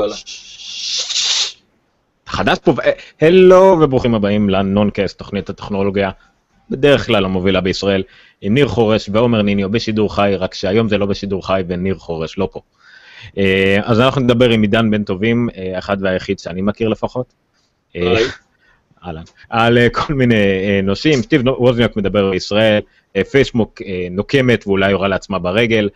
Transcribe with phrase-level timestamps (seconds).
[0.00, 0.16] וואלה.
[2.26, 2.72] חדש פה,
[3.20, 6.10] הלו וברוכים הבאים לנונקאסט, תוכנית הטכנולוגיה,
[6.70, 8.02] בדרך כלל המובילה בישראל,
[8.40, 12.38] עם ניר חורש ועומר ניניו בשידור חי, רק שהיום זה לא בשידור חי וניר חורש
[12.38, 12.60] לא פה.
[13.38, 17.34] אה, אז אנחנו נדבר עם עידן בן טובים, אה, אחד והיחיד שאני מכיר לפחות.
[17.96, 18.14] אה.
[19.04, 19.22] אהלן.
[19.50, 22.80] על אה, כל מיני אה, נושאים, סטיב ווזניוק מדבר בישראל,
[23.16, 25.88] אה, פייסבוק אה, נוקמת ואולי יורה לעצמה ברגל,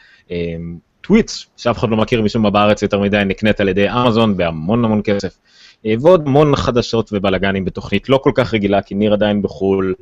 [1.05, 4.85] טוויטס, שאף אחד לא מכיר משום מה בארץ יותר מדי, נקנית על ידי אמזון בהמון
[4.85, 5.39] המון כסף,
[5.87, 9.95] אה, ועוד המון חדשות ובלאגנים בתוכנית לא כל כך רגילה, כי ניר עדיין בחו"ל,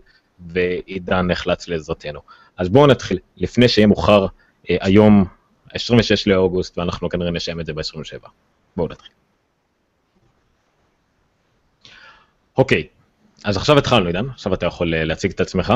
[0.48, 2.20] ועידן נחלץ לעזרתנו.
[2.57, 4.27] אז בואו נתחיל, לפני שיהיה מאוחר,
[4.70, 5.24] אה, היום,
[5.74, 8.29] 26 לאוגוסט, ואנחנו כנראה נשם את זה ב-27.
[8.77, 9.10] בואו נתחיל.
[12.59, 12.87] אוקיי,
[13.45, 15.73] אז עכשיו התחלנו, עידן, עכשיו אתה יכול אה, להציג את עצמך.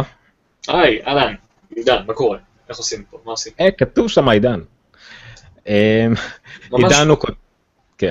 [0.69, 1.35] היי, אהלן,
[1.77, 2.39] עידן, מה קורה?
[2.69, 3.19] איך עושים פה?
[3.25, 3.53] מה עושים?
[3.61, 4.61] אה, כתוב שם עידן.
[6.73, 7.17] ממש עידן לא.
[7.23, 7.31] הוא,
[7.99, 8.11] כן,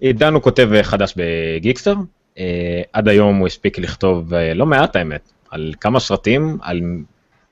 [0.00, 1.94] עידן הוא כותב חדש בגיקסטר,
[2.38, 6.80] אה, עד היום הוא הספיק לכתוב אה, לא מעט האמת, על כמה סרטים, על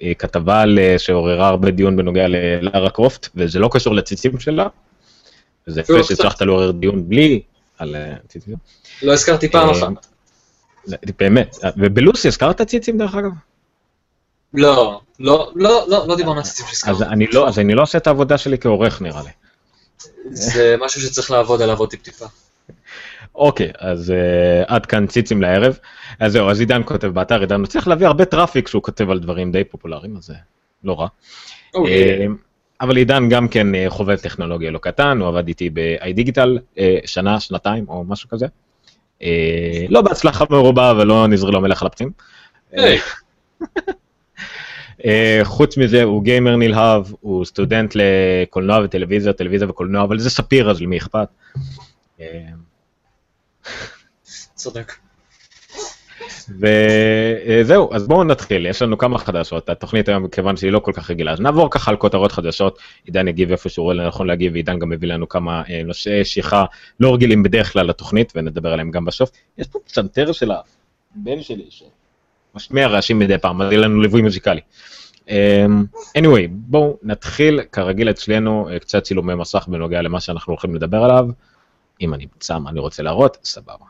[0.02, 0.64] אה, כתבה
[0.98, 4.66] שעוררה הרבה דיון בנוגע ללארה קרופט, וזה לא קשור לציצים שלה,
[5.80, 6.08] אפילו יפה קצת.
[6.16, 7.42] שהצלחת לעורר דיון בלי
[7.78, 7.96] על
[8.28, 8.54] ציצים.
[9.02, 10.06] לא הזכרתי פעם אחת.
[10.84, 13.30] זה- באמת, ובלוסי הזכרת ציצים דרך אגב?
[14.54, 17.24] לא, לא, לא, לא, לא דיברנו על ציצים שהזכרנו.
[17.32, 19.28] לא, אז אני לא עושה את העבודה שלי כעורך נראה לי.
[20.30, 22.26] זה משהו שצריך לעבוד עליו עוד טיפ-טיפה.
[23.34, 25.78] אוקיי, אז uh, עד כאן ציצים לערב.
[26.20, 29.52] אז זהו, אז עידן כותב באתר, עידן מצליח להביא הרבה טראפיק שהוא כותב על דברים
[29.52, 30.34] די פופולריים, אז זה
[30.84, 31.06] לא רע.
[31.74, 32.20] אוקיי.
[32.20, 32.26] אה,
[32.80, 36.58] אבל עידן גם כן אה, חובב טכנולוגיה לא קטן, הוא עבד איתי ב-i digital
[37.04, 38.46] שנה, שנתיים או משהו כזה.
[39.88, 42.10] לא בהצלחה מרובה ולא נזרי לו מלך על.
[42.72, 43.92] היי, אה,
[45.42, 50.80] חוץ מזה הוא גיימר נלהב, הוא סטודנט לקולנוע וטלוויזיה, טלוויזיה וקולנוע, אבל זה ספיר אז
[50.80, 51.28] למי אכפת.
[52.20, 52.26] אה,
[54.54, 54.92] צודק.
[56.48, 61.10] וזהו, אז בואו נתחיל, יש לנו כמה חדשות, התוכנית היום, כיוון שהיא לא כל כך
[61.10, 64.78] רגילה, אז נעבור ככה על כותרות חדשות, עידן יגיב איפה שהוא רואה לנכון להגיב, ועידן
[64.78, 66.64] גם מביא לנו כמה אה, נושאי שיחה
[67.00, 69.30] לא רגילים בדרך כלל לתוכנית, ונדבר עליהם גם בסוף.
[69.58, 71.64] יש פה פסנתר של הבן שלי,
[72.52, 74.60] שמשמיע רעשים מדי פעם, אז יהיה לנו ליווי מוזיקלי.
[75.28, 75.84] אמ,
[76.18, 81.26] anyway, בואו נתחיל, כרגיל אצלנו, אה, קצת צילומי מסך בנוגע למה שאנחנו הולכים לדבר עליו.
[82.00, 83.84] אם אני אמצא מה אני רוצה להראות, סבבה.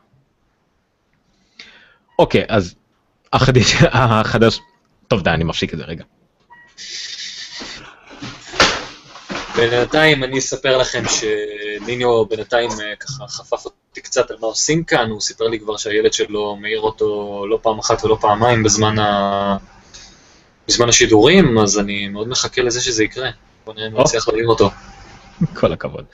[2.19, 2.75] אוקיי, אז
[3.33, 4.61] החדש, החדש,
[5.09, 6.05] טוב די, אני מפסיק את זה רגע.
[9.56, 15.11] בינתיים אני אספר לכם שניניו בינתיים אה, ככה חפף אותי קצת על מה עושים כאן,
[15.11, 19.57] הוא סיפר לי כבר שהילד שלו מעיר אותו לא פעם אחת ולא פעמיים בזמן, ה...
[20.69, 23.31] בזמן השידורים, אז אני מאוד מחכה לזה שזה יקרה.
[23.65, 24.03] בוא נראה אם או.
[24.03, 24.71] נצליח להעיר אותו.
[25.55, 26.05] כל הכבוד.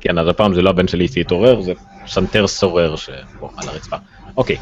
[0.00, 1.72] כן, אז הפעם זה לא הבן שלי שהתעורר, זה
[2.06, 3.96] פסנתר סורר שפה על הרצפה.
[4.36, 4.56] אוקיי,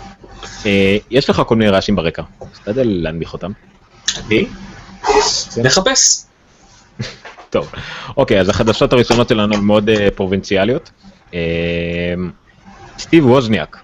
[0.67, 2.23] אה, יש לך כל מיני רעשים ברקע,
[2.53, 3.53] תשתדל להנמיך אותם.
[4.19, 4.47] אני?
[5.57, 6.25] נחפש.
[7.51, 7.73] טוב,
[8.17, 10.91] אוקיי, אז החדשות הראשונות שלנו מאוד אה, פרובינציאליות.
[11.35, 11.41] אה,
[12.99, 13.83] סטיב ווזניאק,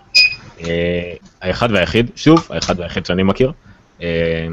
[0.61, 3.53] אה, האחד והיחיד, שוב, האחד והיחיד שאני מכיר,
[4.03, 4.47] אה,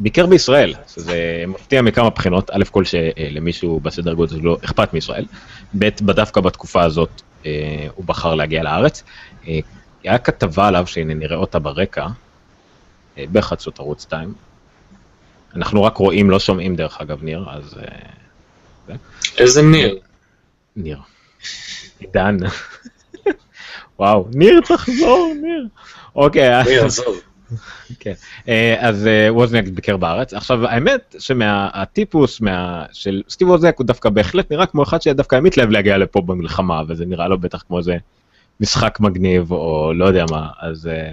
[0.00, 5.26] ביקר בישראל, שזה מפתיע מכמה בחינות, א' כל שלמישהו בסדר גודל שלו אכפת מישראל,
[5.78, 9.02] ב' דווקא בתקופה הזאת אה, הוא בחר להגיע לארץ.
[10.02, 12.06] היה כתבה עליו, שהנה נראה אותה ברקע,
[13.32, 14.34] בחדשות ערוץ 2.
[15.54, 17.74] אנחנו רק רואים, לא שומעים דרך אגב, ניר, אז...
[19.38, 19.98] איזה ניר.
[20.76, 20.98] ניר.
[21.98, 22.36] עידן.
[24.00, 25.66] וואו, ניר תחזור, ניר.
[26.16, 27.20] אוקיי, אז- ניר, עזוב.
[28.00, 28.12] כן.
[28.48, 30.34] אה, אז אה, ווזניאק ביקר בארץ.
[30.34, 32.84] עכשיו, האמת שמהטיפוס מה...
[32.92, 36.82] של סטיב ווזניאק הוא דווקא בהחלט נראה כמו אחד שדווקא היה מתלהב להגיע לפה במלחמה,
[36.88, 37.96] וזה נראה לו בטח כמו איזה
[38.60, 40.86] משחק מגניב, או לא יודע מה, אז...
[40.86, 41.10] אה,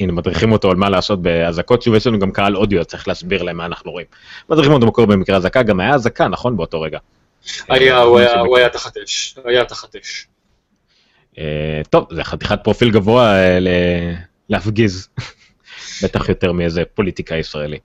[0.00, 3.42] הנה, מדריכים אותו על מה לעשות באזעקות, שוב, יש לנו גם קהל אודיו, צריך להסביר
[3.42, 4.06] להם מה אנחנו רואים.
[4.50, 6.98] מדריכים אותו מקור במקרה אזעקה, גם היה אזעקה, נכון, באותו רגע.
[7.68, 8.18] היה, הוא
[8.56, 9.36] היה- תחת אש.
[9.44, 10.26] היה תחת אש.
[11.38, 13.58] אה, טוב, זה חתיכת פרופיל גבוה אה,
[14.48, 15.08] להפגיז,
[16.02, 17.78] בטח יותר מאיזה פוליטיקה ישראלי.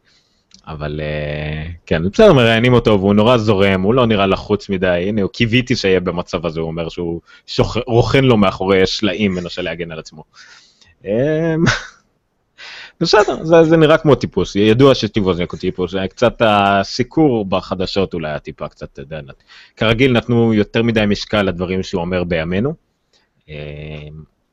[0.68, 5.22] אבל אה, כן, בסדר, מראיינים אותו והוא נורא זורם, הוא לא נראה לחוץ מדי, הנה,
[5.22, 7.78] הוא קיוויתי שיהיה במצב הזה, הוא אומר שהוא שוח...
[7.88, 10.24] רוכן לו מאחורי שלעים, מנסה להגן על עצמו.
[11.06, 11.56] אה,
[13.02, 18.30] בסדר, זה, זה נראה כמו טיפוס, ידוע שסטיב ווזניאק הוא טיפוס, קצת הסיקור בחדשות אולי
[18.30, 19.00] היה טיפה קצת,
[19.78, 22.89] כרגיל נתנו יותר מדי משקל לדברים שהוא אומר בימינו,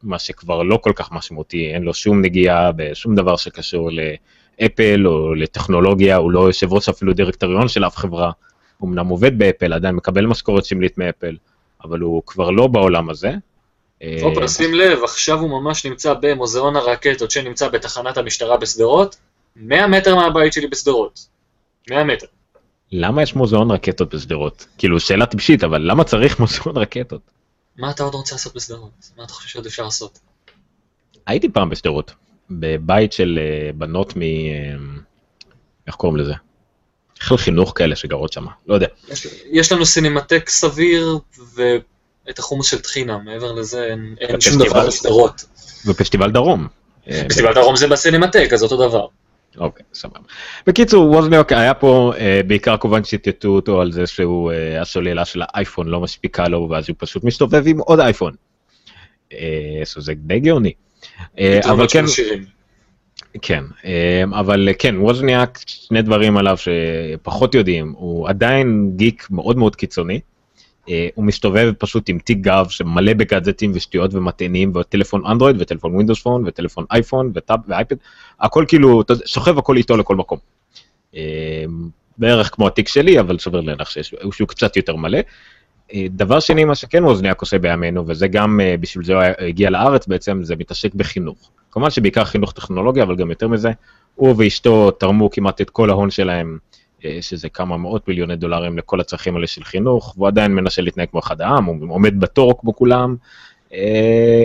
[0.02, 5.34] מה שכבר לא כל כך משמעותי, אין לו שום נגיעה בשום דבר שקשור לאפל או
[5.34, 8.30] לטכנולוגיה, הוא לא יושב ראש אפילו דירקטוריון של אף חברה,
[8.78, 11.36] הוא אמנם עובד באפל, עדיין מקבל משכורת שמלית מאפל,
[11.84, 13.32] אבל הוא כבר לא בעולם הזה.
[14.02, 19.16] אה, שים לב, עכשיו הוא ממש נמצא במוזיאון הרקטות שנמצא בתחנת המשטרה בשדרות,
[19.56, 21.26] 100 מטר מהבית שלי בשדרות.
[21.90, 22.26] 100 מטר.
[22.92, 24.66] למה יש מוזיאון רקטות בשדרות?
[24.78, 27.35] כאילו, שאלה טיפשית, אבל למה צריך מוזיאון רקטות?
[27.78, 29.10] מה אתה עוד רוצה לעשות בשדרות?
[29.16, 30.18] מה אתה חושב שעוד אפשר לעשות?
[31.26, 32.14] הייתי פעם בשדרות,
[32.50, 34.22] בבית של אה, בנות מ...
[34.22, 34.76] אה,
[35.86, 36.34] איך קוראים לזה?
[37.20, 38.86] חיל חינוך כאלה שגרות שם, לא יודע.
[39.08, 41.18] יש, יש לנו סינמטק סביר
[41.54, 44.58] ואת החומוס של טחינה, מעבר לזה אין, אין שום.
[44.58, 45.44] דבר בשדרות.
[45.86, 46.68] ופסטיבל דרום.
[47.28, 49.06] פסטיבל דרום זה בסינמטק, אז אותו דבר.
[49.58, 50.18] אוקיי, סבבה.
[50.66, 55.42] בקיצור, ווזניוק היה פה אה, בעיקר כמובן שציטטו אותו על זה שהוא, אה, הסוללה של
[55.44, 58.32] האייפון לא מספיקה לו, ואז הוא פשוט מסתובב עם עוד אייפון.
[59.32, 60.72] אה, זה די גאוני.
[61.38, 62.04] אה, אבל כן.
[63.42, 63.64] כן,
[64.32, 70.20] אבל כן, ווזניאק, שני דברים עליו שפחות יודעים, הוא עדיין גיק מאוד מאוד קיצוני.
[70.88, 76.22] אה, הוא מסתובב פשוט עם תיק גב שמלא בגאדג'טים ושטויות ומטענים וטלפון אנדרואיד וטלפון Windows
[76.22, 77.96] Phone וטלפון אייפון ו tab ואייפד,
[78.40, 80.38] הכל כאילו, שוכב הכל איתו לכל מקום.
[81.16, 81.64] אה,
[82.18, 85.18] בערך כמו התיק שלי, אבל סביר להניח שיש- שהוא קצת יותר מלא.
[85.94, 89.70] אה, דבר שני, מה שכן ווזניאק עושה בימינו, וזה גם אה, בשביל זה הוא הגיע
[89.70, 91.50] לארץ בעצם, זה מתעסק בחינוך.
[91.70, 93.70] כמובן שבעיקר חינוך טכנולוגיה, אבל גם יותר מזה,
[94.14, 96.58] הוא ואשתו תרמו כמעט את כל ההון שלהם,
[97.20, 101.20] שזה כמה מאות מיליוני דולרים לכל הצרכים האלה של חינוך, והוא עדיין מנסה להתנהג כמו
[101.20, 103.16] אחד העם, הוא עומד בתור כמו כולם.
[103.72, 104.44] אה,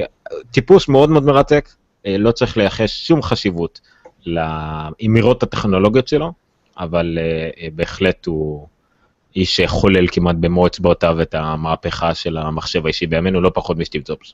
[0.52, 1.70] טיפוס מאוד מאוד מרתק,
[2.06, 3.82] אה, לא צריך לייחס שום חשיבות
[4.26, 6.34] לאמירות הטכנולוגיות שלו,
[6.78, 8.68] אבל אה, אה, בהחלט הוא
[9.36, 14.34] איש שחולל כמעט במו אצבעותיו את המהפכה של המחשב האישי בימינו, לא פחות משטיב ג'ובס.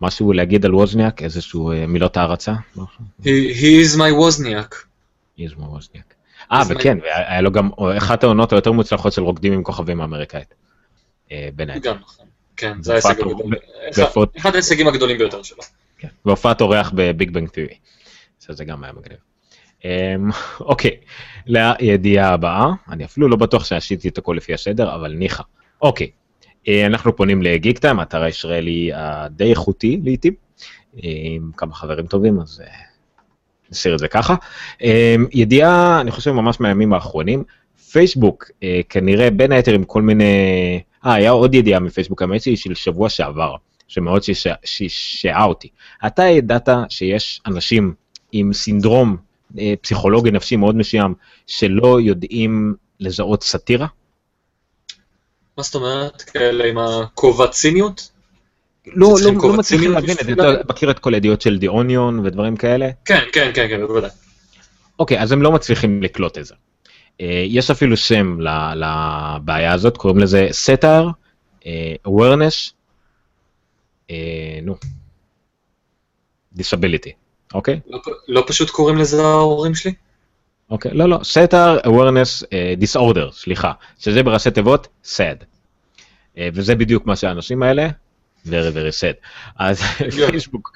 [0.00, 2.52] משהו להגיד על ווזניאק, איזשהו אה, מילות הערצה?
[2.76, 3.24] He,
[3.60, 4.91] he is my wozniak.
[5.44, 6.14] איזמו ווזניאק.
[6.52, 10.54] אה, וכן, והיה לו גם אחת העונות היותר מוצלחות של רוקדים עם כוכבים האמריקאית.
[11.32, 11.90] אה, היתר.
[11.90, 12.26] גם נכון.
[12.56, 13.54] כן, זה ההישג הגדול.
[14.38, 15.58] אחד- ההישגים הגדולים ביותר שלו.
[15.98, 16.08] כן.
[16.24, 17.74] והופעת אורח בביג בנג תיאורי.
[18.40, 19.18] שזה גם היה מגניב.
[19.84, 20.30] אמ,
[20.60, 20.96] אוקיי,
[21.46, 25.42] לידיעה הבאה, אני אפילו לא בטוח שעשיתי את הכל לפי הסדר, אבל ניחא.
[25.82, 26.10] אוקיי,
[26.68, 30.34] אה, אנחנו פונים לגיק טיים, האתר הישראלי הדי איכותי לעיתים,
[30.96, 32.62] עם כמה חברים טובים, אז
[33.72, 34.34] נשאיר את זה ככה.
[34.82, 37.44] אמ, ידיעה, אני חושב ממש מהימים האחרונים,
[37.92, 40.24] פייסבוק אה, כנראה בין היתר עם כל מיני,
[41.06, 43.54] אה, היה עוד ידיעה מפייסבוק, האמת שהיא של שבוע שעבר,
[43.88, 44.22] שמאוד
[44.64, 45.68] שישעה אותי.
[46.06, 47.94] אתה ידעת שיש אנשים
[48.32, 49.16] עם סינדרום
[49.58, 51.14] אה, פסיכולוגי נפשי מאוד מסוים,
[51.46, 53.86] שלא יודעים לזהות סאטירה?
[55.58, 56.22] מה זאת אומרת?
[56.22, 58.11] כאלה עם הכובע ציניות?
[58.86, 60.52] לא, לא, לא כובע מצליחים להבין את זה, אתה?
[60.68, 62.90] מכיר את כל הידיעות של די אוניון ודברים כאלה?
[63.04, 64.10] כן, כן, כן, כן, בוודאי.
[64.98, 66.54] אוקיי, אז הם לא מצליחים לקלוט את זה.
[67.20, 68.38] אה, יש אפילו שם
[68.74, 71.08] לבעיה הזאת, קוראים לזה סטאר,
[72.08, 72.72] awareness,
[74.10, 74.76] אה, נו,
[76.58, 77.10] disability,
[77.54, 77.80] אוקיי?
[77.86, 79.94] לא לא פשוט קוראים לזה ההורים שלי?
[80.70, 85.44] אוקיי, לא, לא, סטאר awareness אה, disorder, סליחה, שזה בראשי תיבות sad.
[86.38, 87.88] אה, וזה בדיוק מה שהאנשים האלה,
[88.46, 89.26] very very sad.
[89.58, 89.80] אז
[90.30, 90.72] פייסבוק,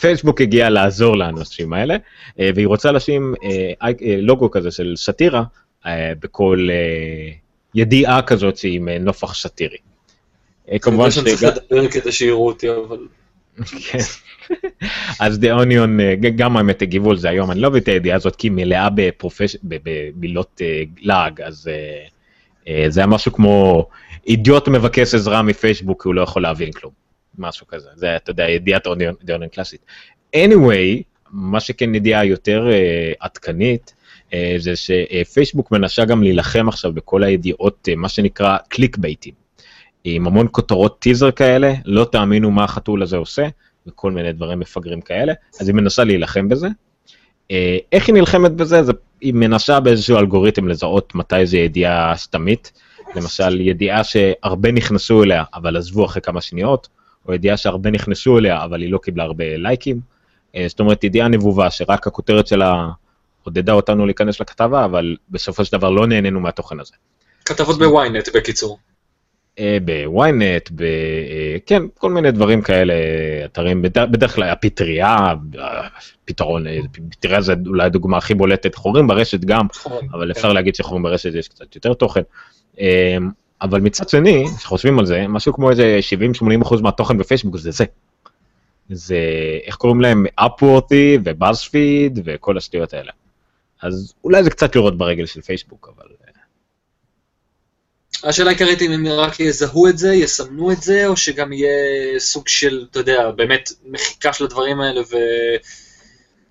[0.00, 1.96] פייסבוק הגיע לעזור לאנשים האלה,
[2.40, 5.42] אה, והיא רוצה לשים אה, אה, לוגו כזה של סאטירה
[6.20, 6.68] בכל
[7.74, 9.76] ידיעה כזאת עם נופח סאטירי.
[10.80, 11.52] כמובן אני יודע שאני.
[11.52, 12.98] צריך לדבר כדי שיראו אותי, אבל...
[13.80, 13.98] כן.
[15.20, 17.88] אז The Onion, אה, ג- גם האמת הגיבו על זה היום, אני לא מבין את
[17.88, 19.56] הידיעה הזאת כי היא מלאה בפרופש...
[19.62, 20.60] במילות
[21.00, 21.70] לעג, אז
[22.88, 23.86] זה היה משהו כמו
[24.28, 26.92] אידיוט מבקש עזרה מפייסבוק כי הוא לא יכול להבין כלום,
[27.38, 29.80] משהו כזה, זה אתה יודע, ידיעת Onion קלאסית.
[30.36, 33.94] anyway, מה שכן ידיעה יותר אה, עדכנית,
[34.32, 39.34] אה, זה שפייסבוק מנסה גם להילחם עכשיו בכל הידיעות, אה, מה שנקרא קליק בייטים.
[40.04, 43.48] עם המון כותרות טיזר כאלה, לא תאמינו מה החתול הזה עושה,
[43.86, 46.68] וכל מיני דברים מפגרים כאלה, אז היא מנסה להילחם בזה.
[47.92, 48.82] איך היא נלחמת בזה?
[48.82, 52.72] זה, היא מנסה באיזשהו אלגוריתם לזהות מתי זה ידיעה סתמית,
[53.18, 56.88] למשל ידיעה שהרבה נכנסו אליה אבל עזבו אחרי כמה שניות,
[57.28, 60.00] או ידיעה שהרבה נכנסו אליה אבל היא לא קיבלה הרבה לייקים.
[60.56, 62.88] אה, זאת אומרת ידיעה נבובה שרק הכותרת שלה
[63.42, 66.94] עודדה אותנו להיכנס לכתבה, אבל בסופו של דבר לא נהנינו מהתוכן הזה.
[67.44, 68.78] כתבות בוויינט, בקיצור.
[69.58, 70.82] אה, בוויינט, ב...
[70.82, 72.94] אה, כן, כל מיני דברים כאלה,
[73.44, 75.34] אתרים, בדרך, כלל הפטריה,
[76.24, 76.64] פתרון,
[77.10, 79.66] פטריה זה אולי הדוגמה הכי בולטת, חורים ברשת גם,
[80.12, 82.22] אבל אפשר להגיד שחורים ברשת יש קצת יותר תוכן.
[82.80, 83.16] אה,
[83.62, 85.98] אבל מצד שני, כשחושבים על זה, משהו כמו איזה
[86.64, 87.84] 70-80% מהתוכן בפייסבוק זה זה.
[88.90, 89.18] זה,
[89.64, 90.26] איך קוראים להם?
[90.34, 93.12] אפוורטי ובאזפיד וכל השטויות האלה.
[93.82, 96.06] אז אולי זה קצת לראות ברגל של פייסבוק, אבל...
[96.26, 96.28] אה,
[98.28, 102.48] השאלה העיקרית אם הם רק יזהו את זה, יסמנו את זה, או שגם יהיה סוג
[102.48, 105.16] של, אתה יודע, באמת מחיקה של הדברים האלה, ו...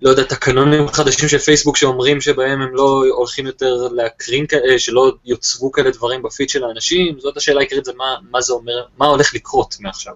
[0.02, 5.12] לא יודע, תקנונים חדשים של פייסבוק שאומרים שבהם הם לא הולכים יותר להקרין כאלה, שלא
[5.24, 9.06] יוצבו כאלה דברים בפיד של האנשים, זאת השאלה העיקרית, זה מה, מה זה אומר, מה
[9.06, 10.14] הולך לקרות מעכשיו.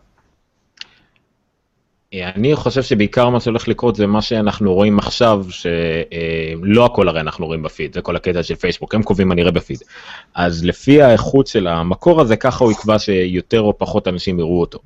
[2.15, 7.47] אני חושב שבעיקר מה שהולך לקרות זה מה שאנחנו רואים עכשיו, שלא הכל הרי אנחנו
[7.47, 9.83] רואים בפיד, זה כל הקטע של פייסבוק, הם קובעים מה נראה בפיד.
[10.35, 14.79] אז לפי האיכות של המקור הזה, ככה הוא יקבע שיותר או פחות אנשים יראו אותו.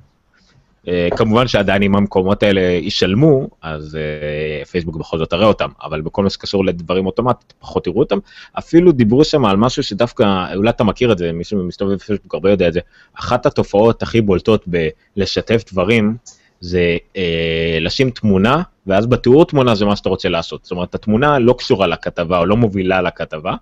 [0.87, 6.01] אה, כמובן שעדיין אם המקומות האלה ישלמו, אז uh, פייסבוק בכל זאת תראה אותם, אבל
[6.01, 8.17] בכל מה שקשור לדברים אוטומטית, פחות יראו אותם.
[8.59, 12.51] אפילו דיברו שם על משהו שדווקא, אולי אתה מכיר את זה, מי שמסתובב בפייסבוק הרבה
[12.51, 12.79] יודע את זה,
[13.13, 16.15] אחת התופעות הכי בולטות בלשתף דברים,
[16.59, 20.63] זה אה, לשים תמונה, ואז בתיאור תמונה זה מה שאתה רוצה לעשות.
[20.63, 23.55] זאת אומרת, התמונה לא קשורה לכתבה או לא מובילה לכתבה,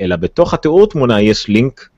[0.00, 1.88] אלא בתוך התיאור תמונה יש לינק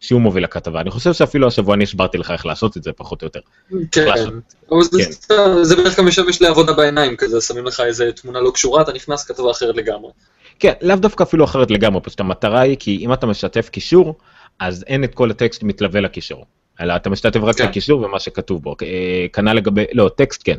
[0.00, 0.80] שהוא מוביל לכתבה.
[0.80, 3.40] אני חושב שאפילו השבוע אני הסברתי לך איך לעשות את זה, פחות או יותר.
[3.92, 4.40] כן, אבל
[4.98, 5.62] כן.
[5.62, 9.24] זה בערך גם משמש לעבודה בעיניים כזה, שמים לך איזה תמונה לא קשורה, אתה נכנס
[9.24, 10.10] כתבה אחרת לגמרי.
[10.58, 14.14] כן, לאו דווקא אפילו אחרת לגמרי, פשוט המטרה היא כי אם אתה משתף קישור,
[14.58, 16.44] אז אין את כל הטקסט מתלווה לקישור.
[16.80, 17.64] אלא אתה משתתף רק כן.
[17.64, 18.76] לקישור ומה שכתוב בו.
[18.82, 20.58] אה, כנ"ל לגבי, לא, טקסט כן.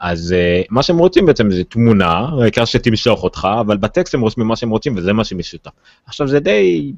[0.00, 4.46] אז uh, מה שהם רוצים בעצם זה תמונה, העיקר שתמשוך אותך, אבל בטקסט הם רושמים
[4.46, 5.70] מה שהם רוצים וזה מה שמשותף.
[6.06, 6.92] עכשיו זה די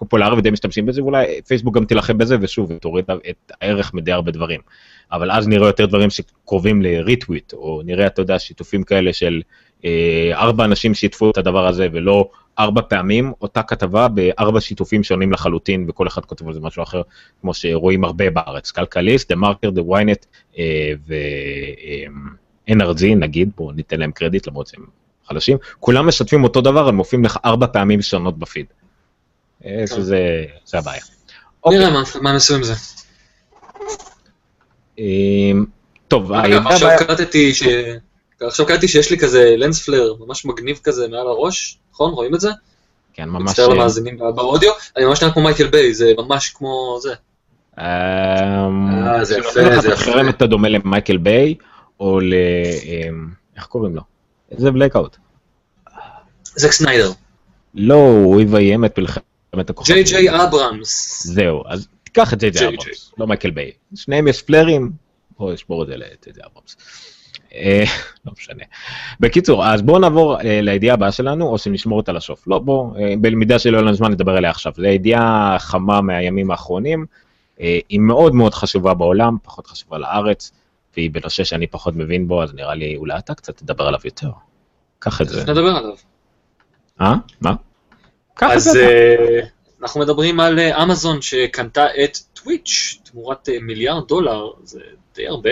[0.00, 4.32] פופולרי ודי משתמשים בזה, ואולי פייסבוק גם תילחם בזה, ושוב, תוריד את הערך מדי הרבה
[4.32, 4.60] דברים.
[5.12, 9.42] אבל אז נראה יותר דברים שקרובים ל retweet, או נראה, אתה יודע, שיתופים כאלה של
[9.84, 15.32] אה, ארבע אנשים שיתפו את הדבר הזה, ולא ארבע פעמים, אותה כתבה בארבע שיתופים שונים
[15.32, 17.02] לחלוטין, וכל אחד כותב על זה משהו אחר,
[17.40, 18.70] כמו שרואים הרבה בארץ.
[18.70, 20.26] כלכליסט, דה מרקר, ווי-נט,
[21.06, 24.84] ו-NRG נגיד, בואו ניתן להם קרדיט למרות שהם
[25.24, 28.66] חלשים, כולם משתפים אותו דבר, הם מופיעים לך ארבע פעמים שונות בפיד.
[29.64, 31.02] אה, שזה הבעיה.
[31.66, 31.90] נראה
[32.20, 32.74] מה נעשו עם זה.
[34.98, 35.64] אמ,
[36.08, 37.62] טוב, עכשיו קלטתי ש...
[38.40, 42.12] עכשיו קלטתי שיש לי כזה lens flare ממש מגניב כזה מעל הראש, נכון?
[42.12, 42.50] רואים את זה?
[43.12, 43.42] כן, ממש...
[43.42, 47.14] מצטער למאזינים באודיו, אני ממש נראה כמו מייקל ביי, זה ממש כמו זה.
[47.78, 47.84] אמ,
[49.06, 50.30] אה, זה יפה, זה יפה.
[50.30, 51.54] אתה דומה למייקל ביי,
[52.00, 52.34] או ל...
[52.84, 54.02] אמ, איך קוראים לו?
[54.50, 55.16] זה בלקאוט.
[56.56, 57.12] זק סניידר.
[57.74, 59.29] לא, הוא יביים את מלחמת.
[59.84, 61.26] ג'יי ג'יי אברהמס.
[61.26, 63.70] זהו, אז תיקח את ג'יי ג'יי אברהמס, לא מייקל ביי.
[63.94, 64.90] שניהם יש flare-ים,
[65.38, 66.76] בואו נשמור את זה לג'יי ג'יי אברהמס.
[67.54, 67.84] אה,
[68.26, 68.64] לא משנה.
[69.20, 72.48] בקיצור, אז בואו נעבור אה, לידיעה הבאה שלנו, או שנשמור אותה לסוף.
[72.48, 74.72] לא, בואו, אה, בלמידה שלא יהיה לנו זמן לדבר עליה עכשיו.
[74.76, 77.06] זו ידיעה חמה מהימים האחרונים,
[77.88, 80.52] היא מאוד מאוד חשובה בעולם, פחות חשובה לארץ,
[80.96, 84.30] והיא בנושא שאני פחות מבין בו, אז נראה לי אולי אתה קצת תדבר עליו יותר.
[84.98, 85.40] קח את זה.
[85.40, 85.94] נדבר עליו.
[87.00, 87.14] אה?
[87.40, 87.54] מה?
[88.40, 89.46] אז uh,
[89.82, 94.80] אנחנו מדברים על uh, אמזון שקנתה את טוויץ' תמורת uh, מיליארד דולר, זה
[95.14, 95.50] די הרבה.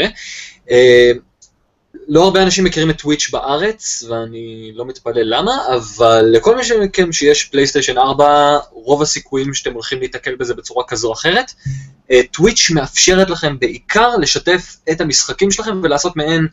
[2.08, 7.12] לא הרבה אנשים מכירים את טוויץ' בארץ, ואני לא מתפלא למה, אבל לכל מי מכם
[7.12, 11.52] שיש פלייסטיישן 4, רוב הסיכויים שאתם הולכים להתקל בזה בצורה כזו או אחרת.
[12.30, 16.46] טוויץ' מאפשרת לכם בעיקר לשתף את המשחקים שלכם ולעשות מעין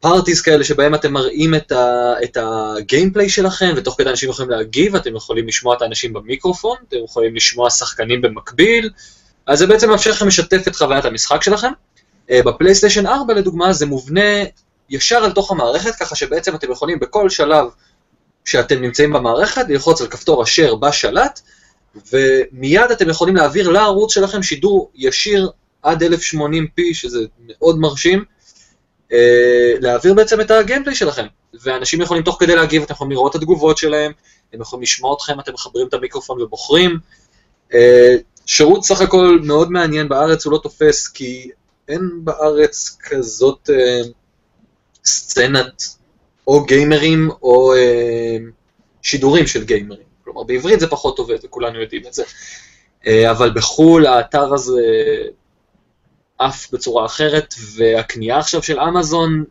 [0.00, 4.96] פארטיז כאלה שבהם אתם מראים את, ה, את הגיימפליי שלכם, ותוך כדי אנשים יכולים להגיב,
[4.96, 8.90] אתם יכולים לשמוע את האנשים במיקרופון, אתם יכולים לשמוע שחקנים במקביל,
[9.46, 11.72] אז זה בעצם מאפשר לכם לשתף את חוויית המשחק שלכם.
[12.30, 14.44] אה, בפלייסטיישן 4 לדוגמה זה מובנה
[14.90, 17.66] ישר על תוך המערכת, ככה שבעצם אתם יכולים בכל שלב
[18.44, 21.40] שאתם נמצאים במערכת, ללחוץ על כפתור אשר בשלט,
[22.12, 25.50] ומיד אתם יכולים להעביר לערוץ שלכם שידור ישיר
[25.82, 28.24] עד 1080p, שזה מאוד מרשים.
[29.12, 31.26] אה, להעביר בעצם את הגיימפליי שלכם.
[31.62, 34.12] ואנשים יכולים תוך כדי להגיב, אתם יכולים לראות את התגובות שלהם,
[34.52, 36.98] הם יכולים לשמוע אתכם, אתם מחברים את המיקרופון ובוחרים.
[37.74, 38.14] אה,
[38.46, 41.50] שירות סך הכל מאוד מעניין בארץ, הוא לא תופס כי
[41.88, 44.00] אין בארץ כזאת אה,
[45.04, 45.82] סצנת
[46.46, 48.36] או גיימרים או אה,
[49.02, 50.08] שידורים של גיימרים.
[50.24, 52.24] כלומר, בעברית זה פחות עובד, וכולנו יודעים את זה.
[53.06, 54.82] אה, אבל בחו"ל האתר הזה
[56.38, 59.44] עף בצורה אחרת, והקנייה עכשיו של אמזון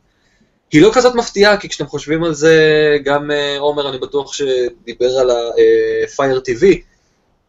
[0.71, 5.19] היא לא כזאת מפתיעה, כי כשאתם חושבים על זה, גם uh, עומר, אני בטוח שדיבר
[5.19, 6.65] על ה-Fire TV,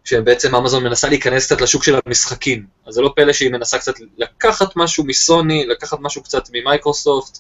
[0.05, 2.67] שבעצם אמזון מנסה להיכנס קצת לשוק של המשחקים.
[2.87, 7.39] אז זה לא פלא שהיא מנסה קצת לקחת משהו מסוני, לקחת משהו קצת ממייקרוסופט,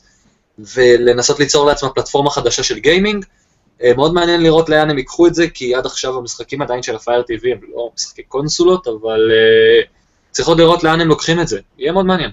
[0.58, 3.24] ולנסות ליצור לעצמה פלטפורמה חדשה של גיימינג.
[3.80, 6.94] Uh, מאוד מעניין לראות לאן הם ייקחו את זה, כי עד עכשיו המשחקים עדיין של
[6.94, 9.30] ה-Fire TV הם לא משחקי קונסולות, אבל...
[9.30, 9.97] Uh,
[10.38, 12.30] צריך עוד לראות לאן הם לוקחים את זה, יהיה מאוד מעניין.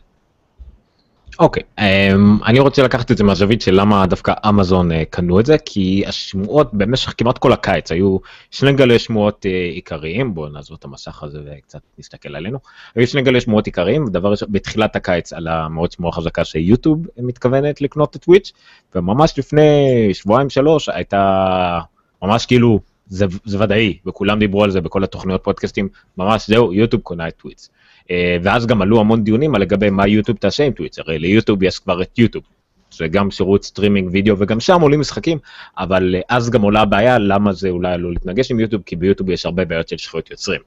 [1.39, 5.39] אוקיי, okay, um, אני רוצה לקחת את זה מהזווית של למה דווקא אמזון uh, קנו
[5.39, 8.17] את זה, כי השמועות במשך כמעט כל הקיץ היו
[8.51, 12.59] שני גלי שמועות uh, עיקריים, בואו נעזוב את המסך הזה וקצת נסתכל עלינו,
[12.95, 17.81] היו שני גלי שמועות עיקריים, דבר ראשון, בתחילת הקיץ על המאוד שמועה חזקה שיוטיוב מתכוונת
[17.81, 18.51] לקנות את טוויץ',
[18.95, 21.79] וממש לפני שבועיים שלוש הייתה
[22.21, 27.01] ממש כאילו זה, זה ודאי, וכולם דיברו על זה בכל התוכניות פודקאסטים, ממש זהו, יוטיוב
[27.01, 27.69] קונה את טוויץ'.
[28.11, 31.63] אה, ואז גם עלו המון דיונים על לגבי מה יוטיוב תעשה עם טוויץ', הרי ליוטיוב
[31.63, 32.43] יש כבר את יוטיוב,
[32.91, 35.37] זה גם שירות סטרימינג וידאו וגם שם עולים משחקים,
[35.77, 39.29] אבל אה, אז גם עולה הבעיה למה זה אולי עלול להתנגש עם יוטיוב, כי ביוטיוב
[39.29, 40.61] יש הרבה בעיות של זכויות יוצרים.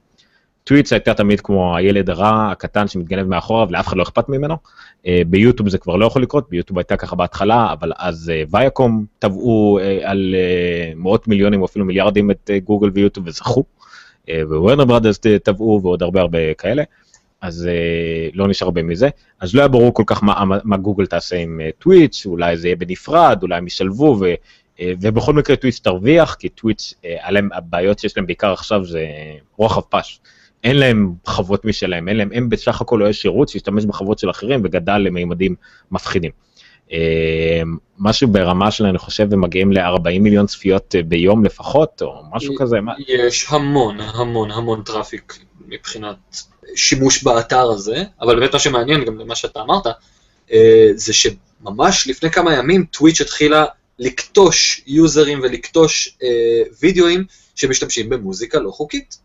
[0.65, 4.57] טוויץ' הייתה תמיד כמו הילד הרע הקטן שמתגנב מאחורה ולאף אחד לא אכפת ממנו.
[5.07, 9.79] אה, ביוטיוב זה כבר לא יכול לקרות, ביוטיוב הייתה ככה בהתחלה, אבל אז ויאקום תבעו
[10.03, 10.35] על
[10.97, 13.65] מאות מיליונים או אפילו מיליארדים את גוגל ויוטיוב וזכו.
[14.31, 16.83] ווורנר ברדרס תבעו ועוד הרבה הרבה כאלה.
[17.41, 19.09] אז uh, לא נשאר הרבה מזה,
[19.41, 22.69] אז לא היה ברור כל כך מה, מה גוגל תעשה עם uh, טוויץ', אולי זה
[22.69, 27.49] יהיה בנפרד, אולי הם ישלבו, ו, uh, ובכל מקרה טוויץ' תרוויח, כי טוויץ', uh, עליהם,
[27.55, 29.07] הבעיות שיש להם בעיקר עכשיו זה
[29.57, 30.19] רוחב פס.
[30.65, 34.31] אין להם חוות משלהם, אין להם, הם בסך הכל לא יש שירות שהשתמש בחוות של
[34.31, 35.55] אחרים וגדל למימדים
[35.91, 36.31] מפחידים.
[36.89, 36.93] Uh,
[37.99, 42.79] משהו ברמה של אני חושב הם מגיעים ל-40 מיליון צפיות ביום לפחות, או משהו כזה.
[43.09, 46.17] יש המון, המון, המון traffic מבחינת
[46.75, 49.87] שימוש באתר הזה, אבל באמת מה שמעניין, גם למה שאתה אמרת,
[50.53, 53.65] אה, זה שממש לפני כמה ימים טוויץ' התחילה
[53.99, 59.19] לנטוש users ים ולנטוש אה, וידאוים שמשתמשים במוזיקה לא חוקית.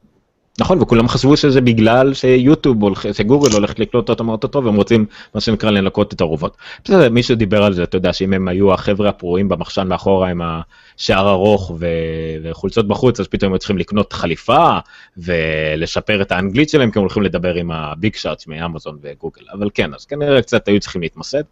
[0.60, 2.78] נכון, וכולם חשבו שזה בגלל שיוטיוב,
[3.14, 5.06] שגוגל הולכת לקלוט אותם אותו והם רוצים,
[5.36, 6.58] מה שנקרא, לנקות את הרובוט.
[6.84, 10.42] בסדר, מישהו דיבר על זה, אתה יודע, שאם הם היו החבר'ה הפרועים במחשן מאחורה עם
[10.42, 11.88] השער ארוך ו...
[12.44, 14.78] וחולצות בחוץ, אז פתאום הם צריכים לקנות חליפה
[15.18, 19.46] ולשפר את האנגלית שלהם, כי הם הולכים לדבר עם הביג שארטס מאמזון וגוגל.
[19.54, 21.44] אבל כן, אז כנראה קצת היו צריכים להתמסד.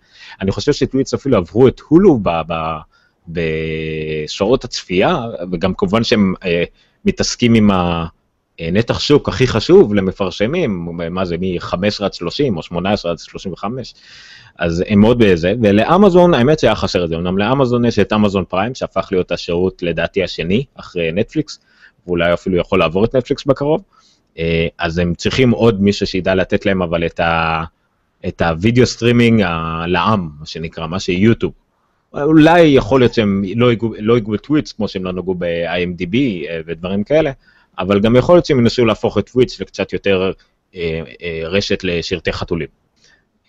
[0.41, 2.29] אני חושב שטוויטס אפילו עברו את הולו ב...
[2.47, 2.53] ב...
[3.27, 6.63] בשעות הצפייה, וגם כמובן שהם אה,
[7.05, 8.05] מתעסקים עם ה...
[8.61, 13.93] אה, נתח שוק הכי חשוב למפרשמים, מה זה, מ-15 עד 30 או 18 עד 35,
[14.59, 18.45] אז הם מאוד בזה, ולאמזון, האמת שהיה חסר את זה, אמנם לאמזון יש את אמזון
[18.45, 21.59] פריים, שהפך להיות השירות לדעתי השני, אחרי נטפליקס,
[22.07, 23.81] ואולי אפילו יכול לעבור את נטפליקס בקרוב,
[24.39, 27.63] אה, אז הם צריכים עוד מישהו שידע לתת להם אבל את, ה,
[28.27, 29.41] את הוידאו סטרימינג
[29.87, 31.53] לעם, מה שנקרא, מה שיוטיוב.
[32.13, 36.15] אולי יכול להיות שהם לא ייגעו לא בטוויץ' כמו שהם לא נגעו ב-IMDb
[36.49, 37.31] אה, ודברים כאלה,
[37.79, 40.31] אבל גם יכול להיות שהם ינסו להפוך את טוויץ' לקצת יותר
[40.75, 42.67] אה, אה, רשת לשרתי חתולים.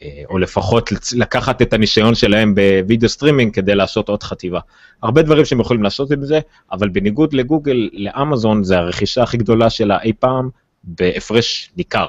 [0.03, 4.61] אה, או לפחות לקחת את הניסיון שלהם בווידאו סטרימינג כדי לעשות עוד חטיבה.
[5.03, 6.41] הרבה דברים שהם יכולים לעשות עם זה,
[6.73, 10.49] אבל בניגוד לגוגל, לאמזון זה הרכישה הכי גדולה שלה אי פעם
[10.85, 12.07] בהפרש ניכר,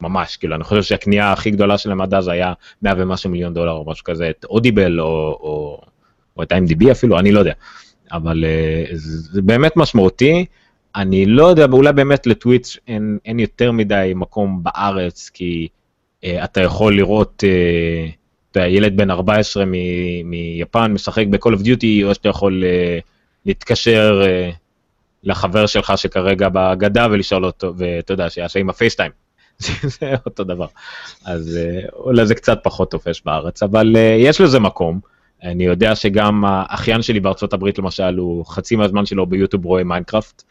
[0.00, 3.72] ממש, כאילו אני חושב שהקנייה הכי גדולה שלהם עד אז היה 100 ומשהו מיליון דולר
[3.72, 5.80] או משהו כזה, את אודיבל או, או,
[6.36, 7.52] או את ה-MDB אפילו, אני לא יודע,
[8.12, 8.44] אבל
[8.92, 10.44] זה, זה באמת משמעותי.
[10.96, 15.68] אני לא יודע, אולי באמת לטוויץ' אין, אין יותר מדי מקום בארץ, כי
[16.24, 18.06] אה, אתה יכול לראות, אה,
[18.50, 22.98] אתה יודע, ילד בן 14 מ- מיפן משחק ב-call of duty, או שאתה יכול אה,
[23.46, 24.50] להתקשר אה,
[25.24, 29.10] לחבר שלך שכרגע בגדה ולשאול אותו, ואתה יודע, שיעשה עם הפייסטיים.
[30.00, 30.66] זה אותו דבר.
[31.24, 35.00] אז אה, אולי זה קצת פחות תופש בארץ, אבל אה, יש לזה מקום.
[35.42, 40.42] אני יודע שגם האחיין שלי בארצות הברית למשל, הוא חצי מהזמן שלו ביוטיוב רואה מיינקראפט.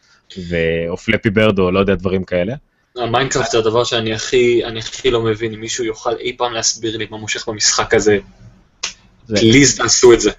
[0.88, 2.54] או פלפי ברד או לא יודע, דברים כאלה.
[2.96, 6.96] המיינקראפט זה הדבר שאני הכי, אני הכי לא מבין, אם מישהו יוכל אי פעם להסביר
[6.96, 8.18] לי מה מושך במשחק הזה,
[9.26, 10.30] please תעשו את זה.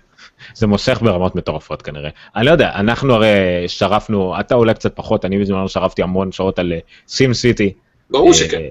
[0.56, 2.10] זה מושך ברמות מטורפות כנראה.
[2.36, 3.28] אני לא יודע, אנחנו הרי
[3.68, 6.74] שרפנו, אתה אולי קצת פחות, אני בזמנו שרפתי המון שעות על
[7.08, 7.74] סים אה, City.
[8.10, 8.62] ברור שכן.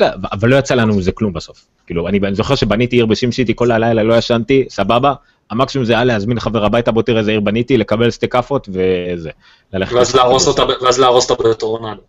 [0.00, 1.66] אה, אבל לא יצא לנו מזה כלום בסוף.
[1.86, 5.14] כאילו, אני זוכר שבניתי עיר ב Sim City כל הלילה, לא ישנתי, סבבה,
[5.50, 9.30] המקסימום זה היה להזמין חבר הביתה, בוא תראה איזה עיר בניתי, לקבל שתי כאפות וזה.
[9.72, 12.02] ואז להרוס אותה, ואז להרוס אותה בטורנדו.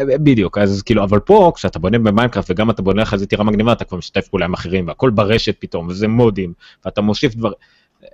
[0.00, 3.72] בדיוק, אז כאילו, אבל פה, כשאתה בונה במיינקראפט וגם אתה בונה לך איזה טירה מגניבה,
[3.72, 6.52] אתה כבר משתף פעולה עם אחרים, והכל ברשת פתאום, וזה mod-ים,
[6.84, 7.52] ואתה מוסיף דבר,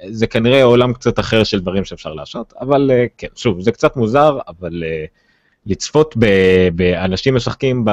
[0.09, 3.97] זה כנראה עולם קצת אחר של דברים שאפשר לעשות, אבל אה, כן, שוב, זה קצת
[3.97, 5.09] מוזר, אבל uh,
[5.69, 6.15] לצפות
[6.75, 7.85] באנשים משחקים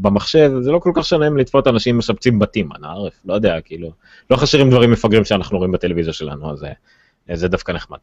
[0.00, 3.90] במחשב, זה לא כל כך שונה לצפות אנשים משפצים בתים, אנא עארף, לא יודע, כאילו,
[4.30, 7.98] לא חסרים דברים מפגרים שאנחנו רואים בטלוויזיה שלנו, אז אה, זה דווקא נחמד.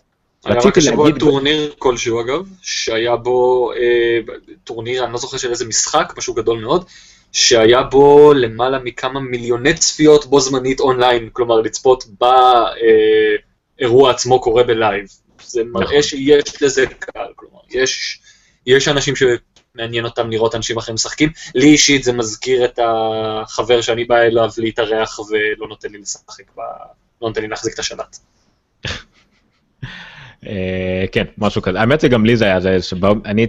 [0.46, 4.20] היה רק השבוע טורניר כלשהו אגב, שהיה בו אה,
[4.64, 6.86] טורניר, אני לא זוכר של איזה משחק, משהו גדול מאוד,
[7.32, 12.04] שהיה בו למעלה מכמה מיליוני צפיות בו זמנית אונליין, כלומר לצפות
[13.80, 15.06] באירוע עצמו קורה ב live.
[15.44, 16.02] זה מראה נכון.
[16.02, 18.20] שיש לזה קהל, כלומר, יש...
[18.68, 19.14] יש אנשים
[19.76, 21.30] מעניין אותם לראות אנשים אחרים משחקים.
[21.56, 26.60] לי אישית זה מזכיר את החבר שאני בא אליו להתארח ולא נותן לי לשחק, ב...
[27.22, 28.18] לא נותן לי להחזיק את השלט.
[30.48, 31.80] אה, כן, משהו כזה.
[31.80, 33.48] האמת שגם לי זה היה, זה שאני,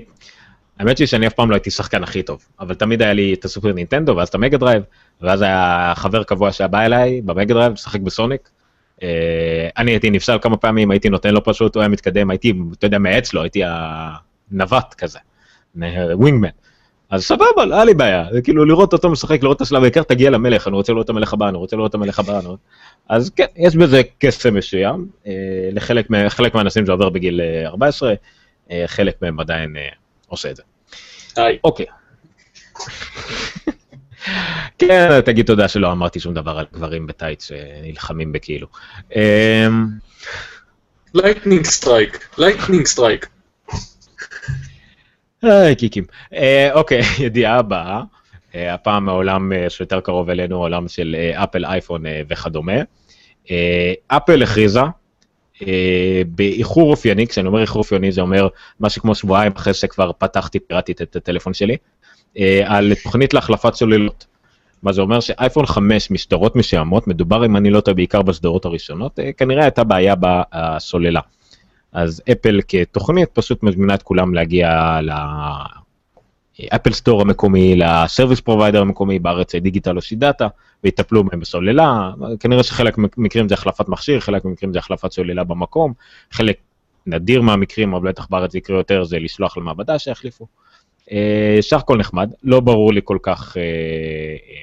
[0.79, 3.45] האמת היא שאני אף פעם לא הייתי שחקן הכי טוב, אבל תמיד היה לי את
[3.45, 4.83] הסופר נינטנדו ואז את המגה דרייב,
[5.21, 8.49] ואז היה חבר קבוע שהיה בא אליי במגה דרייב לשחק בסוניק.
[9.03, 12.87] אה, אני הייתי נפסל כמה פעמים, הייתי נותן לו פשוט, הוא היה מתקדם, הייתי, אתה
[12.87, 13.63] יודע, מאיץ לו, הייתי
[14.53, 15.19] הנווט כזה,
[16.13, 16.49] wingman.
[17.11, 20.03] אז סבבה, לא היה לי בעיה, זה כאילו לראות אותו משחק, לראות את השלב, העיקר
[20.03, 22.41] תגיע למלך, אני רוצה לראות את המלך הבא, אני רוצה לראות את המלך הבא.
[23.09, 25.33] אז כן, יש בזה קסם מסוים, אה,
[25.73, 28.15] לחלק מהאנשים זה עובר בגיל 14,
[28.71, 29.77] אה, חלק מהם עדיין
[30.27, 30.63] עושה את זה.
[31.37, 31.59] היי.
[31.65, 31.87] אוקיי.
[34.79, 38.67] כן, תגיד תודה שלא אמרתי שום דבר על גברים בטייץ שנלחמים בכאילו.
[41.15, 43.27] lightning strike, lightning strike.
[45.43, 46.05] היי גיקים.
[46.35, 48.03] אה, אוקיי, ידיעה הבאה,
[48.55, 52.73] אה, הפעם מהעולם אה, שיותר קרוב אלינו, עולם של אפל, אייפון וכדומה.
[54.07, 54.81] אפל הכריזה
[56.27, 58.49] באיחור אופייני, כשאני אומר איחור אופייני זה אומר
[58.81, 61.77] משהו כמו שבועיים אחרי שכבר פתחתי פיראטית את הטלפון שלי,
[62.65, 64.27] על תוכנית להחלפת סוללות.
[64.83, 69.19] מה זה אומר שאייפון 5 מסדרות מסוימות, מדובר אם אני לא טועה בעיקר בסדרות הראשונות,
[69.37, 70.15] כנראה הייתה בעיה
[70.53, 71.21] בסוללה.
[71.93, 74.99] אז אפל כתוכנית פשוט מזמינה את כולם להגיע
[76.61, 80.49] ל Apple Store המקומי, ל service provider המקומי, בארץ iDigital או שידאטה,
[80.85, 85.93] ויטפלו מהם בסוללה, כנראה שחלק מהמקרים זה החלפת מכשיר, חלק מהמקרים זה החלפת סוללה במקום,
[86.31, 86.57] חלק
[87.07, 90.47] נדיר מהמקרים, אבל בטח בארץ זה יקרה יותר, זה לשלוח למעבדה שיחליפו.
[91.61, 94.63] סך אה, הכל נחמד, לא ברור לי כל כך, אה, אה,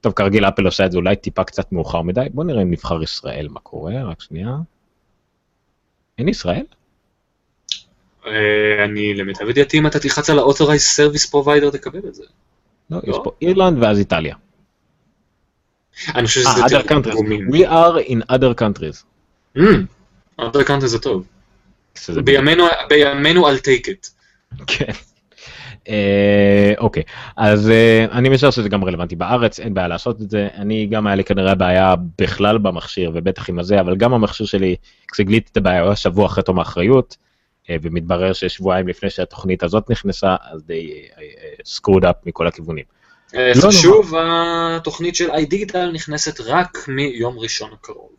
[0.00, 3.02] טוב כרגיל אפל עושה את זה אולי טיפה קצת מאוחר מדי, בוא נראה אם נבחר
[3.02, 4.56] ישראל מה קורה, רק שנייה.
[6.18, 6.64] אין ישראל?
[8.84, 12.24] אני למיטב ידיעתי אם אתה תלחץ על ה-Authorized Service Provider תקבל את זה.
[12.90, 13.20] לא, יש לא?
[13.24, 14.36] פה אירלנד ואז איטליה.
[16.14, 17.48] אני חושב שזה יותר תרגומים.
[17.48, 19.04] We are in other countries.
[19.58, 19.60] Mm,
[20.40, 21.26] other countries זה טוב.
[22.88, 24.10] בימינו I'll take it.
[24.66, 24.92] כן.
[25.88, 27.02] אה, אוקיי,
[27.36, 30.48] אז אה, אני משער שזה גם רלוונטי בארץ, אין בעיה לעשות את זה.
[30.54, 34.76] אני גם היה לי כנראה בעיה בכלל במכשיר, ובטח עם הזה, אבל גם המכשיר שלי,
[35.12, 37.16] כשגיליתי את הבעיה, היה שבוע אחרי תום האחריות,
[37.70, 41.02] אה, ומתברר ששבועיים לפני שהתוכנית הזאת נכנסה, אז די
[41.64, 42.84] screwed up מכל הכיוונים.
[43.62, 48.10] לא שוב, התוכנית של iDigital נכנסת רק מיום ראשון הקרוב.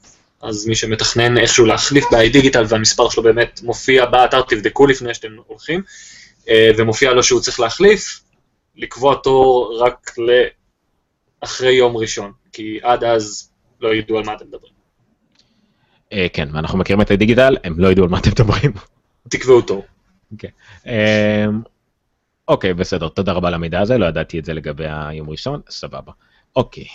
[0.41, 5.81] אז מי שמתכנן איכשהו להחליף ב-iDigital והמספר שלו באמת מופיע באתר, תבדקו לפני שאתם הולכים.
[6.49, 8.21] אה, ומופיע לו שהוא צריך להחליף,
[8.75, 10.11] לקבוע תור רק
[11.41, 14.73] לאחרי יום ראשון, כי עד אז לא ידעו על מה אתם מדברים.
[16.13, 18.71] אה, כן, ואנחנו מכירים את הדיגיטל, הם לא ידעו על מה אתם מדברים.
[19.29, 19.85] תקבעו תור.
[20.31, 20.49] אוקיי,
[22.47, 26.11] אוקיי, בסדר, תודה רבה על המידע הזה, לא ידעתי את זה לגבי היום ראשון, סבבה.
[26.55, 26.85] אוקיי.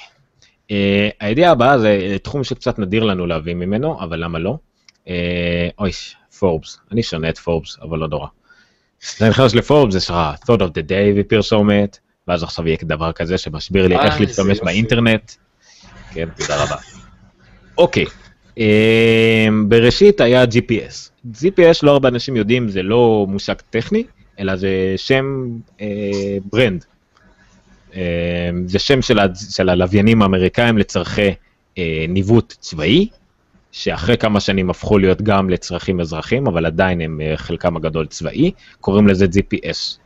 [1.21, 4.57] הידיעה הבאה זה תחום שקצת נדיר לנו להביא ממנו, אבל למה לא?
[5.79, 5.91] אוי,
[6.39, 8.27] פורבס, אני שונא את פורבס, אבל לא נורא.
[9.17, 13.39] זה נכנס לפורבס, יש לך thought of the day ופרסומת, ואז עכשיו יהיה דבר כזה
[13.39, 15.33] שמסביר לי איך להשתמש באינטרנט.
[16.13, 16.77] כן, תודה רבה.
[17.79, 18.05] אוקיי,
[18.59, 21.27] אמ, בראשית היה GPS.
[21.35, 24.05] GPS לא הרבה אנשים יודעים, זה לא מושג טכני,
[24.39, 25.47] אלא זה שם
[25.81, 25.87] אה,
[26.53, 26.85] brand.
[27.95, 29.19] אה, זה שם של,
[29.51, 31.35] של הלוויינים האמריקאים לצורכי
[31.79, 33.09] אה, ניווט צבאי,
[33.73, 38.51] שאחרי כמה שנים הפכו להיות גם לצרכים אזרחיים, אבל עדיין הם אה, חלקם הגדול צבאי,
[38.81, 39.99] קוראים לזה GPS.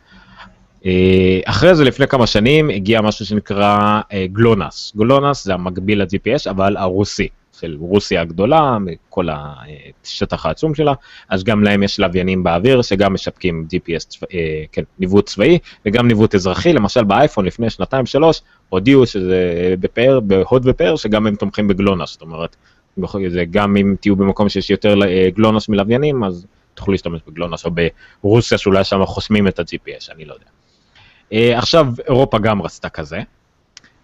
[0.87, 4.93] אה, אחרי זה, לפני כמה שנים, הגיע משהו שנקרא אה, גלונס.
[4.97, 7.29] גלונס זה המקביל ל-GPS, אבל הרוסי,
[7.61, 8.77] של רוסיה הגדולה,
[9.09, 10.93] כל השטח העצום שלה,
[11.29, 14.27] אז גם להם יש לוויינים באוויר שגם משפקים GPS,
[14.73, 20.63] כן, ניווט צבאי וגם ניווט אזרחי, למשל באייפון לפני שנתיים שלוש, הודיעו שזה בפאר, בהוד
[20.65, 22.57] ופאר, שגם הם תומכים בגלונס, זאת אומרת,
[23.29, 27.71] זה גם אם תהיו במקום שיש יותר אה, גלונוס מלוויינים, אז תוכלו להשתמש בגלונוס, או
[28.23, 30.47] ברוסיה שאולי שם חוסמים את ה-GPS, אני לא יודע.
[31.33, 33.21] אה, עכשיו אירופה גם רצתה כזה,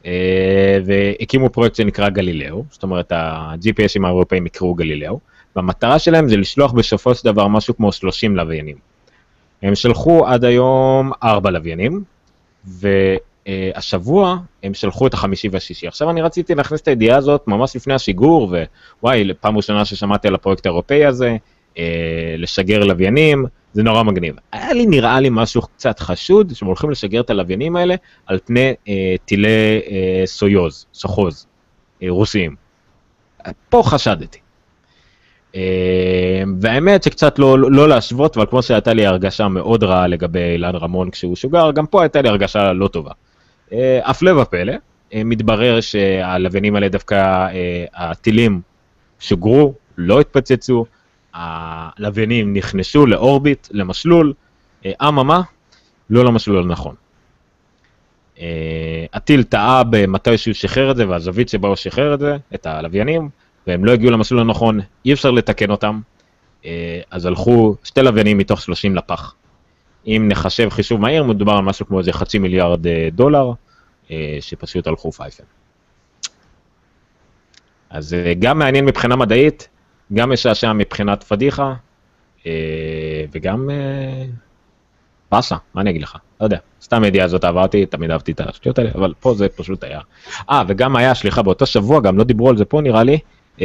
[0.07, 5.21] אה, והקימו פרויקט שנקרא גלילאו, זאת אומרת ה-GPSים האירופאים יקראו גלילאו,
[5.57, 8.77] והמטרה שלהם זה לשלוח בסופו של דבר משהו כמו 30 לוויינים.
[9.63, 12.05] הם שלחו עד היום 4 לוויינים,
[12.67, 12.89] ו...
[13.51, 15.87] Uh, השבוע הם שלחו את החמישי והשישי.
[15.87, 18.55] עכשיו אני רציתי להכניס את הידיעה הזאת ממש לפני השיגור,
[19.03, 21.37] ווואי, פעם ראשונה ששמעתי על הפרויקט האירופאי הזה,
[21.75, 21.79] uh,
[22.39, 24.35] לשגר לוויינים, זה נורא מגניב.
[24.53, 27.95] היה לי נראה לי משהו קצת חשוד, שהם הולכים לשגר את הלוויינים האלה
[28.27, 28.89] על פני uh,
[29.25, 29.91] טילי uh,
[30.27, 31.47] סויוז, סוחוז,
[32.01, 32.57] uh, רוסיים.
[33.69, 34.39] פה חשדתי.
[36.61, 41.11] והאמת שקצת לא, לא להשוות, אבל כמו שהייתה לי הרגשה מאוד רעה לגבי אילן רמון
[41.11, 43.11] כשהוא שוגר, גם פה הייתה לי הרגשה לא טובה.
[44.05, 44.73] הפלא ופלא,
[45.15, 47.47] מתברר שהלוויינים האלה דווקא,
[47.95, 48.61] הטילים
[49.21, 50.87] שוגרו, לא התפוצצו,
[51.35, 54.33] הלוויינים נכנסו לאורביט, למשלול,
[54.87, 55.41] אממה,
[56.11, 56.95] לא למסלול הנכון.
[59.13, 63.29] הטיל טעה במתי שהוא שחרר את זה והזווית שבה הוא שחרר את זה, את הלוויינים,
[63.67, 66.01] והם לא הגיעו למסלול הנכון, אי אפשר לתקן אותם,
[67.11, 69.35] אז הלכו שתי לוויינים מתוך 30 לפח.
[70.07, 73.53] אם נחשב חישוב מהיר, מדובר על משהו כמו איזה חצי מיליארד דולר,
[74.41, 75.45] שפשוט הלכו פייפן.
[77.91, 79.69] אז גם מעניין מבחינה מדעית,
[80.13, 81.75] גם משעשע מבחינת פדיחה,
[83.33, 83.71] וגם
[85.33, 86.17] באסה, מה אני אגיד לך?
[86.41, 89.85] לא יודע, סתם ידיעה הזאת עברתי, תמיד אהבתי את השטויות האלה, אבל פה זה פשוט
[89.85, 90.01] היה.
[90.51, 93.19] אה, וגם היה, סליחה, באותו שבוע, גם לא דיברו על זה פה נראה לי,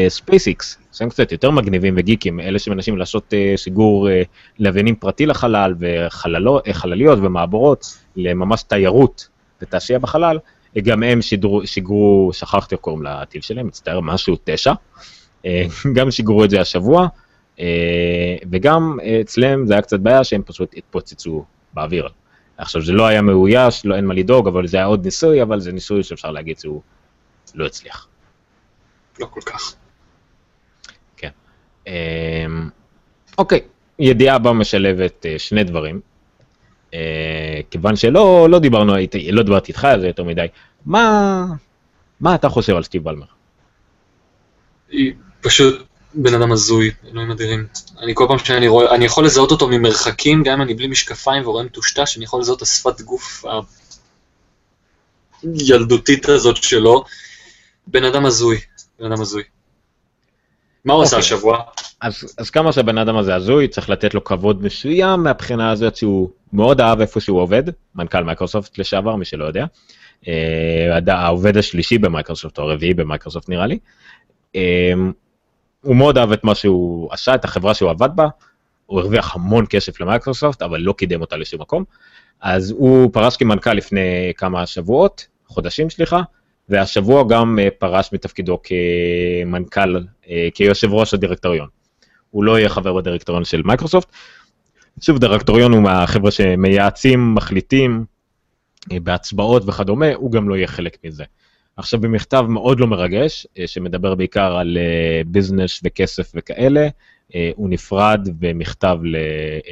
[0.07, 4.11] ספייסיקס, אה, שהם קצת יותר מגניבים וגיקים, אלה שמנסים לעשות שיגור אה,
[4.59, 9.27] לוויינים פרטי לחלל וחלליות ומעבורות לממש תיירות
[9.61, 10.39] ותעשייה בחלל,
[10.77, 14.73] גם הם שידרו, שיגרו, שכחתי איך קוראים לטיל שלהם, מצטער, משהו תשע,
[15.95, 17.07] גם שיגרו את זה השבוע,
[18.51, 22.07] וגם אצלם זה היה קצת בעיה שהם פשוט התפוצצו באוויר.
[22.57, 25.59] עכשיו זה לא היה מאויש, לא אין מה לדאוג, אבל זה היה עוד ניסוי, אבל
[25.59, 26.81] זה ניסוי שאפשר להגיד שהוא
[27.55, 28.07] לא הצליח.
[29.19, 29.75] לא כל כך.
[31.17, 31.29] כן.
[33.37, 33.59] אוקיי,
[33.99, 36.01] ידיעה הבאה משלבת שני דברים.
[37.69, 38.93] כיוון שלא לא דיברנו,
[39.31, 40.45] לא דיברתי איתך על זה יותר מדי,
[40.85, 41.45] מה,
[42.19, 43.25] מה אתה חושב על סטיב בלמר?
[45.41, 47.67] פשוט בן אדם הזוי, אלוהים אדירים.
[47.99, 51.47] אני כל פעם שאני רואה, אני יכול לזהות אותו ממרחקים, גם אם אני בלי משקפיים
[51.47, 53.45] ורואה מטושטש, אני יכול לזהות את השפת גוף
[55.43, 57.03] הילדותית הזאת שלו.
[57.87, 58.59] בן אדם הזוי,
[58.99, 59.43] בן אדם הזוי.
[60.85, 61.25] מה הוא עשה אוקיי.
[61.25, 61.63] השבוע?
[62.01, 66.29] אז, אז כמה שהבן אדם הזה הזוי, צריך לתת לו כבוד מסוים מהבחינה הזאת שהוא
[66.53, 67.63] מאוד אהב איפה שהוא עובד,
[67.95, 69.65] מנכ"ל מייקרוסופט לשעבר, מי שלא יודע.
[70.23, 70.27] אה,
[71.07, 73.79] העובד השלישי במייקרוסופט, או הרביעי במייקרוסופט נראה לי.
[74.53, 74.57] אה,
[75.81, 78.27] הוא מאוד אהב את מה שהוא עשה, את החברה שהוא עבד בה,
[78.85, 81.83] הוא הרוויח המון כסף למייקרוסופט, אבל לא קידם אותה לשום מקום.
[82.41, 86.21] אז הוא פרש כמנכ"ל לפני כמה שבועות, חודשים סליחה,
[86.69, 89.97] והשבוע גם אה, פרש מתפקידו כמנכ"ל,
[90.29, 91.67] אה, כיושב ראש הדירקטוריון.
[92.31, 94.07] הוא לא יהיה חבר בדירקטוריון של מייקרוסופט.
[95.01, 98.05] שוב, דירקטוריון הוא מהחבר'ה שמייעצים, מחליטים,
[98.91, 101.23] אה, בהצבעות וכדומה, הוא גם לא יהיה חלק מזה.
[101.77, 104.77] עכשיו במכתב מאוד לא מרגש, שמדבר בעיקר על
[105.27, 106.87] ביזנס וכסף וכאלה,
[107.55, 108.97] הוא נפרד במכתב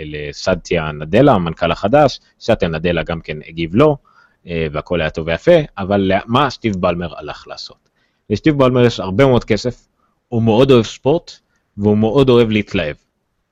[0.05, 3.89] לסדתיה נדלה, המנכ"ל החדש, סדתיה נדלה גם כן הגיב לו.
[3.89, 4.12] אה,
[4.45, 7.89] והכל היה טוב ויפה, אבל מה סטיב בלמר הלך לעשות?
[8.29, 9.87] לסטיב בלמר יש הרבה מאוד כסף,
[10.29, 11.31] הוא מאוד אוהב ספורט,
[11.77, 12.95] והוא מאוד אוהב להתלהב.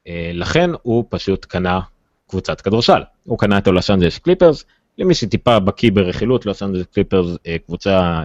[0.08, 1.80] אה, לכן הוא פשוט קנה
[2.30, 3.01] קבוצת כדורסל.
[3.23, 4.65] הוא קנה את הלוס אנג'לס קליפרס,
[4.97, 8.23] למי שטיפה בקיא ברכילות, לוס אנג'לס קליפרס אה, קבוצה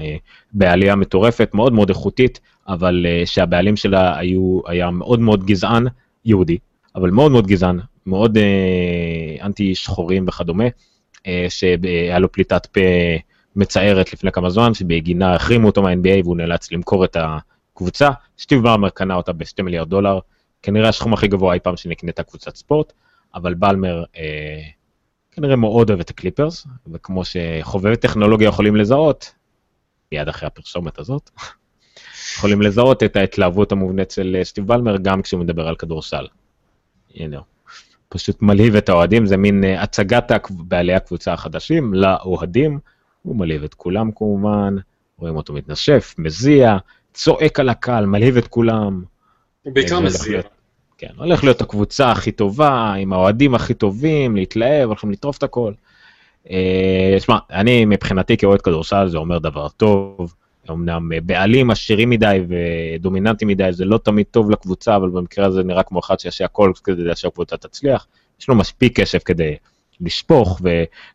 [0.52, 5.86] בעלייה מטורפת, מאוד מאוד איכותית, אבל שהבעלים שלה היו, היה מאוד מאוד גזען,
[6.24, 6.58] יהודי,
[6.94, 8.38] אבל מאוד מאוד גזען, מאוד
[9.42, 10.64] אנטי שחורים וכדומה.
[11.26, 12.80] אה, שהיה לו פליטת פה
[13.56, 18.10] מצערת לפני כמה זמן, שבגינה החרימו אותו מה-NBA והוא נאלץ למכור את הקבוצה.
[18.38, 20.18] סטיב בלמר קנה אותה ב-2 מיליארד דולר,
[20.62, 22.92] כנראה השכום הכי גבוה אי פעם שנקנתה קבוצת ספורט,
[23.34, 24.62] אבל בלמר אה,
[25.32, 29.34] כנראה מאוד אוהב את הקליפרס, וכמו שחובבי טכנולוגיה יכולים לזהות,
[30.12, 31.30] מיד אחרי הפרסומת הזאת,
[32.36, 36.26] יכולים לזהות את ההתלהבות המובנית של סטיב בלמר גם כשהוא מדבר על כדורסל.
[37.14, 37.55] הנה הוא.
[38.08, 42.78] פשוט מלהיב את האוהדים, זה מין uh, הצגת בעלי הקבוצה החדשים לאוהדים,
[43.22, 44.76] הוא מלהיב את כולם כמובן,
[45.18, 46.76] רואים אותו מתנשף, מזיע,
[47.14, 49.02] צועק על הקהל, מלהיב את כולם.
[49.62, 50.40] הוא בעיקר מזיע.
[50.98, 55.72] כן, הולך להיות הקבוצה הכי טובה, עם האוהדים הכי טובים, להתלהב, הולכים לטרוף את הכל.
[56.50, 60.34] אה, שמע, אני מבחינתי כאוהד כדורסל זה אומר דבר טוב.
[60.70, 65.62] אמנם אה, בעלים עשירים מדי ודומיננטי מדי זה לא תמיד טוב לקבוצה, אבל במקרה הזה
[65.62, 68.06] נראה כמו אחד שיעשה הכל כדי שהקבוצה תצליח.
[68.40, 69.56] יש לו מספיק כסף כדי
[70.00, 70.60] לשפוך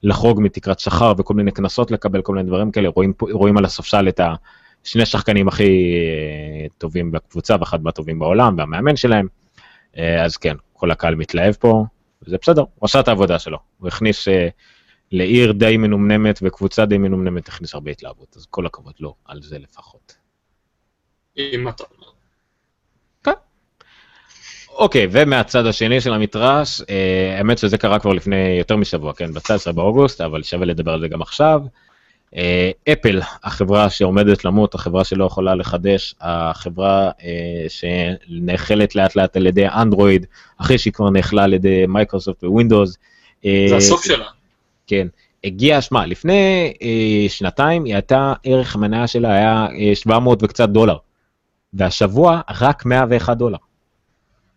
[0.04, 2.90] ולחרוג מתקרת שכר וכל מיני קנסות לקבל, כל מיני דברים כאלה.
[2.90, 4.20] רואים, רואים על הספסל את
[4.84, 9.28] השני השחקנים הכי אה, טובים בקבוצה ואחד מהטובים בעולם והמאמן שלהם.
[9.98, 11.86] אה, אז כן, כל הקהל מתלהב פה,
[12.26, 13.58] זה בסדר, הוא עשה את העבודה שלו.
[13.78, 14.28] הוא הכניס
[15.12, 19.60] לעיר די מנומנמת וקבוצה די מנומנמת הכניס הרבה התלהבות, אז כל הכבוד לו, על זה
[19.60, 20.16] לפחות.
[21.38, 22.08] אם אתה אומר.
[23.24, 23.32] כן.
[24.70, 29.72] אוקיי, ומהצד השני של המתרס, אה, האמת שזה קרה כבר לפני יותר משבוע, כן, ב-19
[29.72, 31.62] באוגוסט, אבל שווה לדבר על זה גם עכשיו.
[32.92, 37.12] אפל, החברה שעומדת למות, החברה שלא יכולה לחדש, החברה
[37.68, 40.26] שנאכלת לאט לאט על ידי אנדרואיד,
[40.58, 42.98] אחרי שהיא כבר נאכלה על ידי מייקרוסופט ווינדוס.
[43.44, 44.26] זה הסוף שלה.
[44.92, 45.08] כן.
[45.44, 50.98] הגיע, שמע, לפני אה, שנתיים היא הייתה, ערך המניה שלה היה אה, 700 וקצת דולר,
[51.74, 53.58] והשבוע רק 101 דולר.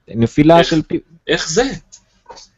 [0.09, 0.67] נפילה איך?
[0.67, 0.83] של...
[0.83, 1.63] פי- איך זה?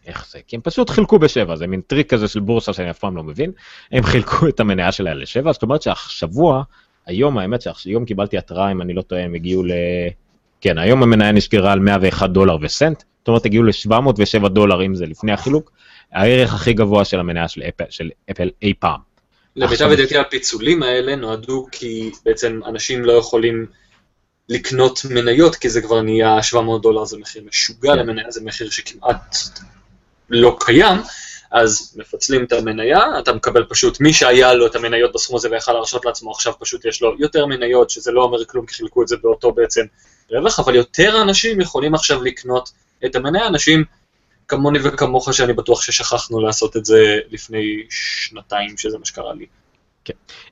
[0.07, 0.39] איך זה?
[0.47, 3.23] כי הם פשוט חילקו בשבע, זה מין טריק כזה של בורסה שאני אף פעם לא
[3.23, 3.51] מבין.
[3.93, 6.63] הם חילקו את המניה שלה לשבע, זאת אומרת שהשבוע,
[7.07, 9.73] היום, האמת שהיום קיבלתי התראה, אם אני לא טועה, הם הגיעו ל...
[10.61, 15.07] כן, היום המניה נשקרה על 101 דולר וסנט, זאת אומרת הגיעו ל-707 דולר אם זה
[15.07, 15.73] לפני החילוק,
[16.13, 19.01] הערך הכי גבוה של המניה של אפל, של אפל אי פעם.
[19.57, 23.67] למיטב ידיעתי הפיצולים האלה נועדו כי בעצם אנשים לא יכולים
[24.49, 27.99] לקנות מניות, כי זה כבר נהיה 700 דולר, זה מחיר משוגע כן.
[27.99, 29.37] למניה, זה מחיר שכמעט
[30.31, 30.99] לא קיים,
[31.51, 35.73] אז מפצלים את המניה, אתה מקבל פשוט, מי שהיה לו את המניות בסכום הזה ויכל
[35.73, 39.09] להרשות לעצמו, עכשיו פשוט יש לו יותר מניות, שזה לא אומר כלום, כי חילקו את
[39.09, 39.85] זה באותו בעצם
[40.31, 42.71] רווח, אבל יותר אנשים יכולים עכשיו לקנות
[43.07, 43.85] את המניה, אנשים
[44.49, 49.47] כמוני וכמוך, שאני בטוח ששכחנו לעשות את זה לפני שנתיים, שזה מה שקרה לי.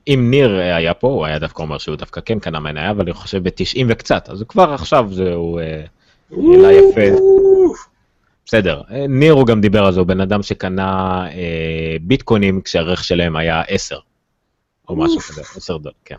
[0.07, 3.13] אם ניר היה פה, הוא היה דווקא אומר שהוא דווקא כן קנה מניה, אבל אני
[3.13, 5.85] חושב ב-90 וקצת, אז כבר עכשיו זהו אה,
[6.31, 7.17] העלה יפה.
[8.45, 13.03] בסדר, אה, ניר הוא גם דיבר על זה, הוא בן אדם שקנה אה, ביטקוינים כשהערך
[13.03, 13.97] שלהם היה 10,
[14.89, 15.19] או משהו.
[15.19, 16.15] כזה, 10 דולר, כן.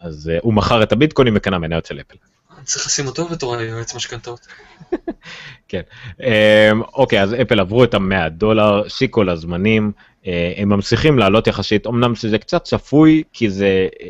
[0.00, 2.16] אז אה, הוא מכר את הביטקוינים וקנה מניות של אפל.
[2.64, 4.46] אני צריך לשים אותו בתור היועץ משכנתאות.
[6.22, 9.92] אה, אוקיי, אז אפל עברו את ה-100 דולר, שיקו לזמנים,
[10.26, 13.88] אה, הם ממשיכים לעלות יחסית, אמנם שזה קצת צפוי, כי זה...
[14.02, 14.08] אה,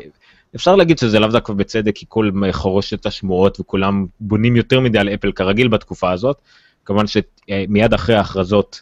[0.55, 5.09] אפשר להגיד שזה לאו דווקא בצדק, כי כל חרושת השמועות וכולם בונים יותר מדי על
[5.09, 6.37] אפל כרגיל בתקופה הזאת.
[6.85, 8.81] כמובן שמיד אחרי ההכרזות,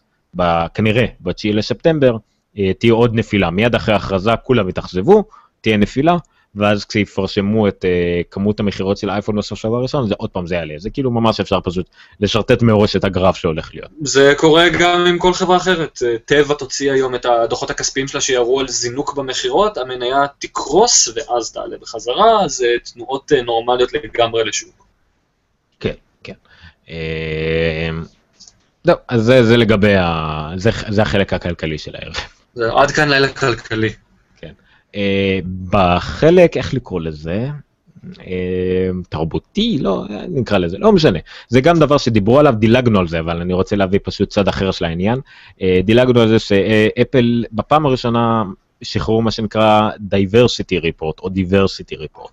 [0.74, 2.18] כנראה ב-9 לספטמבר,
[2.58, 3.50] אה, תהיה עוד נפילה.
[3.50, 5.24] מיד אחרי ההכרזה כולם יתאכזבו,
[5.62, 6.18] תהיה נפילה,
[6.56, 10.56] ואז כשיפרשמו את אה, כמות המכירות של האייפון בסוף שבוע הראשון, זה עוד פעם זה
[10.56, 10.74] יעלה.
[10.78, 11.90] זה כאילו ממש אפשר פשוט
[12.20, 13.92] לשרטט מראש את הגרף שהולך להיות.
[14.02, 16.00] זה קורה גם עם כל חברה אחרת.
[16.06, 21.52] אה, טבע תוציא היום את הדוחות הכספיים שלה שיראו על זינוק במכירות, המניה תקרוס ואז
[21.52, 24.88] תעלה בחזרה, זה תנועות אה, נורמליות לגמרי לשוק.
[25.80, 26.34] כן, כן.
[28.84, 30.50] זהו, אז זה, זה לגבי ה...
[30.58, 32.16] זה, זה החלק הכלכלי של הערב.
[32.54, 33.94] זה עד כאן לילה כלכלי.
[34.96, 37.50] אה, בחלק, איך לקרוא לזה?
[38.28, 41.20] אה, תרבותי, לא, אה, נקרא לזה, לא משנה.
[41.48, 44.72] זה גם דבר שדיברו עליו, דילגנו על זה, אבל אני רוצה להביא פשוט צד אחר
[44.72, 45.20] של העניין.
[45.62, 48.44] אה, דילגנו על זה שאפל בפעם הראשונה
[48.82, 52.32] שחררו מה שנקרא diversity report או diversity report,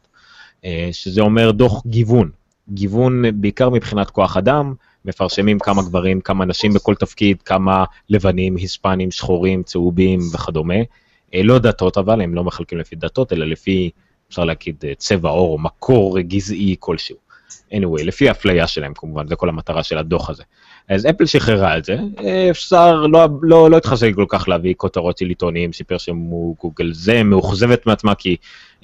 [0.92, 2.30] שזה אומר דוח גיוון.
[2.72, 9.10] גיוון בעיקר מבחינת כוח אדם, מפרשמים כמה גברים, כמה נשים בכל תפקיד, כמה לבנים, היספנים,
[9.10, 10.74] שחורים, צהובים וכדומה.
[11.34, 13.90] אה, לא דתות אבל, הם לא מחלקים לפי דתות, אלא לפי,
[14.28, 17.16] אפשר להגיד, אה, צבע עור או מקור גזעי כלשהו.
[17.72, 20.42] anyway, לפי האפליה שלהם כמובן, זה כל המטרה של הדוח הזה.
[20.88, 25.18] אז אפל שחררה את זה, אה, אפשר, לא, לא, לא התחשק כל כך להביא כותרות
[25.18, 28.36] של עיתונאים שפרשמו גוגל זה, מאוכזבת מעצמה כי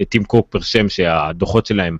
[0.09, 1.97] טים קוק פרשם שהדוחות שלהם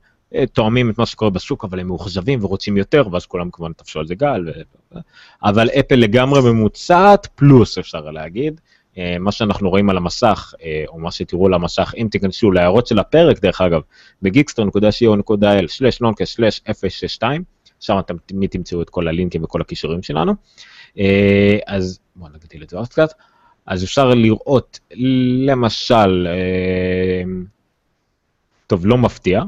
[0.53, 4.07] תואמים את מה שקורה בשוק, אבל הם מאוכזבים ורוצים יותר, ואז כולם כמובן תפשו על
[4.07, 4.45] זה גל.
[4.47, 4.99] ו...
[5.43, 8.61] אבל אפל לגמרי ממוצעת פלוס אפשר להגיד.
[8.99, 12.87] אה, מה שאנחנו רואים על המסך, אה, או מה שתראו על המסך, אם תיכנסו להערות
[12.87, 13.81] של הפרק, דרך אגב,
[14.23, 17.23] בגיקסטר.co.il/נונקה/062,
[17.81, 20.33] שם אתם תמיד תמצאו את כל הלינקים וכל הכישורים שלנו.
[20.99, 23.09] אה, אז בואו נגדיל את זה עוד קצת.
[23.67, 24.81] אז אפשר לראות,
[25.47, 26.29] למשל,
[28.67, 29.43] טוב, לא מפתיע,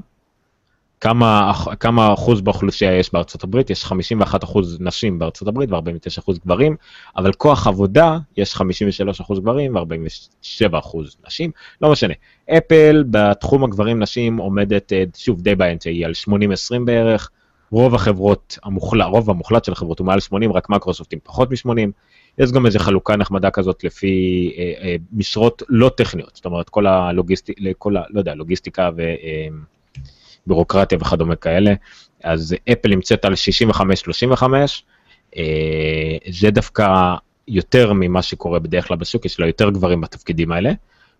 [1.00, 6.38] כמה, כמה אחוז באוכלוסייה יש בארצות הברית, יש 51 אחוז נשים בארצות הברית ו-49 אחוז
[6.38, 6.76] גברים,
[7.16, 11.50] אבל כוח עבודה יש 53 אחוז גברים ו-47 אחוז נשים,
[11.82, 12.14] לא משנה.
[12.50, 17.30] אפל בתחום הגברים נשים עומדת, אה, שוב די באמצע, היא על 80-20 בערך,
[17.70, 21.90] רוב החברות, המוחלט, רוב המוחלט של החברות הוא מעל 80, רק מייקרוסופט עם פחות מ-80.
[22.38, 26.86] יש גם איזו חלוקה נחמדה כזאת לפי אה, אה, משרות לא טכניות, זאת אומרת כל
[26.86, 29.00] הלוגיסטיקה, לא יודע, לוגיסטיקה ו...
[29.00, 29.48] אה,
[30.48, 31.74] בירוקרטיה וכדומה כאלה,
[32.24, 34.42] אז אפל נמצאת על 65-35,
[35.36, 37.14] אה, זה דווקא
[37.48, 40.72] יותר ממה שקורה בדרך כלל בשוק, יש לה יותר גברים בתפקידים האלה.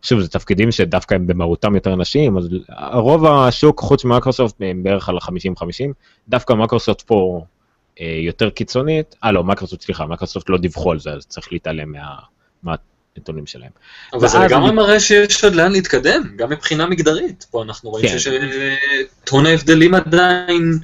[0.03, 2.49] שוב, זה תפקידים שדווקא הם במהותם יותר נשים, אז
[2.93, 5.93] רוב השוק, חוץ ממייקרוסופט, הם בערך על ה-50-50,
[6.29, 7.45] דווקא מייקרוסופט פה
[8.01, 11.93] אה, יותר קיצונית, אה לא, מייקרוסופט, סליחה, מייקרוסופט לא דיווחו על זה, אז צריך להתעלם
[12.63, 12.75] מה...
[13.19, 13.71] מהנתונים שלהם.
[14.13, 17.47] אבל זה לגמרי אני- מראה שיש עוד לאן להתקדם, גם מבחינה מגדרית.
[17.51, 18.19] פה אנחנו רואים כן.
[18.19, 18.75] שיש אה,
[19.25, 20.79] טון הבדלים עדיין,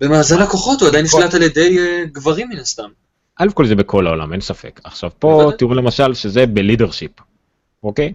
[0.00, 2.88] במאזן הכוחות, הוא עדיין נשלט על ידי אה, גברים מן הסתם.
[3.36, 4.80] א' כל זה בכל העולם, אין ספק.
[4.84, 5.50] עכשיו פה.
[5.58, 7.10] תראו למשל שזה ב leadership,
[7.82, 8.12] אוקיי?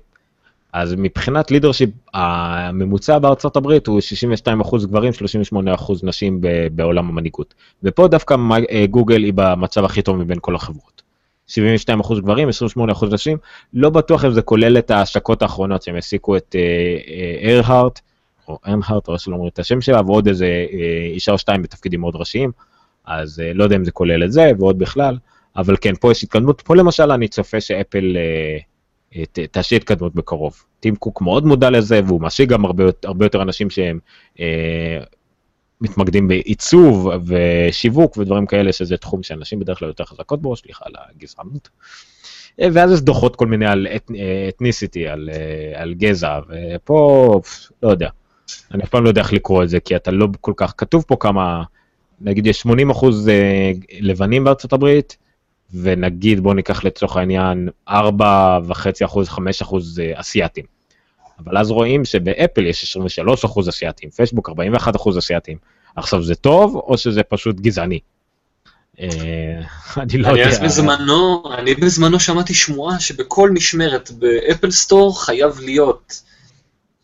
[0.74, 6.42] אז מבחינת לידרשיפ, הממוצע בארצות הברית הוא 62% גברים, 38% נשים
[6.72, 7.54] בעולם המנהיגות.
[7.84, 8.36] ופה דווקא
[8.90, 10.95] גוגל היא במצב הכי טוב מבין כל החברות.
[11.50, 11.54] 72%
[12.22, 13.38] גברים, 28% נשים,
[13.74, 16.56] לא בטוח אם זה כולל את ההשקות האחרונות שהם העסיקו את
[17.42, 18.02] איירהארט, uh,
[18.48, 20.66] או ארנהארט, או איך שלא אומרים את השם שלה, ועוד איזה
[21.14, 22.52] אישה או שתיים בתפקידים מאוד ראשיים,
[23.06, 25.18] אז לא יודע אם זה כולל את זה, ועוד בכלל,
[25.58, 28.18] אבל כן, פה יש התקדמות, פה למשל אני צופה שאפל
[29.32, 30.64] ת, תעשי התקדמות בקרוב.
[30.80, 34.00] טים קוק מאוד מודע לזה, והוא מעסיק גם הרבה, הרבה יותר אנשים שהם
[34.36, 34.40] uh,
[35.82, 40.94] מתמקדים בעיצוב ושיווק ודברים כאלה, שזה תחום שאנשים בדרך כלל יותר חזקות בו, סליחה על
[40.98, 41.70] הגזענות.
[42.60, 43.88] ואז יש דוחות כל מיני על
[44.50, 45.30] אתניסיטי, על,
[45.76, 47.42] על גזע, ופה,
[47.84, 48.10] לא יודע,
[48.74, 51.04] אני אף פעם לא יודע איך לקרוא את זה, כי אתה לא כל כך, כתוב
[51.08, 51.64] פה כמה,
[52.22, 53.30] נגיד יש 80 אחוז
[54.00, 55.18] לבנים בארצות הברית,
[55.74, 57.94] ונגיד בואו ניקח לצורך העניין 4.5
[59.06, 60.75] אחוז, 5 אחוז אסייתים.
[61.40, 65.58] אבל אז רואים שבאפל יש 23 אחוז אסייתים, פייסבוק 41 אחוז אסייתים.
[65.96, 68.00] עכשיו זה טוב או שזה פשוט גזעני?
[69.00, 70.60] אני לא יודע.
[70.64, 76.22] בזמנו, אני בזמנו שמעתי שמועה שבכל משמרת באפל סטור חייב להיות,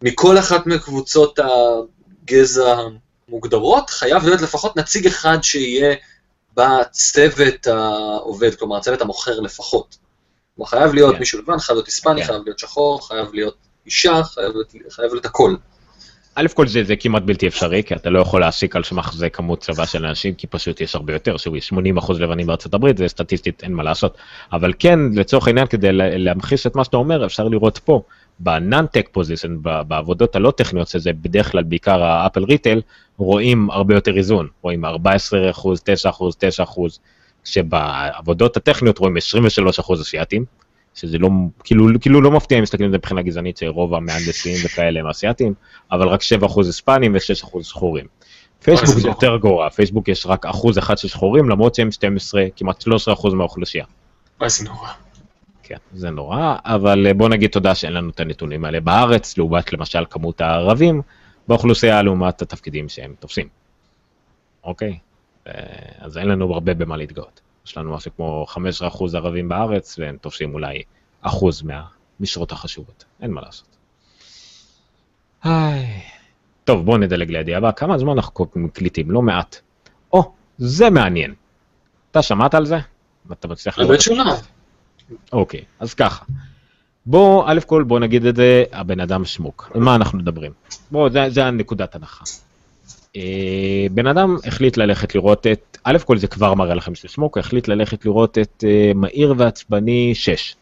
[0.01, 2.77] מכל אחת מקבוצות הגזע
[3.29, 5.95] המוגדרות, חייב להיות לפחות נציג אחד שיהיה
[6.57, 9.97] בצוות העובד, כלומר הצוות המוכר לפחות.
[10.55, 11.19] כלומר חייב להיות כן.
[11.19, 12.27] מישהו לבן, חייב להיות היספני, כן.
[12.27, 13.55] חייב להיות שחור, חייב להיות
[13.85, 15.55] אישה, חייב להיות, חייב להיות הכל.
[16.35, 19.29] א' כל זה, זה כמעט בלתי אפשרי, כי אתה לא יכול להעסיק על סמך זה
[19.29, 21.57] כמות צבא של אנשים, כי פשוט יש הרבה יותר, שהוא
[21.97, 24.17] 80% לבנים בארצות הברית, זה סטטיסטית, אין מה לעשות.
[24.51, 28.01] אבל כן, לצורך העניין, כדי להמחיש את מה שאתה אומר, אפשר לראות פה,
[28.39, 32.81] בנאנטק פוזישן, בעבודות הלא טכניות, שזה בדרך כלל בעיקר האפל ריטל,
[33.17, 34.91] רואים הרבה יותר איזון, רואים 14%, 9%,
[36.65, 36.99] 9%,
[37.43, 40.45] שבעבודות הטכניות רואים 23% אסיאתים,
[40.95, 41.29] שזה לא,
[41.63, 45.53] כאילו, כאילו לא מפתיע אם מסתכלים על זה מבחינה גזענית שרוב המהנדסים וכאלה הם אסיאתים,
[45.91, 48.05] אבל רק 7% היספנים ו-6% שחורים.
[48.63, 52.83] פייסבוק זה יותר גרוע, פייסבוק יש רק אחוז אחד של שחורים, למרות שהם 12, כמעט
[52.83, 53.85] 13% מהאוכלוסייה.
[54.47, 54.89] זה נורא.
[55.63, 59.73] כן, זה נורא, אבל אה, בוא נגיד תודה שאין לנו את הנתונים האלה בארץ, לעומת
[59.73, 61.01] למשל כמות הערבים
[61.47, 63.47] באוכלוסייה, לעומת התפקידים שהם תופסים.
[64.63, 64.97] אוקיי?
[65.47, 65.53] אה,
[65.99, 67.41] אז אין לנו הרבה במה להתגאות.
[67.65, 70.83] יש לנו משהו כמו 15% ערבים בארץ, והם תופסים אולי
[71.21, 73.67] אחוז מהמשרות החשובות, אין מה לעשות.
[75.43, 76.01] היי.
[76.63, 79.11] טוב, בואו נדלג לידיעה הבאה, כמה זמן אנחנו מקליטים?
[79.11, 79.55] לא מעט.
[80.13, 81.33] או, זה מעניין.
[82.11, 82.77] אתה שמעת על זה?
[83.31, 83.91] אתה מצליח לראות?
[83.91, 84.23] האמת שלא.
[85.33, 86.25] אוקיי, אז ככה.
[87.05, 89.71] בוא, א' כל, בוא נגיד את זה, הבן אדם שמוק.
[89.73, 90.51] על מה אנחנו מדברים?
[90.91, 92.23] בוא, זה, זה הנקודת הנחה.
[93.15, 97.37] אה, בן אדם החליט ללכת לראות את, א' כל זה כבר מראה לכם שזה שמוק,
[97.37, 100.55] החליט ללכת לראות את אה, מהיר ועצבני 6.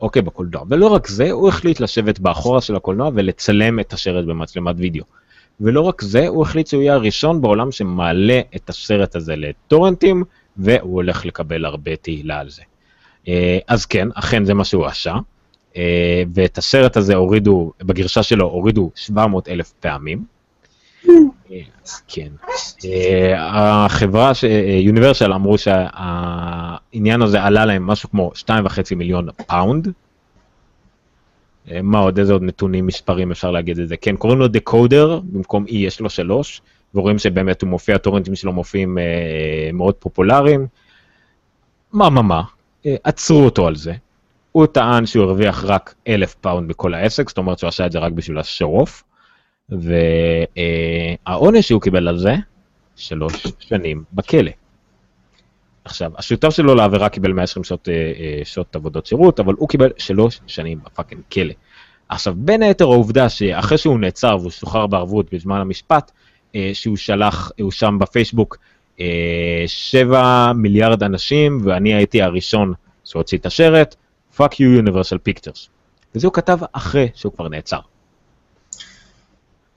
[0.00, 0.64] אוקיי, בקולנוע.
[0.68, 5.04] ולא רק זה, הוא החליט לשבת באחורה של הקולנוע ולצלם את השרת במצלמת וידאו.
[5.60, 10.24] ולא רק זה, הוא החליט שהוא יהיה הראשון בעולם שמעלה את הסרט הזה לטורנטים,
[10.56, 12.62] והוא הולך לקבל הרבה תהילה על זה.
[13.28, 15.14] אה, אז כן, אכן זה מה שהוא עשה.
[16.34, 20.37] ואת הסרט הזה הורידו, בגרסה שלו הורידו 700 אלף פעמים.
[22.08, 22.28] כן.
[22.84, 24.32] אה, החברה,
[24.82, 29.92] יוניברסל אמרו שהעניין הזה עלה להם משהו כמו 2.5 מיליון פאונד.
[31.70, 33.96] אה, מה עוד, איזה עוד נתונים מספרים אפשר להגיד את זה?
[33.96, 36.62] כן, קוראים לו TheCod3r, במקום E יש לו 3,
[36.94, 39.04] ורואים שבאמת הוא מופיע, הטורנטים שלו מופיעים אה,
[39.72, 40.66] מאוד פופולריים.
[41.92, 42.42] מה, מה, מה,
[42.84, 43.92] עצרו אותו על זה.
[44.52, 47.98] הוא טען שהוא הרוויח רק אלף פאונד בכל העסק, זאת אומרת שהוא עשה את זה
[47.98, 49.02] רק בשביל ה show off.
[49.70, 52.34] והעונש שהוא קיבל על זה,
[52.96, 54.50] שלוש שנים בכלא.
[55.84, 59.90] עכשיו, השותף שלו לעבירה קיבל 120 שעות, אה, אה, שעות עבודות שירות, אבל הוא קיבל
[59.98, 61.52] שלוש שנים ב fucking כלא.
[62.08, 66.10] עכשיו, בין היתר העובדה שאחרי שהוא נעצר והוא שוחרר בערבות בזמן המשפט,
[66.54, 68.56] אה, שהוא שלח, הוא שם בפייסבוק,
[69.66, 72.72] שבע מיליארד אנשים, ואני הייתי הראשון
[73.04, 73.96] שהוציא את השרת,
[74.36, 75.68] fuck you universal pictures.
[76.14, 77.78] וזה הוא כתב אחרי שהוא כבר נעצר.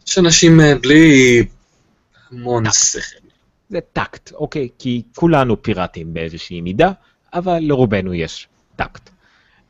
[0.08, 1.46] יש אנשים אה, בלי
[2.32, 3.28] המון שכל.
[3.70, 4.70] זה טקט, אוקיי?
[4.80, 6.92] כי כולנו פיראטים באיזושהי מידה,
[7.34, 9.10] אבל לרובנו יש טקט.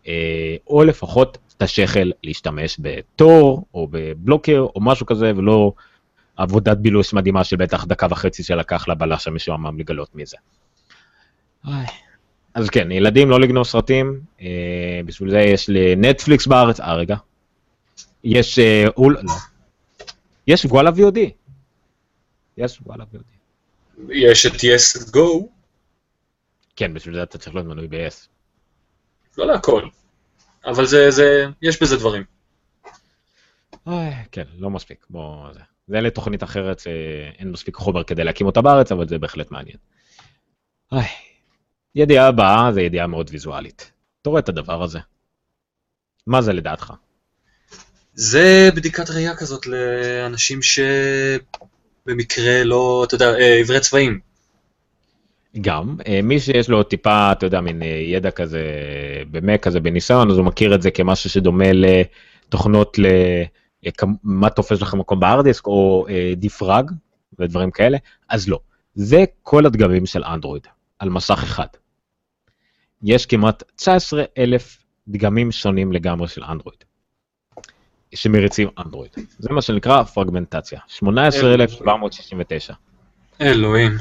[0.07, 5.73] אה, או לפחות את השכל להשתמש בתור, או בבלוקר, או משהו כזה, ולא
[6.37, 10.37] עבודת בילוש מדהימה של בטח דקה וחצי שלקח לבלש המשועמם לגלות מזה.
[12.53, 17.15] אז כן, ילדים לא לגנוב סרטים, אה, בשביל זה יש לנטפליקס בארץ, אה רגע,
[18.23, 19.33] יש, אה, אול, לא,
[20.47, 21.19] יש וואלה VOD.
[22.57, 23.31] יש וואלה VOD.
[24.09, 25.47] יש את yes go.
[26.75, 28.27] כן, בשביל זה אתה צריך להיות מנוי ב-yes.
[29.37, 29.87] לא להכל.
[30.65, 32.23] אבל זה, זה, יש בזה דברים.
[33.87, 35.05] אוי, כן, לא מספיק.
[35.09, 35.53] בוא...
[35.53, 39.77] זה, זה לתוכנית אחרת שאין מספיק חומר כדי להקים אותה בארץ, אבל זה בהחלט מעניין.
[40.91, 41.03] אוי,
[41.95, 43.91] ידיעה הבאה זה ידיעה מאוד ויזואלית.
[44.21, 44.99] אתה רואה את הדבר הזה.
[46.27, 46.93] מה זה לדעתך?
[48.13, 54.19] זה בדיקת ראייה כזאת לאנשים שבמקרה לא, אתה יודע, אה, עיוורי צבעים.
[55.61, 58.63] גם, אה, מי שיש לו טיפה, אתה יודע, מין אה, ידע כזה,
[59.31, 63.05] במק כזה, בניסיון, אז הוא מכיר את זה כמשהו שדומה לתוכנות ל...
[64.23, 66.05] מה תופס לך מקום בארדיסק, או
[66.35, 66.91] דיפרג,
[67.39, 67.97] ודברים כאלה,
[68.29, 68.59] אז לא.
[68.95, 70.67] זה כל הדגמים של אנדרואיד,
[70.99, 71.67] על מסך אחד.
[73.03, 76.83] יש כמעט 19 אלף דגמים שונים לגמרי של אנדרואיד.
[78.15, 79.11] שמריצים אנדרואיד.
[79.39, 80.79] זה מה שנקרא פרגמנטציה.
[80.87, 82.73] 18,769.
[83.41, 83.97] אלוהים.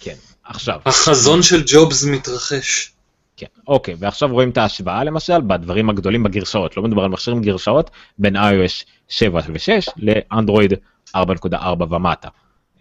[0.00, 0.14] כן,
[0.44, 0.80] עכשיו.
[0.86, 2.92] החזון של ג'ובס מתרחש.
[3.36, 7.90] כן, אוקיי, ועכשיו רואים את ההשוואה למשל בדברים הגדולים בגרשאות, לא מדובר על מכשירים גרשאות
[8.18, 10.72] בין iOS 7 ו-6 לאנדרואיד
[11.16, 11.56] 4.4
[11.90, 12.28] ומטה.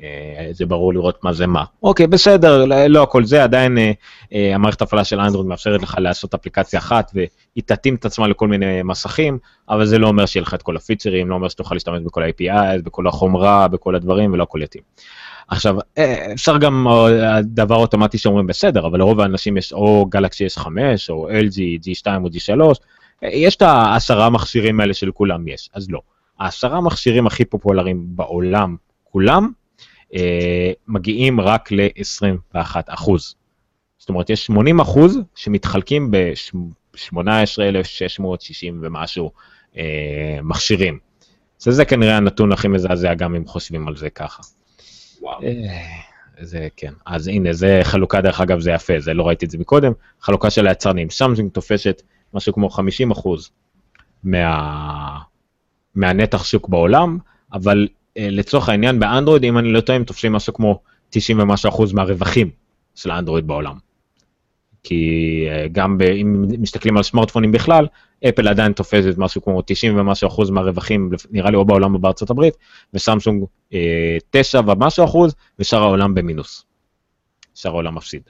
[0.02, 1.64] אה, זה ברור לראות מה זה מה.
[1.84, 3.92] אוקיי, בסדר, לא, הכל זה, עדיין אה,
[4.34, 7.12] אה, המערכת הפעלה של אנדרואיד מאפשרת לך לעשות אפליקציה אחת
[7.56, 9.38] והיא תתאים את עצמה לכל מיני מסכים,
[9.70, 12.82] אבל זה לא אומר שיהיה לך את כל הפיצ'רים, לא אומר שתוכל להשתמש בכל ה-API,
[12.84, 14.84] בכל החומרה, בכל הדברים, ולא הכל יתאים.
[15.48, 15.76] עכשיו,
[16.34, 16.88] אפשר גם
[17.42, 20.68] דבר אוטומטי שאומרים בסדר, אבל לרוב האנשים יש או גלקסי S5,
[21.10, 22.76] או LG, G2 או G3,
[23.22, 26.02] יש את העשרה מכשירים האלה שלכולם יש, אז לא.
[26.40, 29.52] העשרה מכשירים הכי פופולריים בעולם, כולם,
[30.16, 33.36] אה, מגיעים רק ל-21 אחוז.
[33.98, 36.12] זאת אומרת, יש 80 אחוז שמתחלקים
[37.14, 39.32] ב-18,660 ומשהו
[39.78, 41.00] אה, מכשירים.
[41.60, 44.44] זה, זה כנראה הנתון הכי מזעזע גם אם חושבים על זה ככה.
[45.22, 45.44] וואו.
[45.44, 45.50] אה,
[46.42, 49.58] זה כן, אז הנה, זה חלוקה, דרך אגב, זה יפה, זה לא ראיתי את זה
[49.58, 49.92] מקודם,
[50.22, 51.10] חלוקה של היצרנים.
[51.10, 52.02] סמסונג תופשת
[52.34, 53.50] משהו כמו 50 אחוז
[54.24, 55.20] מה...
[55.96, 57.18] מהנתח שוק בעולם,
[57.54, 57.88] אבל
[58.18, 60.80] אה, לצורך העניין באנדרואיד, אם אני לא טועה, הם תופסים משהו כמו
[61.10, 62.50] 90 ומשהו אחוז מהרווחים
[62.96, 63.78] של האנדרואיד בעולם.
[64.84, 67.88] כי אה, גם ב, אם מסתכלים על סמארטפונים בכלל,
[68.30, 72.30] אפל עדיין תופסת משהו כמו 90 ומשהו אחוז מהרווחים, נראה לי או בעולם או בארצות
[72.30, 72.54] הברית,
[72.94, 73.44] וסמסונג
[74.30, 76.66] 9 אה, ומשהו אחוז, ושאר העולם במינוס.
[77.56, 78.22] שאר העולם מפסיד.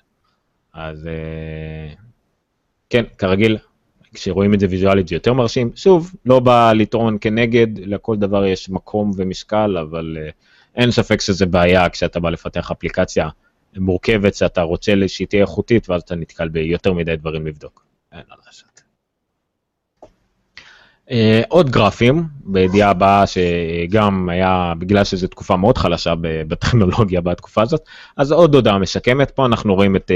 [0.73, 1.09] אז
[2.89, 3.57] כן, כרגיל,
[4.13, 5.71] כשרואים את זה ויזואלית זה יותר מרשים.
[5.75, 10.31] שוב, לא בא לטעון כנגד, לכל דבר יש מקום ומשקל, אבל uh,
[10.75, 13.29] אין ספק שזה בעיה כשאתה בא לפתח אפליקציה
[13.77, 17.85] מורכבת שאתה רוצה שהיא תהיה איכותית, ואז אתה נתקל ביותר מדי דברים לבדוק.
[18.11, 18.81] אין על רשת.
[21.09, 21.11] Uh,
[21.47, 27.81] עוד גרפים, בידיעה הבאה שגם היה, בגלל שזו תקופה מאוד חלשה בטכנולוגיה בתקופה הזאת,
[28.17, 30.11] אז עוד הודעה משקמת, פה אנחנו רואים את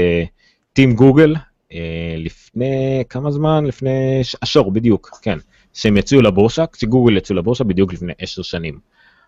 [0.72, 1.34] טים uh, גוגל,
[1.72, 3.66] אה, לפני כמה זמן?
[3.66, 5.38] לפני עשור בדיוק, כן,
[5.72, 8.78] שהם יצאו לבורסה, כשגוגל יצאו לבורסה בדיוק לפני עשר שנים.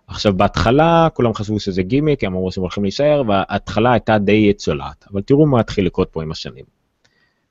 [0.07, 5.05] עכשיו בהתחלה כולם חשבו שזה גימיק, הם אמרו שהם הולכים להישאר, וההתחלה הייתה די צולעת,
[5.13, 6.65] אבל תראו מה התחיל לקרות פה עם השנים.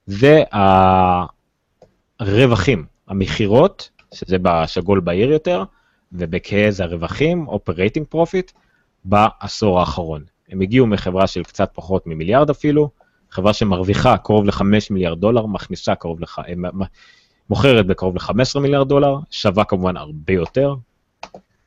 [0.06, 0.44] זה
[2.20, 5.64] הרווחים, המכירות, שזה בשגול בהיר יותר,
[6.12, 8.52] ובכהה זה הרווחים, Operating Profit,
[9.06, 10.24] בעשור האחרון.
[10.50, 12.90] הם הגיעו מחברה של קצת פחות ממיליארד אפילו,
[13.30, 16.54] חברה שמרוויחה קרוב ל-5 מיליארד דולר, מכניסה קרוב לך, אה,
[17.50, 20.76] מוכרת בקרוב ל-15 מיליארד דולר, שווה כמובן הרבה יותר.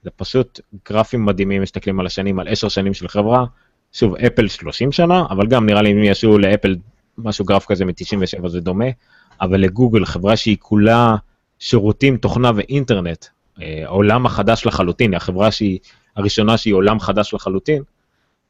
[0.03, 3.45] זה פשוט גרפים מדהימים, מסתכלים על השנים, על 10 שנים של חברה.
[3.93, 6.77] שוב, אפל 30 שנה, אבל גם נראה לי אם ישו לאפל
[7.19, 8.85] משהו גרף כזה מ-97 זה דומה,
[9.41, 11.17] אבל לגוגל, חברה שהיא כולה
[11.59, 13.27] שירותים, תוכנה ואינטרנט,
[13.63, 15.79] אה, העולם החדש לחלוטין, החברה שהיא
[16.17, 17.83] הראשונה שהיא עולם חדש לחלוטין,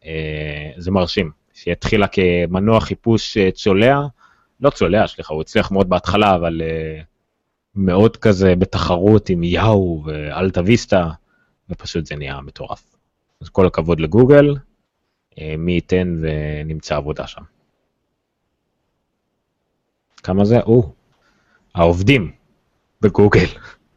[0.04, 1.30] אה, זה מרשים.
[1.54, 4.06] שהתחילה כמנוע חיפוש אה, צולע,
[4.60, 6.62] לא צולע, סליחה, הוא הצליח מאוד בהתחלה, אבל
[7.74, 11.08] מאוד כזה בתחרות עם יאו ואלטה ויסטה,
[11.70, 12.96] ופשוט זה נהיה מטורף.
[13.40, 17.42] אז כל הכבוד לגוגל, uh, מי ייתן ונמצא עבודה שם.
[20.22, 20.60] כמה זה?
[20.60, 20.92] או,
[21.74, 22.32] העובדים
[23.00, 23.46] בגוגל.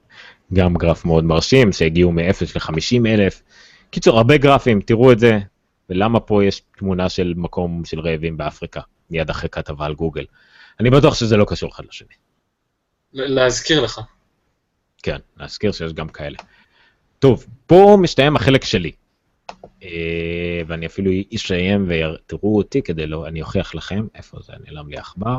[0.53, 3.41] גם גרף מאוד מרשים, שהגיעו מ-0 ל-50 אלף.
[3.89, 5.39] קיצור, הרבה גרפים, תראו את זה,
[5.89, 10.25] ולמה פה יש תמונה של מקום של רעבים באפריקה, מיד אחרי כתבה על גוגל.
[10.79, 12.15] אני בטוח שזה לא קשור אחד לשני.
[13.13, 14.01] להזכיר לך.
[15.03, 16.37] כן, להזכיר שיש גם כאלה.
[17.21, 18.91] טוב, פה מסתיים החלק שלי.
[19.83, 24.97] אה, ואני אפילו אסיים ותראו אותי כדי לא, אני אוכיח לכם, איפה זה נעלם לי
[24.97, 25.37] עכבר.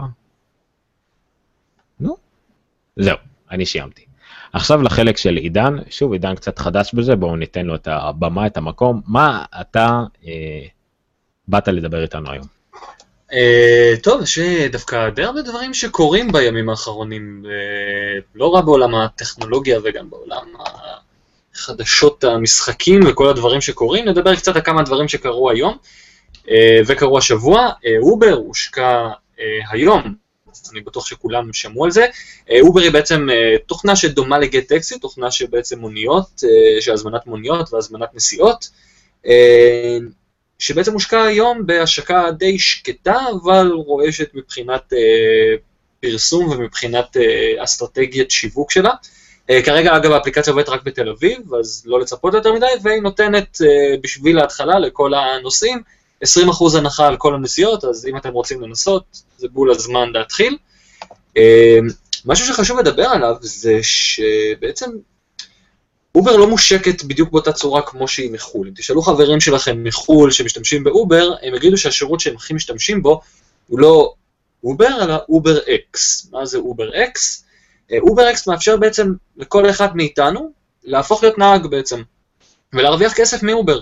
[2.00, 2.16] נו,
[2.96, 3.16] זהו,
[3.50, 4.04] אני סיימתי.
[4.52, 8.56] עכשיו לחלק של עידן, שוב עידן קצת חדש בזה, בואו ניתן לו את הבמה, את
[8.56, 9.00] המקום.
[9.06, 10.66] מה אתה אה,
[11.48, 12.46] באת לדבר איתנו היום?
[13.30, 14.38] אה, טוב, יש
[14.72, 20.46] דווקא די הרבה דברים שקורים בימים האחרונים, אה, לא רק בעולם הטכנולוגיה וגם בעולם
[21.54, 25.76] חדשות המשחקים וכל הדברים שקורים, נדבר קצת על כמה דברים שקרו היום
[26.86, 27.70] וקרו השבוע.
[28.02, 29.08] אובר הושקה
[29.70, 30.14] היום,
[30.72, 32.06] אני בטוח שכולם שמעו על זה.
[32.60, 33.26] אובר היא בעצם
[33.66, 36.42] תוכנה שדומה ל GetTaxi, תוכנה שבעצם מוניות,
[36.80, 38.68] של הזמנת מוניות והזמנת נסיעות.
[40.62, 45.54] שבעצם מושקע היום בהשקה די שקטה, אבל רועשת מבחינת אה,
[46.00, 48.90] פרסום ומבחינת אה, אסטרטגיית שיווק שלה.
[49.52, 53.58] אה, כרגע, אגב, האפליקציה עובדת רק בתל אביב, אז לא לצפות יותר מדי, והיא נותנת
[53.62, 55.82] אה, בשביל ההתחלה לכל הנוסעים
[56.24, 56.26] 20%
[56.78, 60.56] הנחה על כל הנסיעות, אז אם אתם רוצים לנסות, זה בול הזמן להתחיל.
[61.36, 61.78] אה,
[62.24, 64.90] משהו שחשוב לדבר עליו זה שבעצם
[66.14, 68.68] Uber לא מושקת בדיוק באותה צורה כמו שהיא מחו"ל.
[68.68, 73.20] אם תשאלו חברים שלכם מחו"ל שמשתמשים ב Uber, הם יגידו שהשירות שהם הכי משתמשים בו
[73.66, 74.14] הוא לא
[74.64, 76.28] Uber, אלא UberX.
[76.32, 77.44] מה זה UberX?
[78.00, 80.52] UberX מאפשר בעצם לכל אחד מאיתנו
[80.84, 82.02] להפוך להיות נהג בעצם,
[82.72, 83.80] ולהרוויח כסף מ Uber.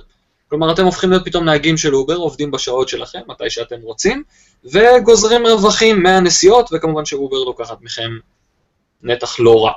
[0.48, 4.22] כלומר, אתם הופכים להיות פתאום נהגים של Uber, עובדים בשעות שלכם, מתי שאתם רוצים,
[4.64, 8.10] וגוזרים רווחים מהנסיעות, וכמובן ש Uber לוקחת מכם
[9.02, 9.72] נתח לא רע.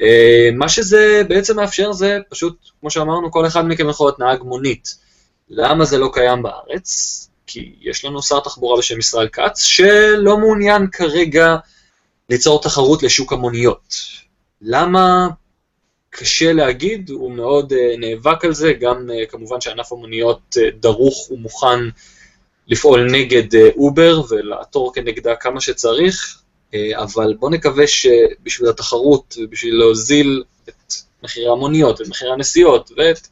[0.00, 4.42] אה, מה שזה בעצם מאפשר זה פשוט, כמו שאמרנו, כל אחד מכם יכול להיות נהג
[4.42, 4.94] מונית.
[5.50, 7.24] למה זה לא קיים בארץ?
[7.46, 11.56] כי יש לנו שר תחבורה בשם ישראל כץ, שלא מעוניין כרגע
[12.28, 13.94] ליצור תחרות לשוק המוניות.
[14.62, 15.28] למה?
[16.10, 21.30] קשה להגיד, הוא מאוד uh, נאבק על זה, גם uh, כמובן שענף המוניות uh, דרוך
[21.30, 21.78] ומוכן
[22.68, 26.42] לפעול נגד אובר ולעתור כנגדה כמה שצריך,
[26.74, 33.28] אה, אבל בואו נקווה שבשביל התחרות ובשביל להוזיל את מחירי המוניות ומחירי הנסיעות ואת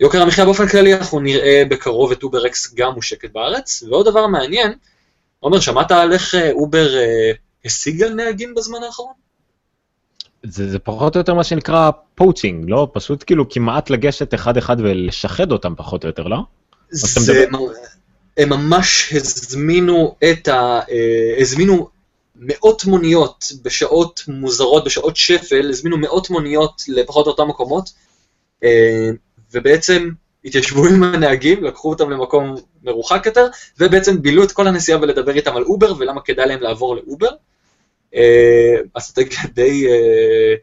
[0.00, 3.82] יוקר המחיה באופן כללי, אנחנו נראה בקרוב את UberX גם מושקת בארץ.
[3.82, 4.72] ועוד דבר מעניין,
[5.40, 6.88] עומר, שמעת על איך אה, Uber
[7.68, 9.12] אה, השיגה נהגים בזמן האחרון?
[10.42, 12.88] זה, זה פחות או יותר מה שנקרא poaching, לא?
[12.92, 16.38] פשוט כאילו כמעט לגשת אחד-אחד ולשחד אותם פחות או יותר, לא?
[16.90, 17.44] זה,
[18.36, 20.80] הם ממש הזמינו את ה...
[21.40, 21.88] הזמינו
[22.38, 27.92] מאות מוניות בשעות מוזרות, בשעות שפל, הזמינו מאות מוניות לפחות או אותם מקומות,
[28.64, 29.10] אה,
[29.52, 30.10] ובעצם
[30.44, 33.46] התיישבו עם הנהגים, לקחו אותם למקום מרוחק יותר,
[33.78, 37.30] ובעצם בילו את כל הנסיעה ולדבר איתם על Uber ולמה כדאי להם לעבור ל Uber.
[38.94, 40.54] אסטרטגיה אה, די, אה,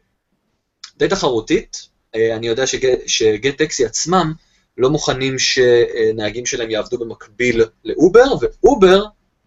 [0.96, 1.88] די תחרותית.
[2.14, 2.64] אני יודע
[3.06, 4.32] ש GetTaxi עצמם
[4.78, 9.04] לא מוכנים שנהגים שלהם יעבדו במקביל ל Uber, ו Uber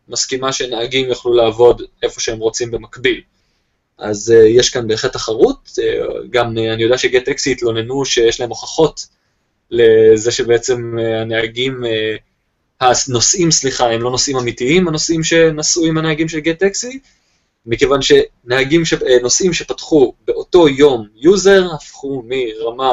[0.08, 3.22] מסכימה שנהגים יוכלו לעבוד איפה שהם רוצים במקביל.
[3.98, 5.70] אז יש כאן בהחלט תחרות,
[6.30, 9.08] גם אני יודע ש GetTaxi התלוננו שיש להם הוכחות
[9.72, 11.84] לזה שבעצם הנהגים,
[12.82, 17.00] הנוסעים, סליחה, הם לא נוסעים אמיתיים, הנוסעים שנסעו עם הנהגים של GetTaxi,
[17.70, 18.94] מכיוון שנהגים, ש...
[19.22, 22.92] נוסעים שפתחו באותו יום user, הפכו מרמה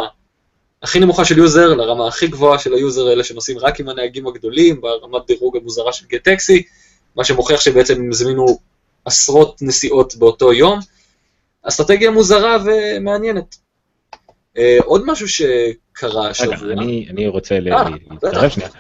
[0.83, 4.27] הכי נמוכה של user לרמה הכי גבוהה של ה user, אלה שנוסעים רק עם הנהגים
[4.27, 6.63] הגדולים, ברמת דירוג המוזרה של GetTaxi,
[7.17, 8.59] מה שמוכיח שבעצם הם הזמינו
[9.05, 10.81] עשרות נסיעות באותו יום.
[11.63, 13.57] אסטרטגיה מוזרה ומעניינת.
[14.59, 16.73] אה, עוד משהו שקרה השבוע.
[16.73, 18.71] אני, אני רוצה אה, להתקרב שנייה.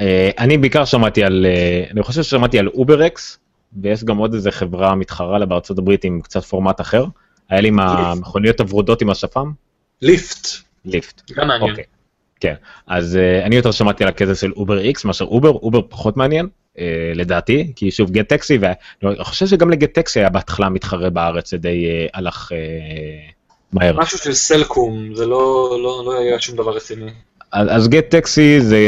[0.00, 1.46] אה, אני בעיקר שמעתי על,
[1.90, 3.38] אני חושב ששמעתי על UberX,
[3.82, 7.04] ויש גם עוד איזה חברה מתחרה לה בארצות הברית עם קצת פורמט אחר.
[7.50, 9.52] היה לי עם המכוניות הוורודות עם השפם.
[10.02, 10.48] Lyft.
[10.84, 11.30] Lyft.
[11.30, 11.70] גם מעניין.
[11.70, 11.84] אוקיי.
[12.40, 12.54] כן,
[12.86, 16.48] אז אני יותר שמעתי על הקטע של UberX מאשר Uber, Uber פחות מעניין,
[16.78, 21.58] אה, לדעתי, כי שוב GetTaxi, ואני חושב שגם ל GetTaxi היה בהתחלה מתחרה בארץ, זה
[21.58, 22.58] די אה, הלך אה,
[23.72, 23.96] מהר.
[23.96, 27.10] משהו של סלקום, זה לא, לא, לא היה שום דבר רציני.
[27.54, 28.78] אז GetTaxi זה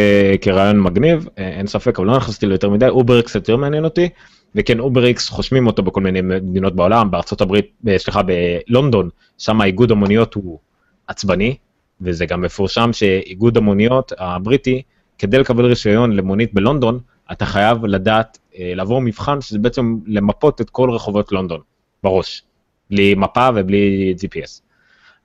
[0.41, 4.09] כרעיון מגניב, אין ספק, אבל לא נכנסתי ליותר מדי, UberX יותר מעניין אותי,
[4.55, 9.09] וכן UberX חושבים אותו בכל מיני מדינות בעולם, בארצות הברית, סליחה, בלונדון,
[9.39, 10.59] שם איגוד המוניות הוא
[11.07, 11.57] עצבני,
[12.01, 14.83] וזה גם מפורסם שאיגוד המוניות הבריטי,
[15.19, 16.99] כדי לקבל רישיון למונית בלונדון,
[17.33, 21.61] אתה חייב לדעת, אה, לעבור מבחן שזה בעצם למפות את כל רחובות לונדון,
[22.03, 22.43] בראש,
[22.91, 24.66] בלי מפה ובלי GPS.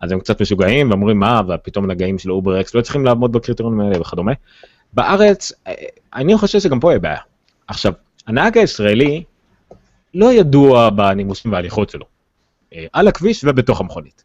[0.02, 4.02] אז הם קצת משוגעים ואומרים מה, ופתאום נהגים של UberX לא צריכים לעמוד בקריטריונים האלה
[4.02, 4.32] וכדומה.
[4.94, 5.74] בארץ, אה,
[6.14, 7.20] אני חושב שגם פה יהיה בעיה.
[7.68, 7.94] עכשיו,
[8.28, 9.24] הנהג הישראלי
[10.14, 12.06] לא ידוע בנימוסים וההליכות שלו,
[12.74, 14.24] אה, על הכביש ובתוך המכונית.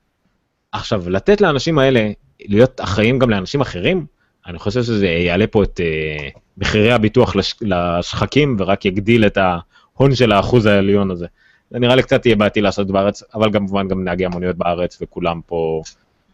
[0.72, 2.10] עכשיו, לתת לאנשים האלה
[2.40, 4.06] להיות אחראים גם לאנשים אחרים,
[4.46, 10.14] אני חושב שזה יעלה פה את uh, מחירי הביטוח לש, לשחקים ורק יגדיל את ההון
[10.14, 11.26] של האחוז העליון הזה.
[11.70, 15.40] זה נראה לי קצת יהיה בעייתי לעשות בארץ, אבל כמובן גם נהגי המוניות בארץ וכולם
[15.46, 15.82] פה,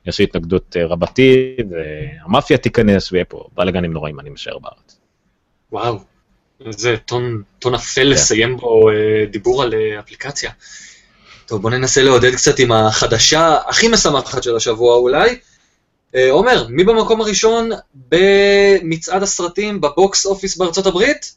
[0.06, 5.00] יש התנגדות uh, רבתי, והמאפיה תיכנס ויהיה פה בלאגנים נוראים, אני משער בארץ.
[5.72, 5.98] וואו,
[6.66, 8.04] איזה טון, טון אפל yeah.
[8.04, 8.10] כן.
[8.10, 8.94] לסיים בו uh,
[9.30, 10.50] דיבור על uh, אפליקציה.
[11.46, 15.38] טוב, בוא ננסה לעודד קצת עם החדשה הכי משמחת של השבוע אולי.
[16.14, 21.34] אה, עומר, מי במקום הראשון במצעד הסרטים בבוקס אופיס בארצות הברית?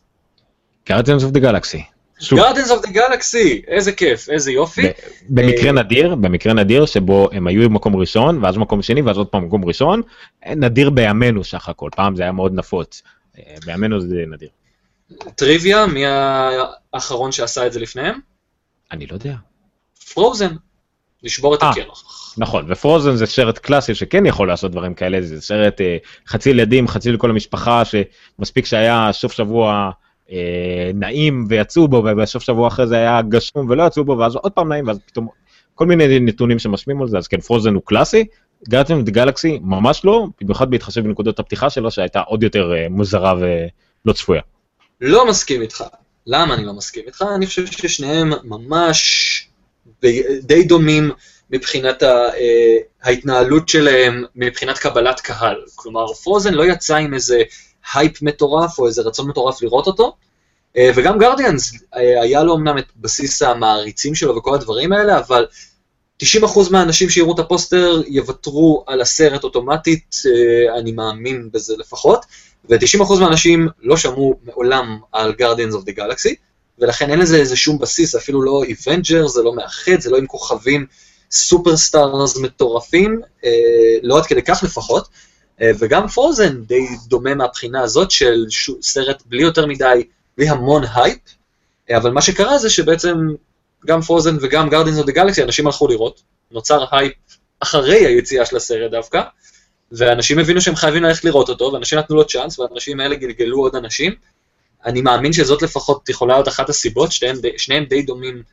[0.90, 1.78] Guardians of the Galaxy.
[1.78, 4.82] שוב, Guardians of the Galaxy, איזה כיף, איזה יופי.
[5.30, 9.28] במקרה אה, נדיר, במקרה נדיר שבו הם היו במקום ראשון, ואז מקום שני, ואז עוד
[9.28, 10.02] פעם מקום ראשון,
[10.46, 13.02] אה, נדיר בימינו סך הכל, פעם זה היה מאוד נפוץ.
[13.38, 14.50] אה, בימינו זה נדיר.
[15.36, 16.04] טריוויה, מי
[16.94, 18.20] האחרון שעשה את זה לפניהם?
[18.92, 19.36] אני לא יודע.
[20.14, 20.56] פרוזן.
[21.24, 21.64] לשבור את.
[21.64, 22.34] הקרח.
[22.38, 25.82] נכון, ופרוזן זה סרט קלאסי שכן יכול לעשות דברים כאלה, זה סרט
[26.28, 29.92] חצי ילדים, חצי לכל המשפחה, שמספיק שהיה סוף שבוע
[30.32, 34.52] אה, נעים ויצאו בו, ובסוף שבוע אחרי זה היה גשום ולא יצאו בו, ואז עוד
[34.52, 35.28] פעם נעים, ואז פתאום
[35.76, 38.26] כל מיני נתונים שמשמיעים על זה, אז כן, פרוזן הוא קלאסי,
[38.70, 44.14] גארדיאן גלקסי ממש לא, במיוחד בהתחשב בנקודות הפתיחה שלו, שהייתה עוד יותר אה, מוזרה ולא
[44.14, 44.42] צפויה.
[45.02, 45.84] לא מסכים איתך.
[46.28, 47.26] למה אני לא מסכים איתך?
[47.36, 49.48] אני חושב ששניהם ממש
[50.42, 51.12] די דומים
[51.50, 52.28] מבחינת אה,
[53.04, 55.56] ההתנהלות שלהם, מבחינת קבלת קהל.
[55.76, 57.44] כלומר, פרוזן לא יצא עם איזה
[57.94, 60.16] הייפ מטורף או איזה רצון מטורף לראות אותו,
[60.78, 65.46] אה, וגם Guardians, אה, היה לו אמנם את בסיס המעריצים שלו וכל הדברים האלה, אבל
[66.18, 72.26] 90% מהאנשים שיראו את הפוסטר יוותרו על הסרט אוטומטית, אה, אני מאמין בזה לפחות,
[72.70, 76.36] ו-90% מהאנשים לא שמעו מעולם על Guardians of the Galaxy,
[76.80, 80.28] ולכן אין לזה איזה שום בסיס, אפילו לא Avengers, זה לא מאחד, זה לא עם
[80.28, 80.86] כוכבים
[81.32, 83.22] superstars מטורפים,
[84.04, 85.08] לא עד כדי כך לפחות,
[85.62, 88.46] וגם Frozen די דומה מהבחינה הזאת של
[88.82, 90.04] סרט בלי יותר מדי,
[90.38, 91.20] בלי המון הייפ,
[91.90, 93.16] אה, אבל מה שקרה זה שבעצם
[93.86, 97.14] גם Frozen וגם Guardians of the Galaxy, אנשים הלכו לראות, נוצר הייפ
[97.60, 99.22] אחרי היציאה של הסרט דווקא,
[99.92, 103.76] ואנשים הבינו שהם חייבים ללכת לראות אותו, ואנשים נתנו לו צ'אנס, והאנשים האלה גלגלו עוד
[103.76, 104.16] אנשים.
[104.86, 108.44] אני מאמין שזאת לפחות יכולה להיות אחת הסיבות, שניהם, שניהם די דומים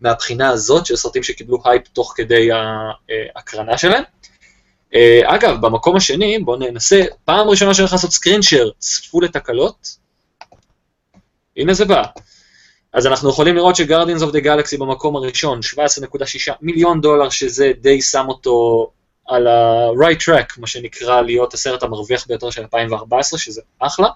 [0.00, 2.48] מהבחינה הזאת, של סרטים שקיבלו הייפ תוך כדי
[3.36, 4.02] ההקרנה שלהם.
[4.94, 9.96] אה, אגב, במקום השני, בואו ננסה, פעם ראשונה שאני הולך לעשות סקרינשר, צפו לתקלות.
[11.56, 12.02] הנה זה בא.
[12.92, 18.02] אז אנחנו יכולים לראות ש-Guardians of the Galaxy במקום הראשון, 17.6 מיליון דולר, שזה די
[18.02, 18.90] שם אותו
[19.28, 24.08] על ה-right track, מה שנקרא להיות הסרט המרוויח ביותר של 2014, שזה אחלה.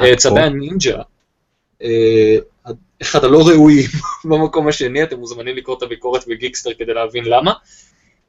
[0.00, 1.02] אה, צבי הנינג'ה,
[1.82, 2.36] אה,
[3.02, 3.90] אחד הלא ראויים
[4.30, 7.52] במקום השני, אתם מוזמנים לקרוא את הביקורת בגיקסטר כדי להבין למה.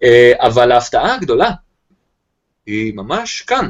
[0.04, 1.50] אה, אבל ההפתעה הגדולה
[2.66, 3.70] היא ממש כאן.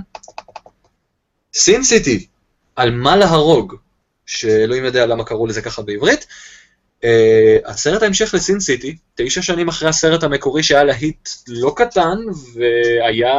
[1.53, 2.27] סין סיטי,
[2.75, 3.75] על מה להרוג,
[4.25, 6.27] שאלוהים יודע למה קראו לזה ככה בעברית.
[7.01, 7.03] Uh,
[7.65, 12.17] הסרט ההמשך לסין סיטי, תשע שנים אחרי הסרט המקורי שהיה להיט לא קטן,
[12.53, 13.33] והיה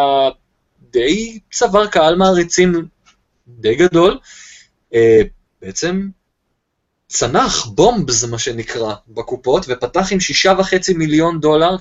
[0.91, 2.87] די צבר קהל מעריצים
[3.49, 4.19] די גדול,
[4.93, 4.97] uh,
[5.63, 6.09] בעצם
[7.09, 11.77] צנח בומבס, מה שנקרא, בקופות, ופתח עם שישה וחצי מיליון דולר,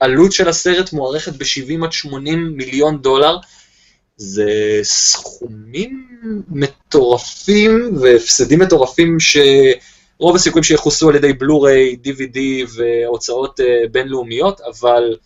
[0.00, 3.36] כשהעלות של הסרט מוערכת ב-70 עד 80 מיליון דולר.
[4.16, 6.08] זה סכומים
[6.48, 12.38] מטורפים והפסדים מטורפים שרוב הסיכויים שיחוסו על ידי בלו-ריי, DVD
[12.76, 15.16] והוצאות uh, בינלאומיות, אבל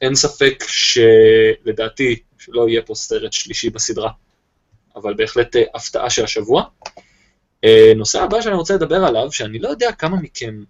[0.00, 4.10] אין ספק שלדעתי שלא יהיה פה סרט שלישי בסדרה,
[4.96, 6.62] אבל בהחלט uh, הפתעה של השבוע.
[7.66, 10.62] Uh, נושא הבא שאני רוצה לדבר עליו, שאני לא יודע כמה מכם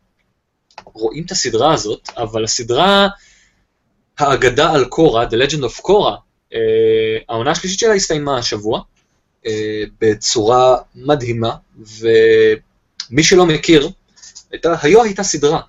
[0.85, 3.09] רואים את הסדרה הזאת, אבל הסדרה
[4.19, 6.17] האגדה על קורה, The Legend of Korra,
[6.51, 6.55] Uh,
[7.29, 8.81] העונה השלישית שלה הסתיימה השבוע,
[9.45, 9.49] uh,
[10.01, 13.91] בצורה מדהימה, ומי שלא מכיר,
[14.51, 15.61] הייתה, היו הייתה סדרה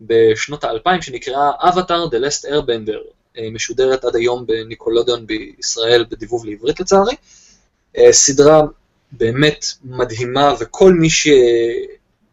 [0.00, 2.98] בשנות האלפיים שנקראה Avatar The Last Airbender,
[3.36, 7.14] uh, משודרת עד היום בניקולודיון בישראל בדיבוב לעברית לצערי.
[7.96, 8.62] Uh, סדרה
[9.12, 11.08] באמת מדהימה, וכל מי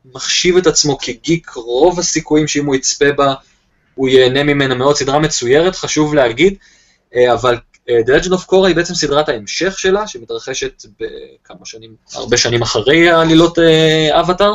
[0.03, 3.33] שמחשיב את עצמו כגיק, רוב הסיכויים שאם הוא יצפה בה,
[3.95, 6.55] הוא ייהנה ממנה מאוד, סדרה מצוירת, חשוב להגיד,
[7.13, 7.57] uh, אבל
[7.89, 13.09] The Legend of Korra היא בעצם סדרת ההמשך שלה, שמתרחשת בכמה שנים, הרבה שנים אחרי
[13.09, 13.59] העלילות
[14.11, 14.53] אבטאר.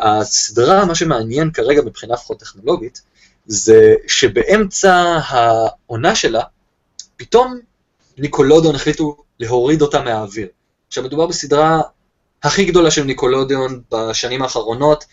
[0.00, 3.02] הסדרה, מה שמעניין כרגע מבחינה לפחות טכנולוגית,
[3.46, 6.42] זה שבאמצע העונה שלה,
[7.16, 7.58] פתאום
[8.18, 10.48] ניקולודיון החליטו להוריד אותה מהאוויר.
[10.88, 11.80] עכשיו מדובר בסדרה
[12.42, 15.04] הכי גדולה של ניקולודיון בשנים האחרונות,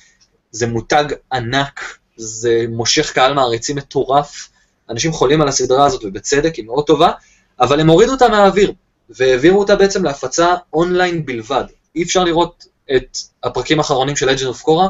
[0.51, 4.49] זה מותג ענק, זה מושך קהל מעריצים מטורף,
[4.89, 7.11] אנשים חולים על הסדרה הזאת, ובצדק, היא מאוד טובה,
[7.59, 8.73] אבל הם הורידו אותה מהאוויר,
[9.09, 11.63] והעבירו אותה בעצם להפצה אונליין בלבד.
[11.95, 12.65] אי אפשר לראות
[12.95, 14.89] את הפרקים האחרונים של Legend of Korra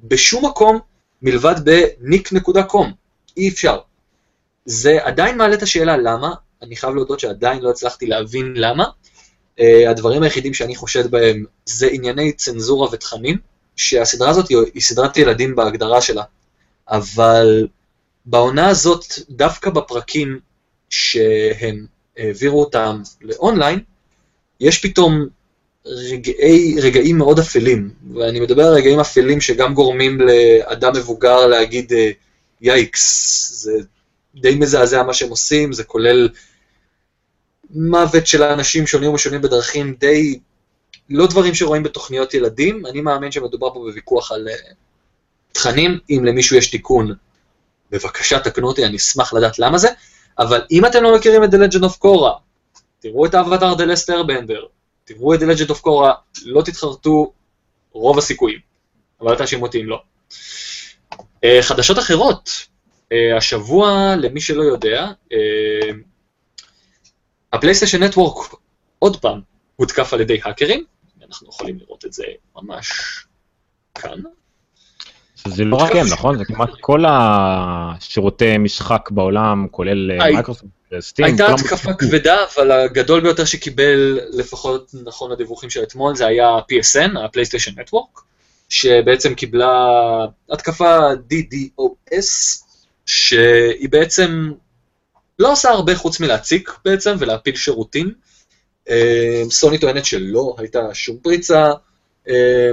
[0.00, 0.78] בשום מקום
[1.22, 2.86] מלבד בניק.com.
[3.36, 3.78] אי אפשר.
[4.64, 8.84] זה עדיין מעלה את השאלה למה, אני חייב להודות שעדיין לא הצלחתי להבין למה.
[9.60, 13.36] Uh, הדברים היחידים שאני חושד בהם זה ענייני צנזורה ותכנים,
[13.76, 16.22] שהסדרה הזאת היא, סדרת ילדים בהגדרה שלה,
[16.88, 17.68] אבל
[18.26, 20.38] בעונה הזאת, דווקא בפרקים
[20.90, 21.86] שהם
[22.16, 23.80] העבירו אותם לאונליין,
[24.60, 25.26] יש פתאום
[25.86, 31.92] רגעי, רגעים מאוד אפלים, ואני מדבר על רגעים אפלים שגם גורמים לאדם מבוגר להגיד
[32.60, 33.72] יאיקס, זה
[34.34, 36.28] די מזעזע מה שהם עושים, זה כולל
[37.74, 40.38] מוות של אנשים שונים ומשונים בדרכים די,
[41.10, 44.74] לא דברים שרואים בתוכניות ילדים, אני מאמין שמדובר פה בוויכוח על uh,
[45.52, 47.14] תכנים, אם למישהו יש תיקון,
[47.90, 49.88] בבקשה תקנו אותי, אני אשמח לדעת למה זה,
[50.38, 52.38] אבל אם אתם לא מכירים את The Legend of Korra,
[53.00, 54.66] תראו את האבטר The Last Airbender,
[55.04, 56.12] תראו את The Legend of Korra,
[56.44, 57.32] לא תתחרטו
[57.92, 58.58] רוב הסיכויים,
[59.20, 60.02] אבל תאשימו אותי אם לא.
[61.12, 65.06] אה, חדשות אחרות, אה, השבוע, למי שלא יודע,
[67.52, 68.54] ה PlayStation Network
[68.98, 69.40] עוד פעם
[69.76, 70.84] הותקף על ידי האקרים,
[71.26, 72.24] אנחנו יכולים לראות את זה
[72.56, 72.90] ממש
[73.94, 74.18] כאן.
[75.46, 76.38] זה לא רק הם, נכון?
[76.38, 80.68] זה כמעט כל השירותי משחק בעולם, כולל מייקרוסופט,
[81.00, 81.24] Steam.
[81.24, 87.18] הייתה התקפה כבדה, אבל הגדול ביותר שקיבל, לפחות נכון הדיווחים של אתמול, זה היה PSN,
[87.18, 88.20] ה PlayStation Network,
[88.68, 89.76] שבעצם קיבלה
[90.50, 92.62] התקפה DDoS,
[93.06, 94.52] שהיא בעצם
[95.40, 98.12] לא עושה הרבה חוץ מלהציק בעצם ולהפיל שירותים.
[98.90, 101.72] אה, סוני טוענת שלא הייתה שום פריצה,
[102.28, 102.70] אה,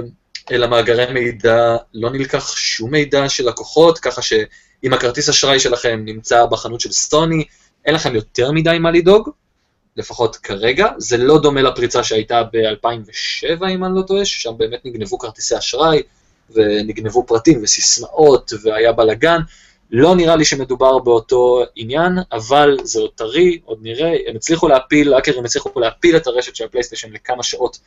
[0.50, 6.46] אלא מאגרי מידע, לא נלקח שום מידע של לקוחות, ככה שאם הכרטיס אשראי שלכם נמצא
[6.46, 7.44] בחנות של סוני,
[7.84, 9.30] אין לכם יותר מדי מה לדאוג,
[9.96, 10.88] לפחות כרגע.
[10.98, 16.02] זה לא דומה לפריצה שהייתה ב-2007, אם אני לא טועה, ששם באמת נגנבו כרטיסי אשראי,
[16.50, 19.40] ונגנבו פרטים וסיסמאות, והיה בלאגן.
[19.90, 25.14] לא נראה לי שמדובר באותו עניין, אבל זה עוד טרי, עוד נראה, הם הצליחו להפיל,
[25.14, 27.78] האקרים הצליחו להפיל את הרשת של הפלייסטיישן לכמה שעות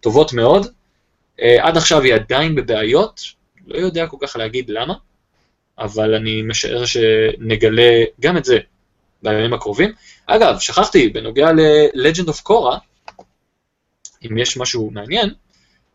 [0.00, 0.66] טובות מאוד.
[0.66, 3.20] Uh, עד עכשיו היא עדיין בבעיות,
[3.66, 4.94] לא יודע כל כך להגיד למה,
[5.78, 8.58] אבל אני משער שנגלה גם את זה
[9.22, 9.92] בימים הקרובים.
[10.26, 12.78] אגב, שכחתי, בנוגע ל-Legend of Korra,
[14.24, 15.30] אם יש משהו מעניין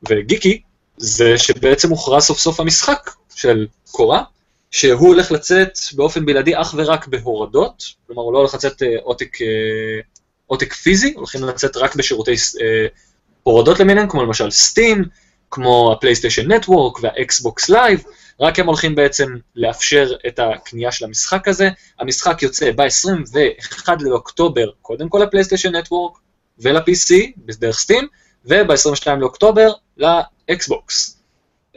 [0.10, 0.62] וגיקי,
[0.98, 4.24] זה שבעצם הוכרז סוף סוף המשחק של קורה,
[4.76, 9.42] שהוא הולך לצאת באופן בלעדי אך ורק בהורדות, כלומר הוא לא הולך לצאת אה, עותק,
[9.42, 9.48] אה,
[10.46, 12.88] עותק פיזי, הולכים לצאת רק בשירותי אה,
[13.44, 15.06] הורדות למיניהם, כמו למשל Steam,
[15.52, 18.04] כמו ה PlayStation Network וה Xbox Live,
[18.40, 21.70] רק הם הולכים בעצם לאפשר את הקנייה של המשחק הזה.
[22.00, 26.18] המשחק יוצא ב-21 לאוקטובר, קודם כל ל PlayStation Network
[26.60, 28.08] ול-PC, בדרך סטים,
[28.46, 31.15] וב-22 לאוקטובר לאקסבוקס.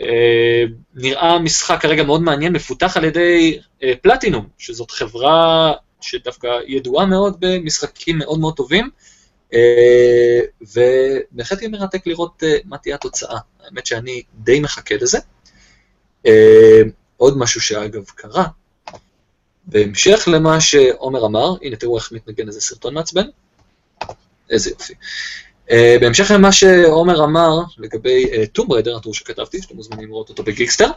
[0.00, 7.06] אה, נראה משחק כרגע מאוד מעניין, מפותח על ידי אה, פלטינום, שזאת חברה שדווקא ידועה
[7.06, 8.90] מאוד במשחקים מאוד מאוד טובים,
[9.54, 13.38] אה, ובהחלט יהיה מרתק לראות מה תהיה התוצאה.
[13.64, 15.18] האמת שאני די מחכה לזה.
[17.16, 18.46] עוד משהו שאגב קרה,
[19.66, 23.26] בהמשך למה שעומר אמר, הנה תראו איך מתנגן איזה סרטון מעצבן,
[24.50, 24.94] איזה יופי.
[25.68, 30.90] אה, בהמשך למה שעומר אמר לגבי Tomb Raider, הטור שכתבתי, שאתם מוזמנים לראות אותו בגיקסטר,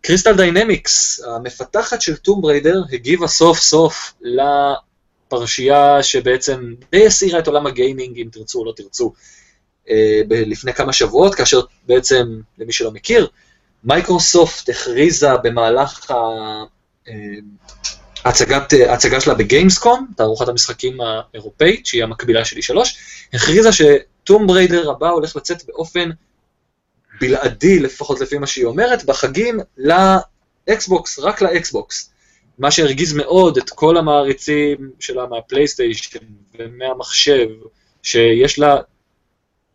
[0.00, 7.66] Crystal Dynamics, המפתחת של Tomb Raider, הגיבה סוף סוף לפרשייה שבעצם די הסעירה את עולם
[7.66, 9.12] הגיימינג, אם תרצו או לא תרצו,
[9.86, 9.90] אה,
[10.30, 13.28] לפני כמה שבועות, כאשר בעצם, למי שלא מכיר,
[13.84, 16.12] מייקרוסופט הכריזה במהלך
[18.24, 22.78] הצגת, הצגה שלה ב Gamescom, תערוכת המשחקים האירופאית, שהיא המקבילה של E3,
[23.34, 26.10] הכריזה ש Tomb Raider הבא הולך לצאת באופן
[27.20, 32.10] בלעדי, לפחות לפי מה שהיא אומרת, בחגים לאקסבוקס, רק לאקסבוקס.
[32.58, 36.18] מה שהרגיז מאוד את כל המעריצים שלה מהפלייסטיישן
[36.58, 37.48] ומהמחשב,
[38.02, 38.76] שיש לה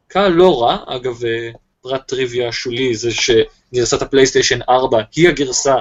[0.07, 1.21] קהל לא רע, אגב,
[1.81, 5.75] פרט טריוויה שולי זה שגרסת הפלייסטיישן 4 היא הגרסה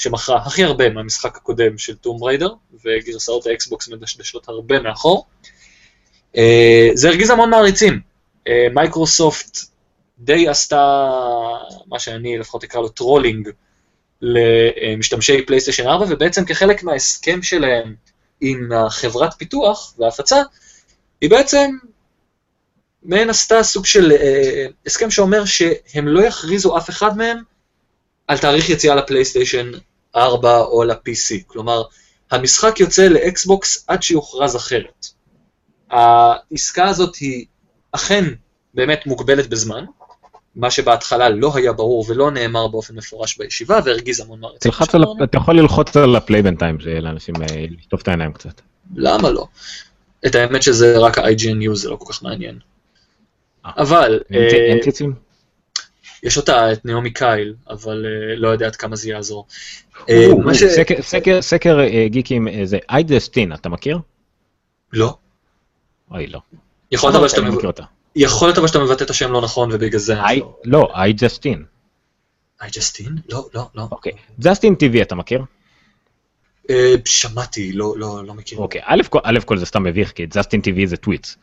[0.00, 2.52] שמכרה הכי הרבה מהמשחק הקודם של Tomb Raider,
[2.84, 5.26] וגרסאות האקסבוקס מדשדשות הרבה מאחור.
[6.36, 6.38] אה,
[6.94, 8.00] זה הרגיז המון מעריצים.
[8.48, 9.58] אה, מייקרוסופט
[10.18, 11.08] די עשתה
[11.86, 13.50] מה שאני לפחות אקרא לו trolling
[14.22, 17.94] למשתמשי פלייסטיישן 4, ובעצם כחלק מההסכם שלהם
[18.40, 20.42] עם החברת פיתוח והפצה,
[21.20, 21.70] היא בעצם
[23.02, 27.42] מעין עשתה סוג של אה, הסכם שאומר שהם לא יכריזו אף אחד מהם
[28.28, 29.70] על תאריך יציאה לפלייסטיישן
[30.16, 31.42] 4 או ל-PC.
[31.46, 31.82] כלומר,
[32.30, 35.06] המשחק יוצא לאקסבוקס עד שיוכרז אחרת.
[35.90, 37.46] העסקה הזאת היא
[37.92, 38.24] אכן
[38.74, 39.84] באמת מוגבלת בזמן,
[40.56, 44.72] מה שבהתחלה לא היה ברור ולא נאמר באופן מפורש בישיבה, והרגיז המון מעריצים.
[45.24, 48.60] אתה יכול ללחוץ על הפליי בינתיים, לאנשים אה, לשטוף את העיניים קצת.
[48.94, 49.46] למה לא?
[50.26, 52.58] את האמת שזה רק ה-IGN News, זה לא כל כך מעניין.
[53.66, 54.20] אה, אבל...
[54.30, 55.29] אין ציצים?
[56.22, 59.46] יש אותה, את נעמי קייל, אבל אה, לא יודע עד כמה זה יעזור.
[60.10, 60.26] אה,
[61.40, 63.98] סקר גיקים זה iJustine, אתה מכיר?
[64.92, 65.16] לא.
[66.10, 66.40] אוי, לא.
[68.16, 70.20] יכול להיות אבל שאתה מבטא את השם לא נכון ובגלל זה...
[70.64, 71.64] לא, iJustine.
[72.62, 73.16] iJustine?
[73.28, 73.88] לא, לא, לא.
[73.90, 74.12] אוקיי.
[74.40, 75.44] Justin TV אתה מכיר?
[77.04, 78.58] שמעתי, לא, לא, לא מכיר.
[78.58, 81.36] אוקיי, א' כל זה סתם מביך, כי Justin TV זה Twitch.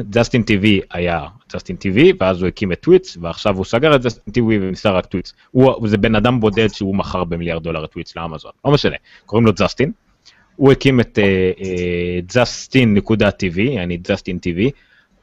[0.00, 4.32] Justin TV היה Justin TV ואז הוא הקים את Twitch ועכשיו הוא סגר את Justin
[4.32, 5.34] TV וניסה רק Twitch.
[5.50, 9.46] הוא זה בן אדם בודד שהוא מכר במיליארד דולר את Twitch לאמזון לא משנה קוראים
[9.46, 9.92] לו ג'סטין.
[10.56, 11.18] הוא הקים את
[12.34, 14.70] Justin נקודה TV אני Justin TV.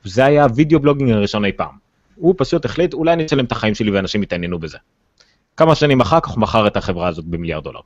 [0.04, 1.76] זה היה ה video blogging הראשון אי פעם.
[2.16, 4.78] הוא פשוט החליט אולי אני אצלם את החיים שלי ואנשים יתעניינו בזה.
[5.58, 7.80] כמה שנים אחר כך מכר את החברה הזאת במיליארד דולר.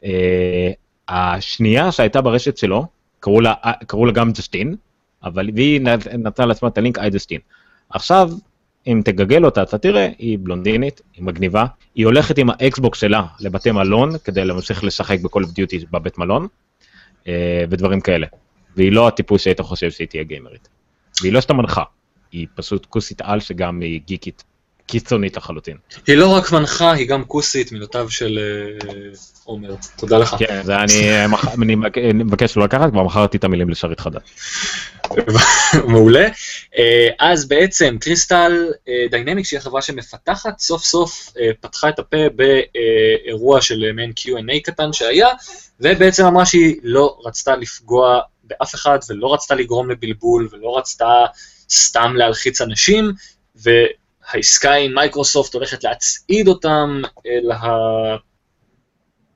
[0.00, 0.06] אה,
[1.08, 2.86] השנייה שהייתה ברשת שלו
[3.20, 3.54] קראו לה,
[3.86, 4.76] קראו לה גם ג'סטין
[5.26, 5.80] אבל והיא
[6.18, 7.40] נתנה לעצמה את הלינק iJustine.
[7.90, 8.30] עכשיו,
[8.86, 13.70] אם תגגל אותה, אתה תראה, היא בלונדינית, היא מגניבה, היא הולכת עם האקסבוקס שלה לבתי
[13.70, 16.46] מלון, כדי להמשיך לשחק ב Call of Duty בבית מלון,
[17.28, 18.26] אה, ודברים כאלה.
[18.76, 20.68] והיא לא הטיפוס שהיית חושב שהיא תהיה גיימרית.
[21.22, 21.82] והיא לא סתם מנחה,
[22.32, 24.44] היא פשוט כוסית על שגם היא גיקית
[24.86, 25.76] קיצונית לחלוטין.
[26.06, 28.92] היא לא רק מנחה, היא גם כוסית, מילותיו של אה,
[29.44, 29.74] עומר.
[29.96, 30.36] תודה לך.
[30.38, 34.22] כן, זה אני מבקש לא לקחת, כבר מכרתי את המילים לשרת חדש.
[35.88, 36.28] מעולה.
[36.78, 38.72] אה, אז בעצם Crystal
[39.10, 44.92] Dynamics, שהיא החברה שמפתחת, סוף סוף אה, פתחה את הפה באירוע של מעין Q&A קטן
[44.92, 45.28] שהיה,
[45.80, 51.24] ובעצם אמרה שהיא לא רצתה לפגוע באף אחד, ולא רצתה לגרום לבלבול, ולא רצתה
[51.70, 53.12] סתם להלחיץ אנשים,
[54.34, 57.50] והעסקה עם מייקרוסופט הולכת להצעיד אותם אל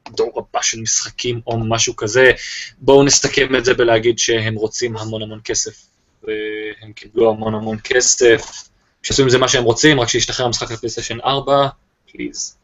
[0.06, 2.32] הדור הבא של משחקים או משהו כזה.
[2.78, 5.86] בואו נסתכם את זה בלהגיד שהם רוצים המון המון כסף,
[6.22, 8.68] והם קיבלו המון המון כסף.
[9.02, 11.68] שיעשו עם זה מה שהם רוצים, רק שישתחרר המשחק לפלייסטיישן 4,
[12.12, 12.56] פליז.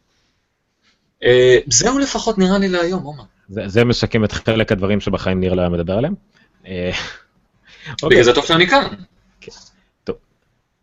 [1.23, 1.27] Uh,
[1.67, 3.23] זהו לפחות נראה לי להיום, עומר.
[3.49, 6.13] זה, זה משקם את חלק הדברים שבחיים ניר לא היה מדבר עליהם.
[6.67, 6.91] אה,
[8.03, 8.87] בגלל זה טוב שאני כאן.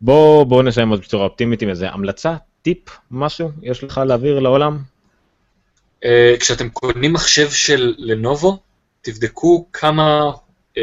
[0.01, 2.79] בואו בוא נסיים עוד בצורה אופטימית עם איזה המלצה, טיפ,
[3.11, 4.79] משהו, יש לך להעביר לעולם?
[6.03, 6.07] Uh,
[6.39, 8.59] כשאתם קונים מחשב של לנובו,
[9.01, 10.31] תבדקו כמה
[10.75, 10.79] uh,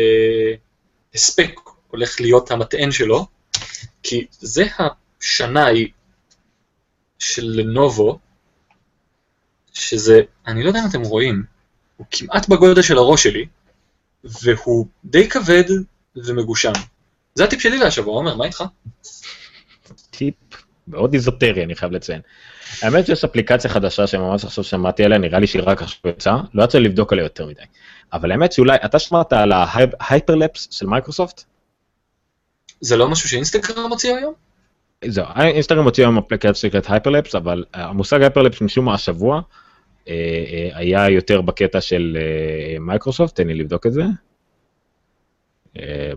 [1.14, 3.26] הספק הולך להיות המטען שלו,
[4.02, 5.88] כי זה השנה היא
[7.18, 8.18] של לנובו,
[9.72, 11.42] שזה, אני לא יודע אם אתם רואים,
[11.96, 13.46] הוא כמעט בגודל של הראש שלי,
[14.24, 15.64] והוא די כבד
[16.16, 16.72] ומגושם.
[17.34, 18.64] זה הטיפ שלי להשבוע, עומר, מה איתך?
[20.10, 20.34] טיפ
[20.88, 22.20] מאוד איזוטרי, אני חייב לציין.
[22.82, 26.64] האמת שיש אפליקציה חדשה שממש עכשיו שמעתי עליה, נראה לי שהיא רק עכשיו יצאה, לא
[26.64, 27.62] יצא לבדוק עליה יותר מדי.
[28.12, 31.44] אבל האמת שאולי, אתה שמעת על ה Hyperlapse של מייקרוסופט?
[32.80, 34.34] זה לא משהו שאינסטגרם מוציא היום?
[35.04, 39.40] זהו, אינסטגרם מוציא היום אפליקציה שנקראת Hyperlapse, אבל המושג Hyperlapse משום מה השבוע
[40.08, 44.02] אה, אה, היה יותר בקטע של אה, מייקרוסופט, תן לי לבדוק את זה.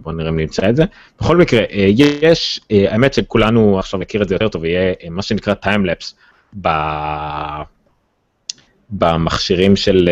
[0.02, 0.84] בוא נראה אם נמצא את זה.
[1.20, 6.16] בכל מקרה, יש, האמת שכולנו עכשיו נכיר את זה יותר טוב, יהיה מה שנקרא טיימלפס
[8.90, 10.10] במכשירים של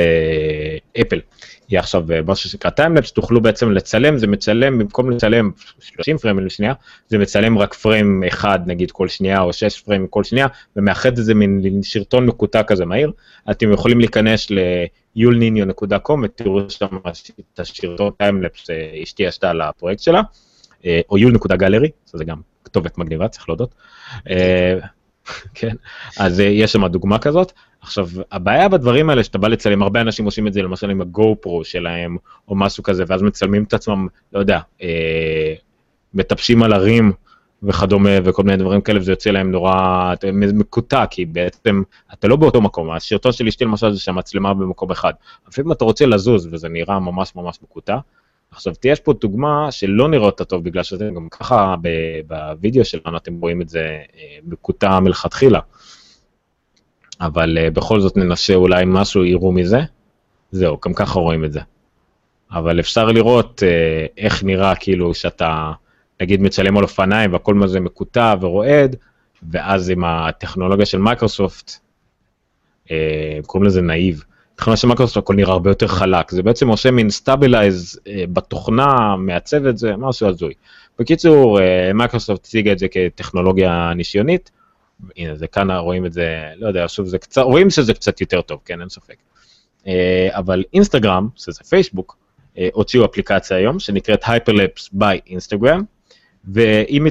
[1.01, 1.19] אפל.
[1.69, 6.73] יהיה עכשיו משהו שנקרא טיימלפס, תוכלו בעצם לצלם, זה מצלם, במקום לצלם 30 פריים לשנייה,
[7.07, 11.25] זה מצלם רק פריים אחד נגיד כל שנייה, או 6 פריים כל שנייה, ומאחד את
[11.25, 13.11] זה מין שרטון מקוטע כזה מהיר.
[13.51, 14.47] אתם יכולים להיכנס
[15.15, 16.87] ל-yulninio.com ותראו שם
[17.53, 18.67] את השרטון טיימלפס,
[19.03, 20.21] אשתי עשתה לפרויקט שלה,
[20.85, 23.75] או yul.gallery, זה גם כתובת מגניבה, צריך להודות.
[25.53, 25.75] כן,
[26.19, 27.51] אז יש שם דוגמה כזאת.
[27.81, 31.35] עכשיו, הבעיה בדברים האלה שאתה בא לצלם, הרבה אנשים עושים את זה למשל עם הגו
[31.41, 35.53] פרו שלהם, או משהו כזה, ואז מצלמים את עצמם, לא יודע, אה,
[36.13, 37.11] מטפשים על הרים
[37.63, 41.83] וכדומה, וכל מיני דברים כאלה, וזה יוצא להם נורא מקוטע, כי בעצם
[42.13, 42.91] אתה לא באותו מקום.
[42.91, 45.13] השרטון של אשתי למשל זה שהמצלמה במקום אחד.
[45.47, 47.97] לפעמים אתה רוצה לזוז, וזה נראה ממש ממש מקוטע.
[48.51, 51.75] עכשיו, יש פה דוגמה שלא נראה אותה טוב, בגלל שאתם גם ככה
[52.27, 55.59] בווידאו שלנו, אתם רואים את זה אה, מקוטע מלכתחילה.
[57.21, 59.79] אבל uh, בכל זאת ננסה אולי משהו יראו מזה.
[60.51, 61.59] זהו, גם ככה רואים את זה.
[62.51, 65.71] אבל אפשר לראות uh, איך נראה כאילו שאתה
[66.21, 68.95] נגיד מצלם על אופניים והכל מזה מקוטע ורועד,
[69.51, 71.71] ואז עם הטכנולוגיה של מייקרוסופט,
[72.85, 72.89] אה,
[73.45, 74.23] קוראים לזה naive.
[74.55, 79.15] טכנולוגיה של מייקרוסופט הכל נראה הרבה יותר חלק, זה בעצם עושה מין stabilize אה, בתוכנה,
[79.15, 80.53] מעצב את זה, משהו הזוי.
[80.99, 81.63] בקיצור, אה,
[81.93, 84.51] מייקרוסופט הציגה את זה כטכנולוגיה ניסיונית,
[85.17, 88.41] הנה זה כאן רואים את זה, לא יודע, שוב זה קצת, רואים שזה קצת יותר
[88.41, 89.15] טוב, כן, אין ספק.
[89.87, 92.17] אה, אבל אינסטגרם, שזה פייסבוק,
[92.57, 95.81] אה, הוציאו אפליקציה היום שנקראת Hyperlapse by Instagram,
[96.43, 97.01] והיא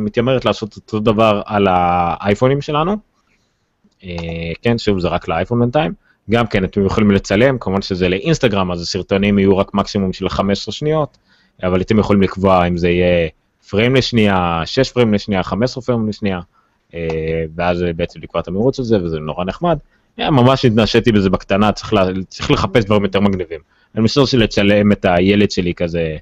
[0.00, 2.96] מתיימרת לעשות אותו דבר על האייפונים שלנו,
[4.04, 5.92] אה, כן, שוב זה רק לאייפון בינתיים,
[6.30, 10.72] גם כן אתם יכולים לצלם, כמובן שזה לאינסטגרם, אז הסרטונים יהיו רק מקסימום של 15
[10.72, 11.18] שניות,
[11.62, 13.28] אבל אתם יכולים לקבוע אם זה יהיה
[13.70, 16.40] פריים לשנייה, 6 פריים לשנייה, 15 פריים לשנייה,
[16.94, 19.78] אה, ואז בעצם לקבוע את המהירות של זה, וזה נורא נחמד.
[20.18, 23.60] ממש התנשאתי בזה בקטנה, צריך, לה, צריך לחפש דברים יותר מגניבים.
[23.94, 26.16] אני משער שלצלם את הילד שלי כזה אה,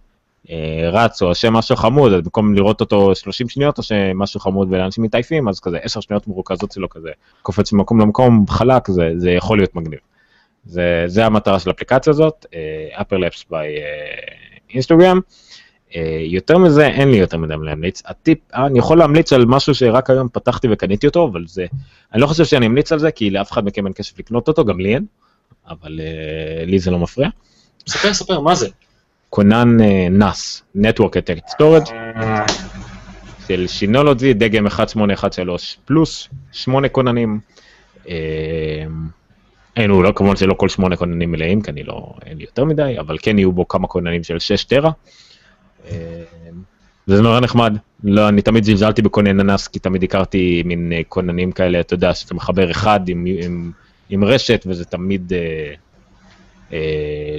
[0.92, 5.04] רץ, או עושה משהו חמוד, אז במקום לראות אותו 30 שניות, או שמשהו חמוד ולאנשים
[5.04, 7.10] מתעייפים, אז כזה 10 שניות מרוכזות שלו כזה,
[7.42, 9.98] קופץ ממקום למקום חלק, זה, זה יכול להיות מגניב.
[10.64, 12.46] זה, זה המטרה של האפליקציה הזאת,
[12.92, 13.74] אפרלפס ביי
[14.74, 15.20] אינסטגרם.
[16.20, 18.02] יותר מזה אין לי יותר מדי להמליץ.
[18.06, 21.66] הטיפ, אה, אני יכול להמליץ על משהו שרק היום פתחתי וקניתי אותו, אבל זה,
[22.12, 24.64] אני לא חושב שאני אמליץ על זה, כי לאף אחד מכם אין כסף לקנות אותו,
[24.64, 25.04] גם לי אין,
[25.68, 26.00] אבל
[26.66, 27.28] לי זה לא מפריע.
[27.88, 28.68] ספר, ספר, מה זה?
[29.34, 31.92] כונן uh, NAS, Network Attack Storage,
[33.48, 37.40] של שינולוגי, דגם 1813 פלוס, שמונה כוננים.
[39.76, 42.64] אין, הוא לא, כמובן שלא כל שמונה כוננים מלאים, כי אני לא, אין לי יותר
[42.64, 44.90] מדי, אבל כן יהיו בו כמה כוננים של 6 טרה.
[47.06, 51.80] זה נורא נחמד, לא, אני תמיד זלזלתי בכונן אנס, כי תמיד הכרתי מין כוננים כאלה,
[51.80, 53.72] אתה יודע, שאתה מחבר אחד עם, עם,
[54.08, 55.74] עם רשת, וזה תמיד אה, אה,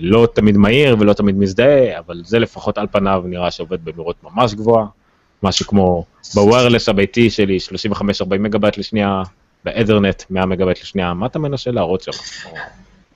[0.02, 4.54] לא תמיד מהיר ולא תמיד מזדהה, אבל זה לפחות על פניו נראה שעובד במהירות ממש
[4.54, 4.86] גבוהה,
[5.44, 7.58] משהו כמו ב wireless הביתי שלי,
[7.92, 8.00] 35-40
[8.40, 9.24] מגבייט לשנייה,
[9.66, 12.12] באת'רנט 100 מגבייט לשנייה, מה אתה מנסה להראות שם?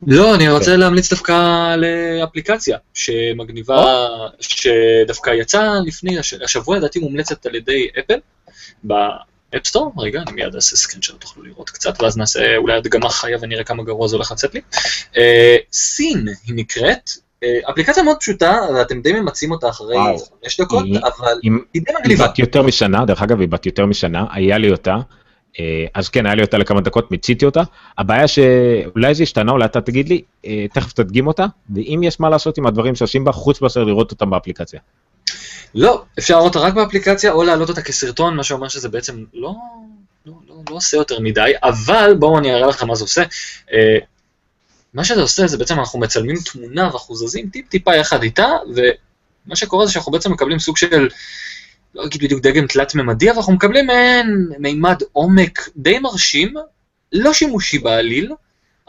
[0.07, 0.75] לא, אני רוצה.
[0.75, 4.07] להמליץ דווקא לאפליקציה שמגניבה,
[4.39, 8.19] שדווקא יצאה לפני, השבוע לדעתי מומלצת על ידי אפל,
[9.53, 12.77] ב App Store, רגע, אני מיד אעשה screen share תוכלו לראות קצת, ואז נעשה אולי
[12.77, 14.61] הדגמה חיה ונראה כמה גרוע זה הולך לצאת לי.
[15.71, 17.09] Seene היא נקראת,
[17.69, 19.95] אפליקציה מאוד פשוטה, ואתם די ממצים אותה אחרי
[20.41, 22.23] חמש דקות, אבל היא די מגניבה.
[22.23, 24.97] היא בת יותר משנה, דרך אגב, היא בת יותר משנה, היה לי אותה.
[25.59, 27.61] אה, אז כן, היה לי אותה לכמה דקות, מיציתי אותה.
[27.97, 31.45] הבעיה שאולי זה השתנה, אולי אתה תגיד לי, אה, תכף תדגים אותה,
[31.75, 34.79] ואם יש מה לעשות עם הדברים שעושים בה, חוץ מאשר לראות אותם באפליקציה.
[35.75, 39.53] לא, אפשר לראות אותה רק באפליקציה, או להעלות אותה כסרטון, מה שאומר שזה בעצם לא,
[40.25, 43.23] לא, לא, לא עושה יותר מדי, אבל בואו אני אראה לך מה זה עושה.
[43.73, 43.97] אה,
[44.93, 49.85] מה שזה עושה זה בעצם אנחנו מצלמים תמונה ואנחנו זזים טיפ-טיפה יחד איתה, ומה שקורה
[49.85, 51.09] זה שאנחנו בעצם מקבלים סוג של
[51.95, 56.53] לא אגיד בדיוק דגם תלת-ממדי, אבל אנחנו מקבלים מעין מימד עומק די מרשים,
[57.13, 58.31] לא שימושי בעליל,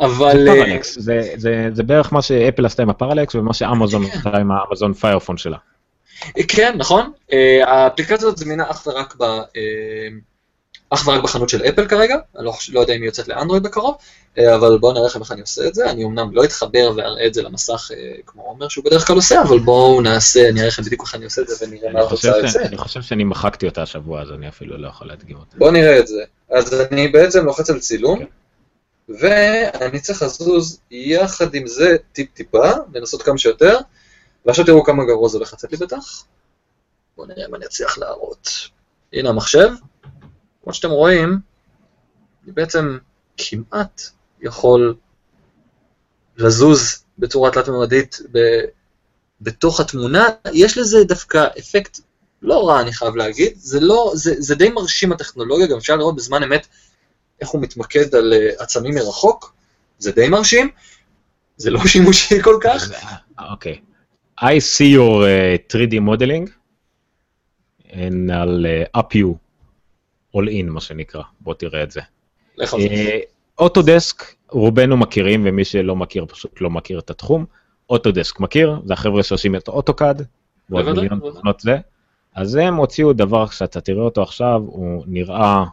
[0.00, 0.44] אבל...
[0.44, 4.18] זה פרלקס, זה, זה, זה בערך מה שאפל עשתה עם הפרלקס ומה שאמזון כן.
[4.18, 5.56] עשתה עם האמזון פיירפון שלה.
[6.48, 7.12] כן, נכון.
[7.62, 9.24] האפליקציה הזאת זמינה אך ורק ב...
[10.90, 13.96] אך ורק בחנות של אפל כרגע, אני לא, לא יודע אם היא יוצאת לאנדרואיד בקרוב,
[14.38, 17.26] אה, אבל בואו נראה לכם איך אני עושה את זה, אני אמנם לא אתחבר ואראה
[17.26, 20.68] את זה למסך אה, כמו עומר שהוא בדרך כלל עושה, אבל בואו נעשה, אני אראה
[20.68, 22.62] לכם בדיוק איך אני עושה את זה ונראה מה התוצאה יוצא.
[22.62, 25.56] אני חושב שאני מחקתי אותה השבוע, אז אני אפילו לא יכול להדגים אותה.
[25.58, 26.22] בואו נראה את זה.
[26.50, 28.24] אז אני בעצם לוחץ על צילום, כן.
[29.20, 33.78] ואני צריך לזוז יחד עם זה טיפ-טיפה, לנסות כמה שיותר,
[34.46, 36.24] ועכשיו תראו כמה גרוע זה הולך לצאת לי בטח.
[37.16, 38.48] בואו נראה אם אני אצליח להראות.
[39.12, 39.68] הנה המחשב,
[40.62, 41.38] כמו שאתם רואים,
[42.44, 42.98] אני בעצם
[43.36, 44.02] כמעט
[44.40, 44.96] יכול
[46.36, 48.64] לזוז בצורה תלת-ממדית ב-
[49.40, 50.26] בתוך התמונה.
[50.52, 52.00] יש לזה דווקא אפקט
[52.42, 53.52] לא רע, אני חייב להגיד.
[53.56, 56.66] זה, לא, זה, זה די מרשים הטכנולוגיה, גם אפשר לראות בזמן אמת
[57.40, 59.54] איך הוא מתמקד על uh, עצמים מרחוק.
[59.98, 60.70] זה די מרשים.
[61.56, 62.90] זה לא שימושי כל כך.
[63.50, 63.80] אוקיי.
[64.38, 64.56] Okay.
[64.56, 66.48] I see your uh, 3D modeling,
[67.90, 69.38] and I'll uh, up you
[70.32, 71.22] all in, מה שנקרא.
[71.40, 72.00] בוא תראה את זה.
[73.58, 77.44] אוטודסק, רובנו מכירים, ומי שלא מכיר פשוט לא מכיר את התחום.
[77.90, 80.26] אוטודסק מכיר, זה החבר'ה שעושים את אוטוקאד,
[80.70, 81.78] ועוד מיליון תוכנות זה.
[82.34, 85.64] אז הם הוציאו דבר שאתה תראה אותו עכשיו, הוא נראה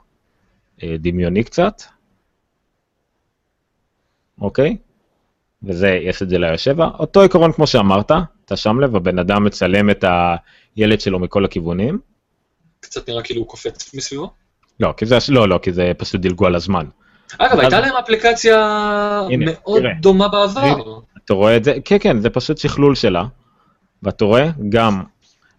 [0.84, 1.82] אה, דמיוני קצת,
[4.42, 4.78] אוקיי?
[5.64, 6.90] וזה, יש את זה ליושבה.
[7.00, 8.12] אותו עיקרון כמו שאמרת,
[8.46, 10.06] אתה שם לב, הבן אדם מצלם את
[10.76, 12.00] הילד שלו מכל הכיוונים.
[12.80, 14.30] קצת נראה כאילו הוא קופץ מסביבו?
[14.80, 16.86] לא, כי זה, לא, לא, כי זה פשוט דילגו על הזמן.
[17.38, 18.58] אגב, הייתה להם אפליקציה
[19.40, 21.00] מאוד דומה בעבר.
[21.26, 21.74] אתה רואה את זה?
[21.86, 23.26] כן, כן, זה פשוט שכלול שלה.
[24.04, 25.04] ואתה רואה גם,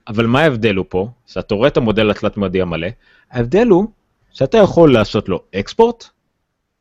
[0.08, 1.08] אבל מה ההבדל הוא פה?
[1.26, 2.88] שאתה רואה את המודל התלת-ממדי המלא,
[3.30, 3.86] ההבדל הוא
[4.32, 6.04] שאתה יכול לעשות לו אקספורט,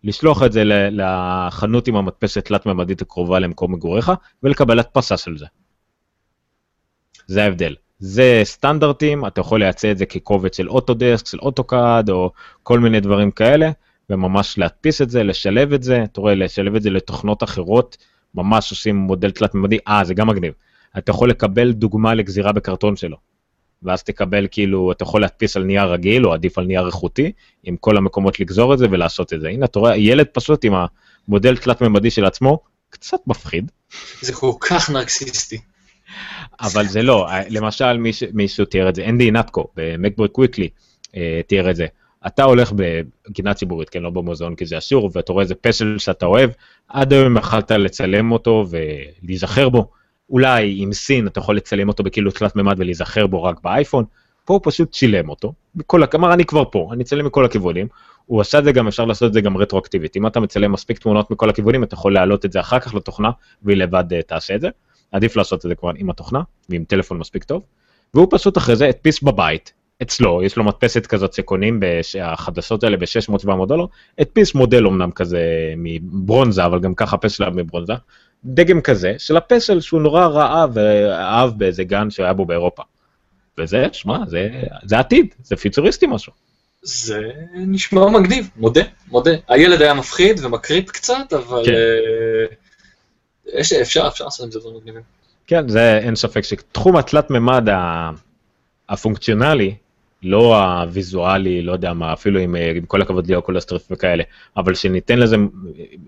[0.04, 4.12] לשלוח את זה לחנות עם המדפסת תלת-ממדית הקרובה למקום מגוריך,
[4.44, 5.46] ולקבל הדפסה של זה.
[7.28, 7.76] זה ההבדל.
[8.00, 12.32] זה סטנדרטים, אתה יכול לייצא את זה כקובץ של אוטודסק, של אוטוקאד, או
[12.64, 13.72] כל מיני דברים כאלה,
[14.10, 17.98] וממש להדפיס את זה, לשלב את זה, אתה רואה, לשלב את זה לתוכנות אחרות,
[18.36, 20.54] ממש עושים מודל תלת-ממדי, אה, זה גם מגניב.
[20.98, 23.18] אתה יכול לקבל דוגמה לגזירה בקרטון שלו,
[23.84, 27.32] ואז תקבל כאילו, אתה יכול להדפיס על נייר רגיל, או עדיף על נייר איכותי,
[27.64, 29.50] עם כל המקומות לגזור את זה ולעשות את זה.
[29.50, 30.74] הנה, אתה רואה, ילד פשוט עם
[31.28, 33.72] המודל תלת-ממדי של עצמו, קצת מפחיד.
[34.22, 35.58] זה כל כך נרקסיסטי.
[36.62, 40.70] אבל זה לא, למשל מיש, מישהו תיאר את זה, אנדי נטקו במקבורק קוויקלי
[41.16, 41.86] אה, תיאר את זה.
[42.28, 46.26] אתה הולך בגינה ציבורית, כן, לא במוזיאון כי זה אסור, ואתה רואה איזה פסל שאתה
[46.26, 46.50] אוהב,
[46.88, 49.90] עד היום יכלת לצלם אותו ולהיזכר בו.
[50.30, 54.06] אולי עם סין אתה יכול לצלם אותו בכאילו תלת מימד ולהיזכר בו רק באייפון,
[54.46, 57.88] פה הוא פשוט שילם אותו, בכל, אמר אני כבר פה, אני אצלם מכל הכיוונים,
[58.26, 61.00] הוא עשה את זה גם, אפשר לעשות את זה גם רטרואקטיבית, אם אתה מצלם מספיק
[61.00, 63.30] תמונות מכל הכיוונים, אתה יכול להעלות את זה אחר כך לתוכנה,
[63.64, 64.70] והיא לבד uh, תעשה את זה,
[65.12, 67.64] עדיף לעשות את זה כבר עם התוכנה, ועם טלפון מספיק טוב,
[68.14, 71.80] והוא פשוט אחרי זה הדפיס בבית, אצלו, יש לו מדפסת כזאת שקונים
[72.22, 73.86] החדשות האלה ב-600-700 דולר,
[74.20, 75.42] הדפיס מודל אמנם כזה
[75.78, 77.94] מברונזה, אבל גם ככה פסל מברונזה,
[78.46, 82.84] דגם כזה של הפסל שהוא נורא ראה ואהב באיזה גן שהיה בו באירופה.
[83.58, 84.50] וזה, שמע, זה,
[84.84, 86.34] זה עתיד, זה פוטוריסטי משהו.
[86.84, 87.22] זה
[87.54, 89.32] נשמע מגניב, מודה, מודה.
[89.48, 91.72] הילד היה מפחיד ומקריפ קצת, אבל כן.
[91.72, 92.65] אה,
[93.54, 95.02] יש, אפשר, אפשר לעשות עם זה דברים מגניבים.
[95.48, 97.68] כן, זה אין ספק שתחום התלת מימד
[98.90, 99.76] הפונקציונלי,
[100.24, 104.24] לא הוויזואלי, לא יודע מה, אפילו עם, אה, עם כל הכבוד ל Oculus Rift וכאלה,
[104.58, 105.36] אבל שניתן לזה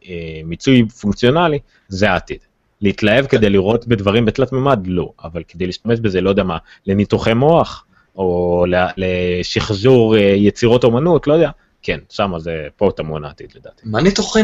[0.10, 2.38] אה, מיצוי פונקציונלי, זה העתיד.
[2.82, 6.58] להתלהב כדי לראות בדברים בתלת מימד, לא, אבל כדי להשתמש בזה, לא יודע מה,
[6.88, 7.86] לניתוחי מוח,
[8.16, 8.66] או
[8.98, 11.50] לשחזור אה, יצירות אומנות, לא יודע,
[11.82, 13.82] כן, שם זה, פה טמון העתיד לדעתי.
[13.86, 14.41] מה ניתוחי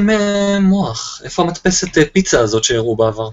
[0.61, 1.21] מוח?
[1.23, 3.29] איפה המדפסת פיצה הזאת שהראו בעבר?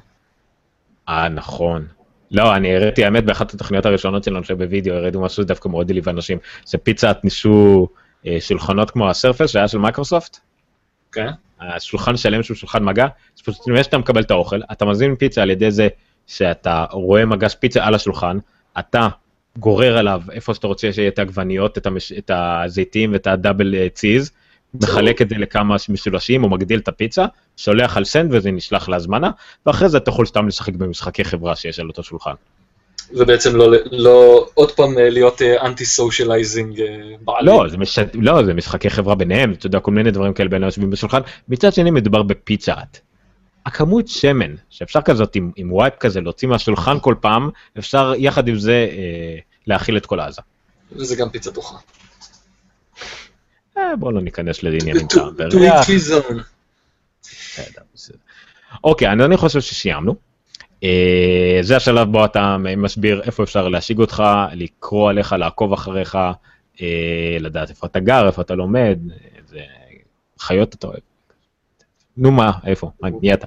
[1.09, 1.87] אה, נכון.
[2.31, 6.39] לא, אני הראיתי, האמת, באחת התוכניות הראשונות שלנו שבווידאו הראינו משהו דווקא מאוד העליב אנשים.
[6.65, 7.89] זה Pizza Hut ניסו
[8.27, 10.39] אה, שולחנות כמו ה Surface שהיה של מייקרוסופט.
[11.13, 11.31] כן.
[11.61, 13.07] השולחן שלם שהוא שולחן מגע,
[13.37, 15.89] שפשוט לפני שאתה מקבל את האוכל, אתה מזמין פיצה על ידי זה
[16.27, 18.39] שאתה רואה מגש פיצה על השולחן,
[18.79, 19.09] אתה
[19.61, 22.13] גורר עליו איפה שאתה רוצה שיהיה את העגבניות, את, המש...
[22.13, 24.31] את הזיתים ואת הדאבל צייז,
[24.75, 27.27] מחלק את זה לכמה משולשים, הוא מגדיל את הפיצה,
[27.57, 29.31] שולח על send וזה נשלח להזמנה,
[29.67, 32.35] ואחרי זה אתה יכול סתם לשחק במשחקי חברה שיש על אותו שולחן.
[33.13, 36.83] ובעצם לא, לא עוד פעם אה, להיות אנטי socializing
[37.25, 37.47] בעלים.
[37.47, 37.99] לא, זה מש...
[38.15, 41.21] לא, זה משחקי חברה ביניהם, אתה יודע, כל מיני דברים כאלה בין היושבים בשולחן.
[41.49, 42.99] מצד שני מדובר בפיצה האט.
[43.67, 48.59] הכמות שמן שאפשר כזאת עם, עם wipe כזה להוציא מהשולחן כל פעם, אפשר יחד עם
[48.59, 49.39] זה אה,
[49.71, 50.43] להאכיל את כל עזה.
[50.93, 51.77] וזה גם פיצה דוחה.
[53.79, 55.23] אה, בואו לא ניכנס לעניינים כאן.
[58.85, 60.15] אוקיי, אני חושב שסיימנו.
[60.85, 64.23] אה, זה השלב בו אתה מסביר איפה אפשר להשיג אותך,
[64.53, 66.19] לקרוא עליך, לעקוב אחריך,
[66.81, 68.99] אה, לדעת איפה אתה גר, איפה אתה לומד,
[69.39, 69.61] איזה
[70.39, 71.01] חיות אתה אוהב.
[72.17, 72.91] נו מה, איפה,
[73.23, 73.47] מי אתה?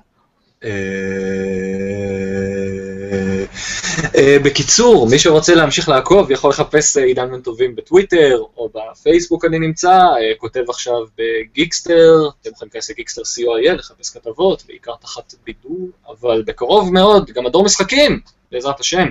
[4.16, 9.46] אה, בקיצור, מי שרוצה להמשיך לעקוב יכול לחפש אה, עידן בן טובים בטוויטר או בפייסבוק
[9.46, 15.34] אני נמצא, אה, כותב עכשיו בגיקסטר, אתם יכולים להיכנס לגיקסטר co.il, לחפש כתבות, בעיקר תחת
[15.46, 18.20] בידור, אבל בקרוב מאוד, גם מדור משחקים,
[18.52, 19.08] בעזרת השם,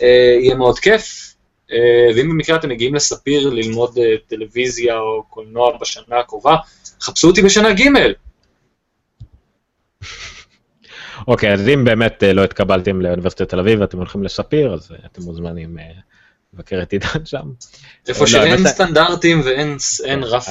[0.00, 1.32] יהיה מאוד כיף.
[2.16, 3.98] ואם במקרה אתם מגיעים לספיר ללמוד
[4.28, 6.56] טלוויזיה או קולנוע בשנה הקרובה,
[7.00, 7.88] חפשו אותי בשנה ג'
[11.26, 14.96] אוקיי, אז אם באמת אה, לא התקבלתם לאוניברסיטת תל אביב ואתם הולכים לספיר, אז אה,
[15.12, 15.84] אתם מוזמנים אה,
[16.54, 17.50] לבקר את עידן שם.
[18.08, 20.48] איפה שאין סטנדרטים ואין רף...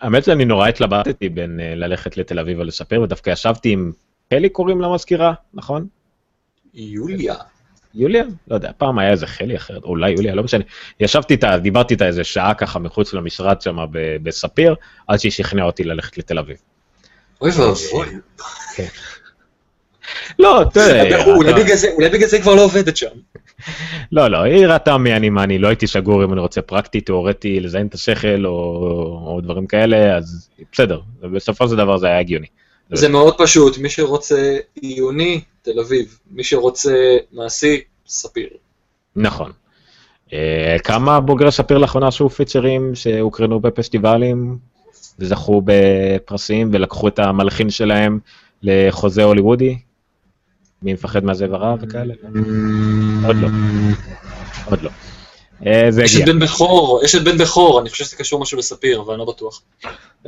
[0.00, 3.92] האמת שאני נורא התלבטתי בין ללכת לתל אביב או לספיר, ודווקא ישבתי עם
[4.34, 5.86] חלי קוראים למזכירה, נכון?
[6.74, 7.34] יוליה.
[7.94, 8.24] יוליה?
[8.48, 10.64] לא יודע, פעם היה איזה חלי אחרת, אולי יוליה, לא משנה.
[11.00, 13.76] ישבתי איתה, דיברתי איתה איזה שעה ככה מחוץ למשרד שם
[14.22, 14.74] בספיר,
[15.06, 16.56] עד שהיא שכנעה אותי ללכת לתל אביב.
[17.40, 18.06] אוי ואבוי.
[18.76, 18.86] כן.
[20.38, 21.24] לא, תראה.
[21.96, 23.06] אולי בגלל זה כבר לא עובדת שם.
[24.12, 27.00] לא, לא, היא ראתה מי אני מה אני, לא הייתי שגור אם אני רוצה פרקטי,
[27.00, 32.46] תיאורטי, לזיין את השכל או דברים כאלה, אז בסדר, בסופו של דבר זה היה הגיוני.
[32.92, 38.48] זה מאוד פשוט, מי שרוצה עיוני, תל אביב, מי שרוצה מעשי, ספיר.
[39.16, 39.52] נכון.
[40.32, 44.58] אה, כמה בוגרי ספיר לאחרונה עשו פיצ'רים שהוקרנו בפסטיבלים
[45.18, 48.18] וזכו בפרסים ולקחו את המלחין שלהם
[48.62, 49.78] לחוזה הוליוודי?
[50.86, 52.14] מי מפחד מהזאב הרע וכאלה?
[53.26, 53.48] עוד לא.
[54.70, 54.90] עוד לא.
[55.66, 58.58] אה, זה יש את בן בכור, יש את בן בכור, אני חושב שזה קשור משהו
[58.58, 59.62] לספיר, אבל אני לא בטוח.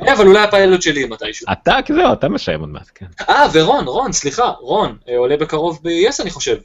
[0.01, 1.47] אה, אבל אולי הפיילוט שלי מתישהו.
[1.51, 3.05] אתה, זהו, אתה משיים עוד מעט, כן.
[3.29, 6.57] אה, ורון, רון, סליחה, רון, אה, עולה בקרוב ב-yes אני חושב.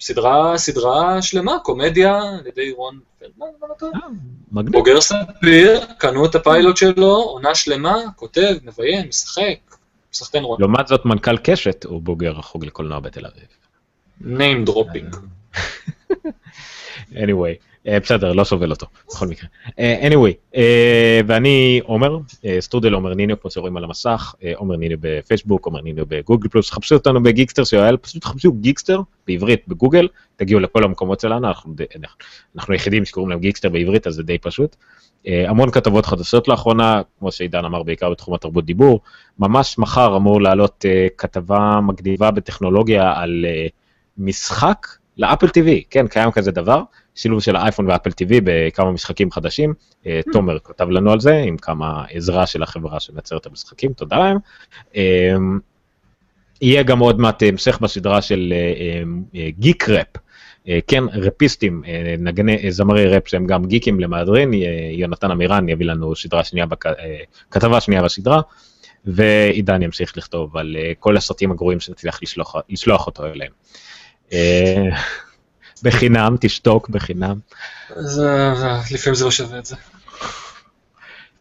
[0.00, 3.46] סדרה, סדרה שלמה, קומדיה, על ידי רון פלדמן,
[4.52, 4.62] לא.
[4.70, 9.75] בוגר ספיר, קנו את הפיילוט שלו, עונה שלמה, כותב, מביים, משחק,
[10.12, 10.60] סחטיין רון.
[10.60, 13.46] לעומת זאת, מנכ"ל קשת הוא בוגר החוג לקולנוע בתל אביב.
[14.22, 15.16] name dropping.
[17.12, 17.54] anyway,
[17.86, 19.48] uh, בסדר, לא סובל אותו, בכל מקרה.
[19.66, 19.72] Uh,
[20.02, 20.58] anyway, uh,
[21.26, 22.18] ואני עומר,
[22.60, 26.94] סטרודל עומר ניניו, כמו שרואים על המסך, עומר ניניו בפייסבוק, עומר ניניו בגוגל פלוס, חפשו
[26.94, 31.74] אותנו בגיקסטר של פשוט חפשו גיקסטר בעברית בגוגל, תגיעו לכל המקומות שלנו, אנחנו,
[32.56, 34.76] אנחנו היחידים שקוראים להם גיקסטר בעברית, אז זה די פשוט.
[35.26, 39.00] Uh, המון כתבות חדשות לאחרונה, כמו שעידן אמר, בעיקר בתחום התרבות דיבור.
[39.38, 43.70] ממש מחר אמור לעלות uh, כתבה מגניבה בטכנולוגיה על uh,
[44.18, 44.86] משחק
[45.18, 46.82] לאפל TV, כן, קיים כזה דבר,
[47.14, 49.74] שילוב של האייפון ואפל TV בכמה משחקים חדשים.
[50.02, 50.08] Hmm.
[50.32, 54.38] תומר כתב לנו על זה, עם כמה עזרה של החברה שמייצרת את המשחקים, תודה להם.
[56.60, 58.54] יהיה גם עוד מעט המשך בסדרה של
[59.48, 60.25] גיק ראפ.
[60.86, 61.82] כן, רפיסטים,
[62.18, 64.50] נגני, זמרי ראפ שהם גם גיקים למהדרין,
[64.92, 66.86] יונתן עמירן יביא לנו סדרה שנייה, בכ...
[67.50, 68.40] כתבה שנייה בסדרה,
[69.04, 73.52] ועידן ימשיך לכתוב על כל הסרטים הגרועים שנצליח לשלוח, לשלוח אותו אליהם.
[75.82, 77.38] בחינם, תשתוק בחינם.
[78.90, 79.76] לפעמים זה לא שווה את זה.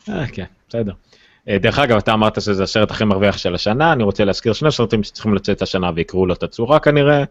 [0.05, 0.93] כן, בסדר.
[1.47, 5.03] דרך אגב, אתה אמרת שזה הסרט הכי מרוויח של השנה, אני רוצה להזכיר שני סרטים
[5.03, 7.23] שצריכים לצאת השנה ויקראו לו את הצורה כנראה,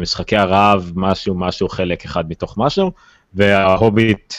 [0.00, 2.92] משחקי הרעב, משהו, משהו, חלק אחד מתוך משהו,
[3.34, 4.34] וההוביט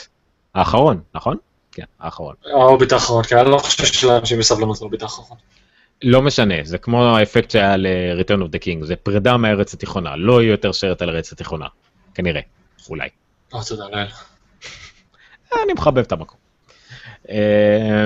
[0.54, 1.36] האחרון, נכון?
[1.72, 2.34] כן, האחרון.
[2.52, 5.38] ההוביט האחרון, כן, אני לא חושב שלאנשים בסבלנות להוביט האחרון.
[6.02, 10.42] לא משנה, זה כמו האפקט שהיה ל-Return of the King, זה פרידה מהארץ התיכונה, לא
[10.42, 11.66] יהיה יותר סרט על הארץ התיכונה,
[12.14, 12.40] כנראה,
[12.88, 13.08] אולי.
[13.54, 14.06] אה, תודה לאל.
[15.64, 16.42] אני מחבב את המקום.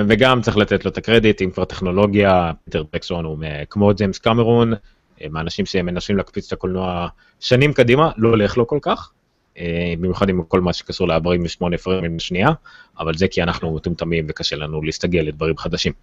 [0.07, 3.37] וגם צריך לתת לו את הקרדיט, אם כבר טכנולוגיה, פיטר בקסון הוא
[3.69, 4.73] כמו ג'יימס קמרון,
[5.29, 7.07] מהאנשים שמנסים להקפיץ את הקולנוע
[7.39, 9.11] שנים קדימה, לא הולך לו כל כך,
[9.99, 12.49] במיוחד עם כל מה שקשור ל-48 פרמים בשנייה,
[12.99, 15.93] אבל זה כי אנחנו מטומטמים וקשה לנו להסתגל לדברים חדשים.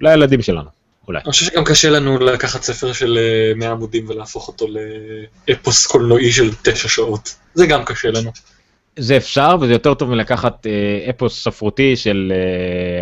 [0.00, 0.68] אולי הילדים שלנו.
[1.08, 1.20] אולי.
[1.24, 3.18] אני חושב שגם קשה לנו לקחת ספר של
[3.56, 4.66] 100 עמודים ולהפוך אותו
[5.48, 7.34] לאפוס קולנועי של 9 שעות.
[7.54, 8.30] זה גם קשה לנו.
[8.96, 10.66] זה אפשר, וזה יותר טוב מלקחת
[11.10, 12.32] אפוס ספרותי של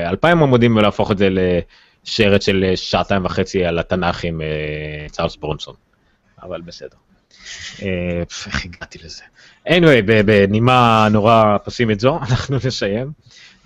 [0.07, 1.29] 2,000 עמודים ולהפוך את זה
[2.09, 4.41] לשרת של שעתיים וחצי על התנ"ך עם
[5.11, 5.75] צארלס ברונסון.
[6.43, 6.97] אבל בסדר.
[8.47, 9.23] איך הגעתי לזה?
[9.69, 13.13] anyway, בנימה נורא פסימית זו, אנחנו נסיים.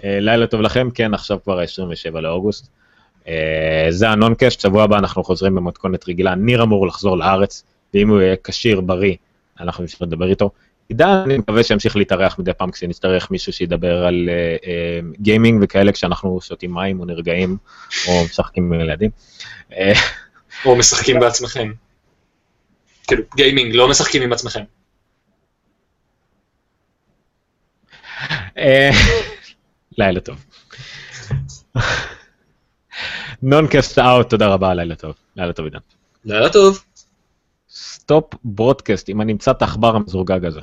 [0.04, 2.68] לילה טוב לכם, כן, עכשיו כבר ה-27 לאוגוסט.
[3.90, 7.64] זה הנונקאסט, שבוע הבא אנחנו חוזרים במתכונת רגילה, ניר אמור לחזור לארץ,
[7.94, 9.16] ואם הוא יהיה כשיר, בריא,
[9.60, 10.50] אנחנו נמשיך לדבר איתו.
[10.92, 14.30] עידן, אני מקווה שימשיך להתארח מדי פעם כשנצטרך מישהו שידבר על
[15.20, 17.56] גיימינג uh, uh, וכאלה כשאנחנו שותים מים או נרגעים
[18.08, 19.10] או משחקים עם ילדים.
[20.64, 21.72] או משחקים בעצמכם.
[23.06, 24.62] כאילו, gaming, לא משחקים עם עצמכם.
[29.98, 30.44] לילה טוב.
[33.42, 35.14] נונקאסט out, תודה רבה, לילה טוב.
[35.36, 35.78] לילה טוב עידן.
[36.24, 36.84] לילה טוב.
[37.70, 40.60] stop broadcast, אם אני אמצא את העכבר המזורגג הזה.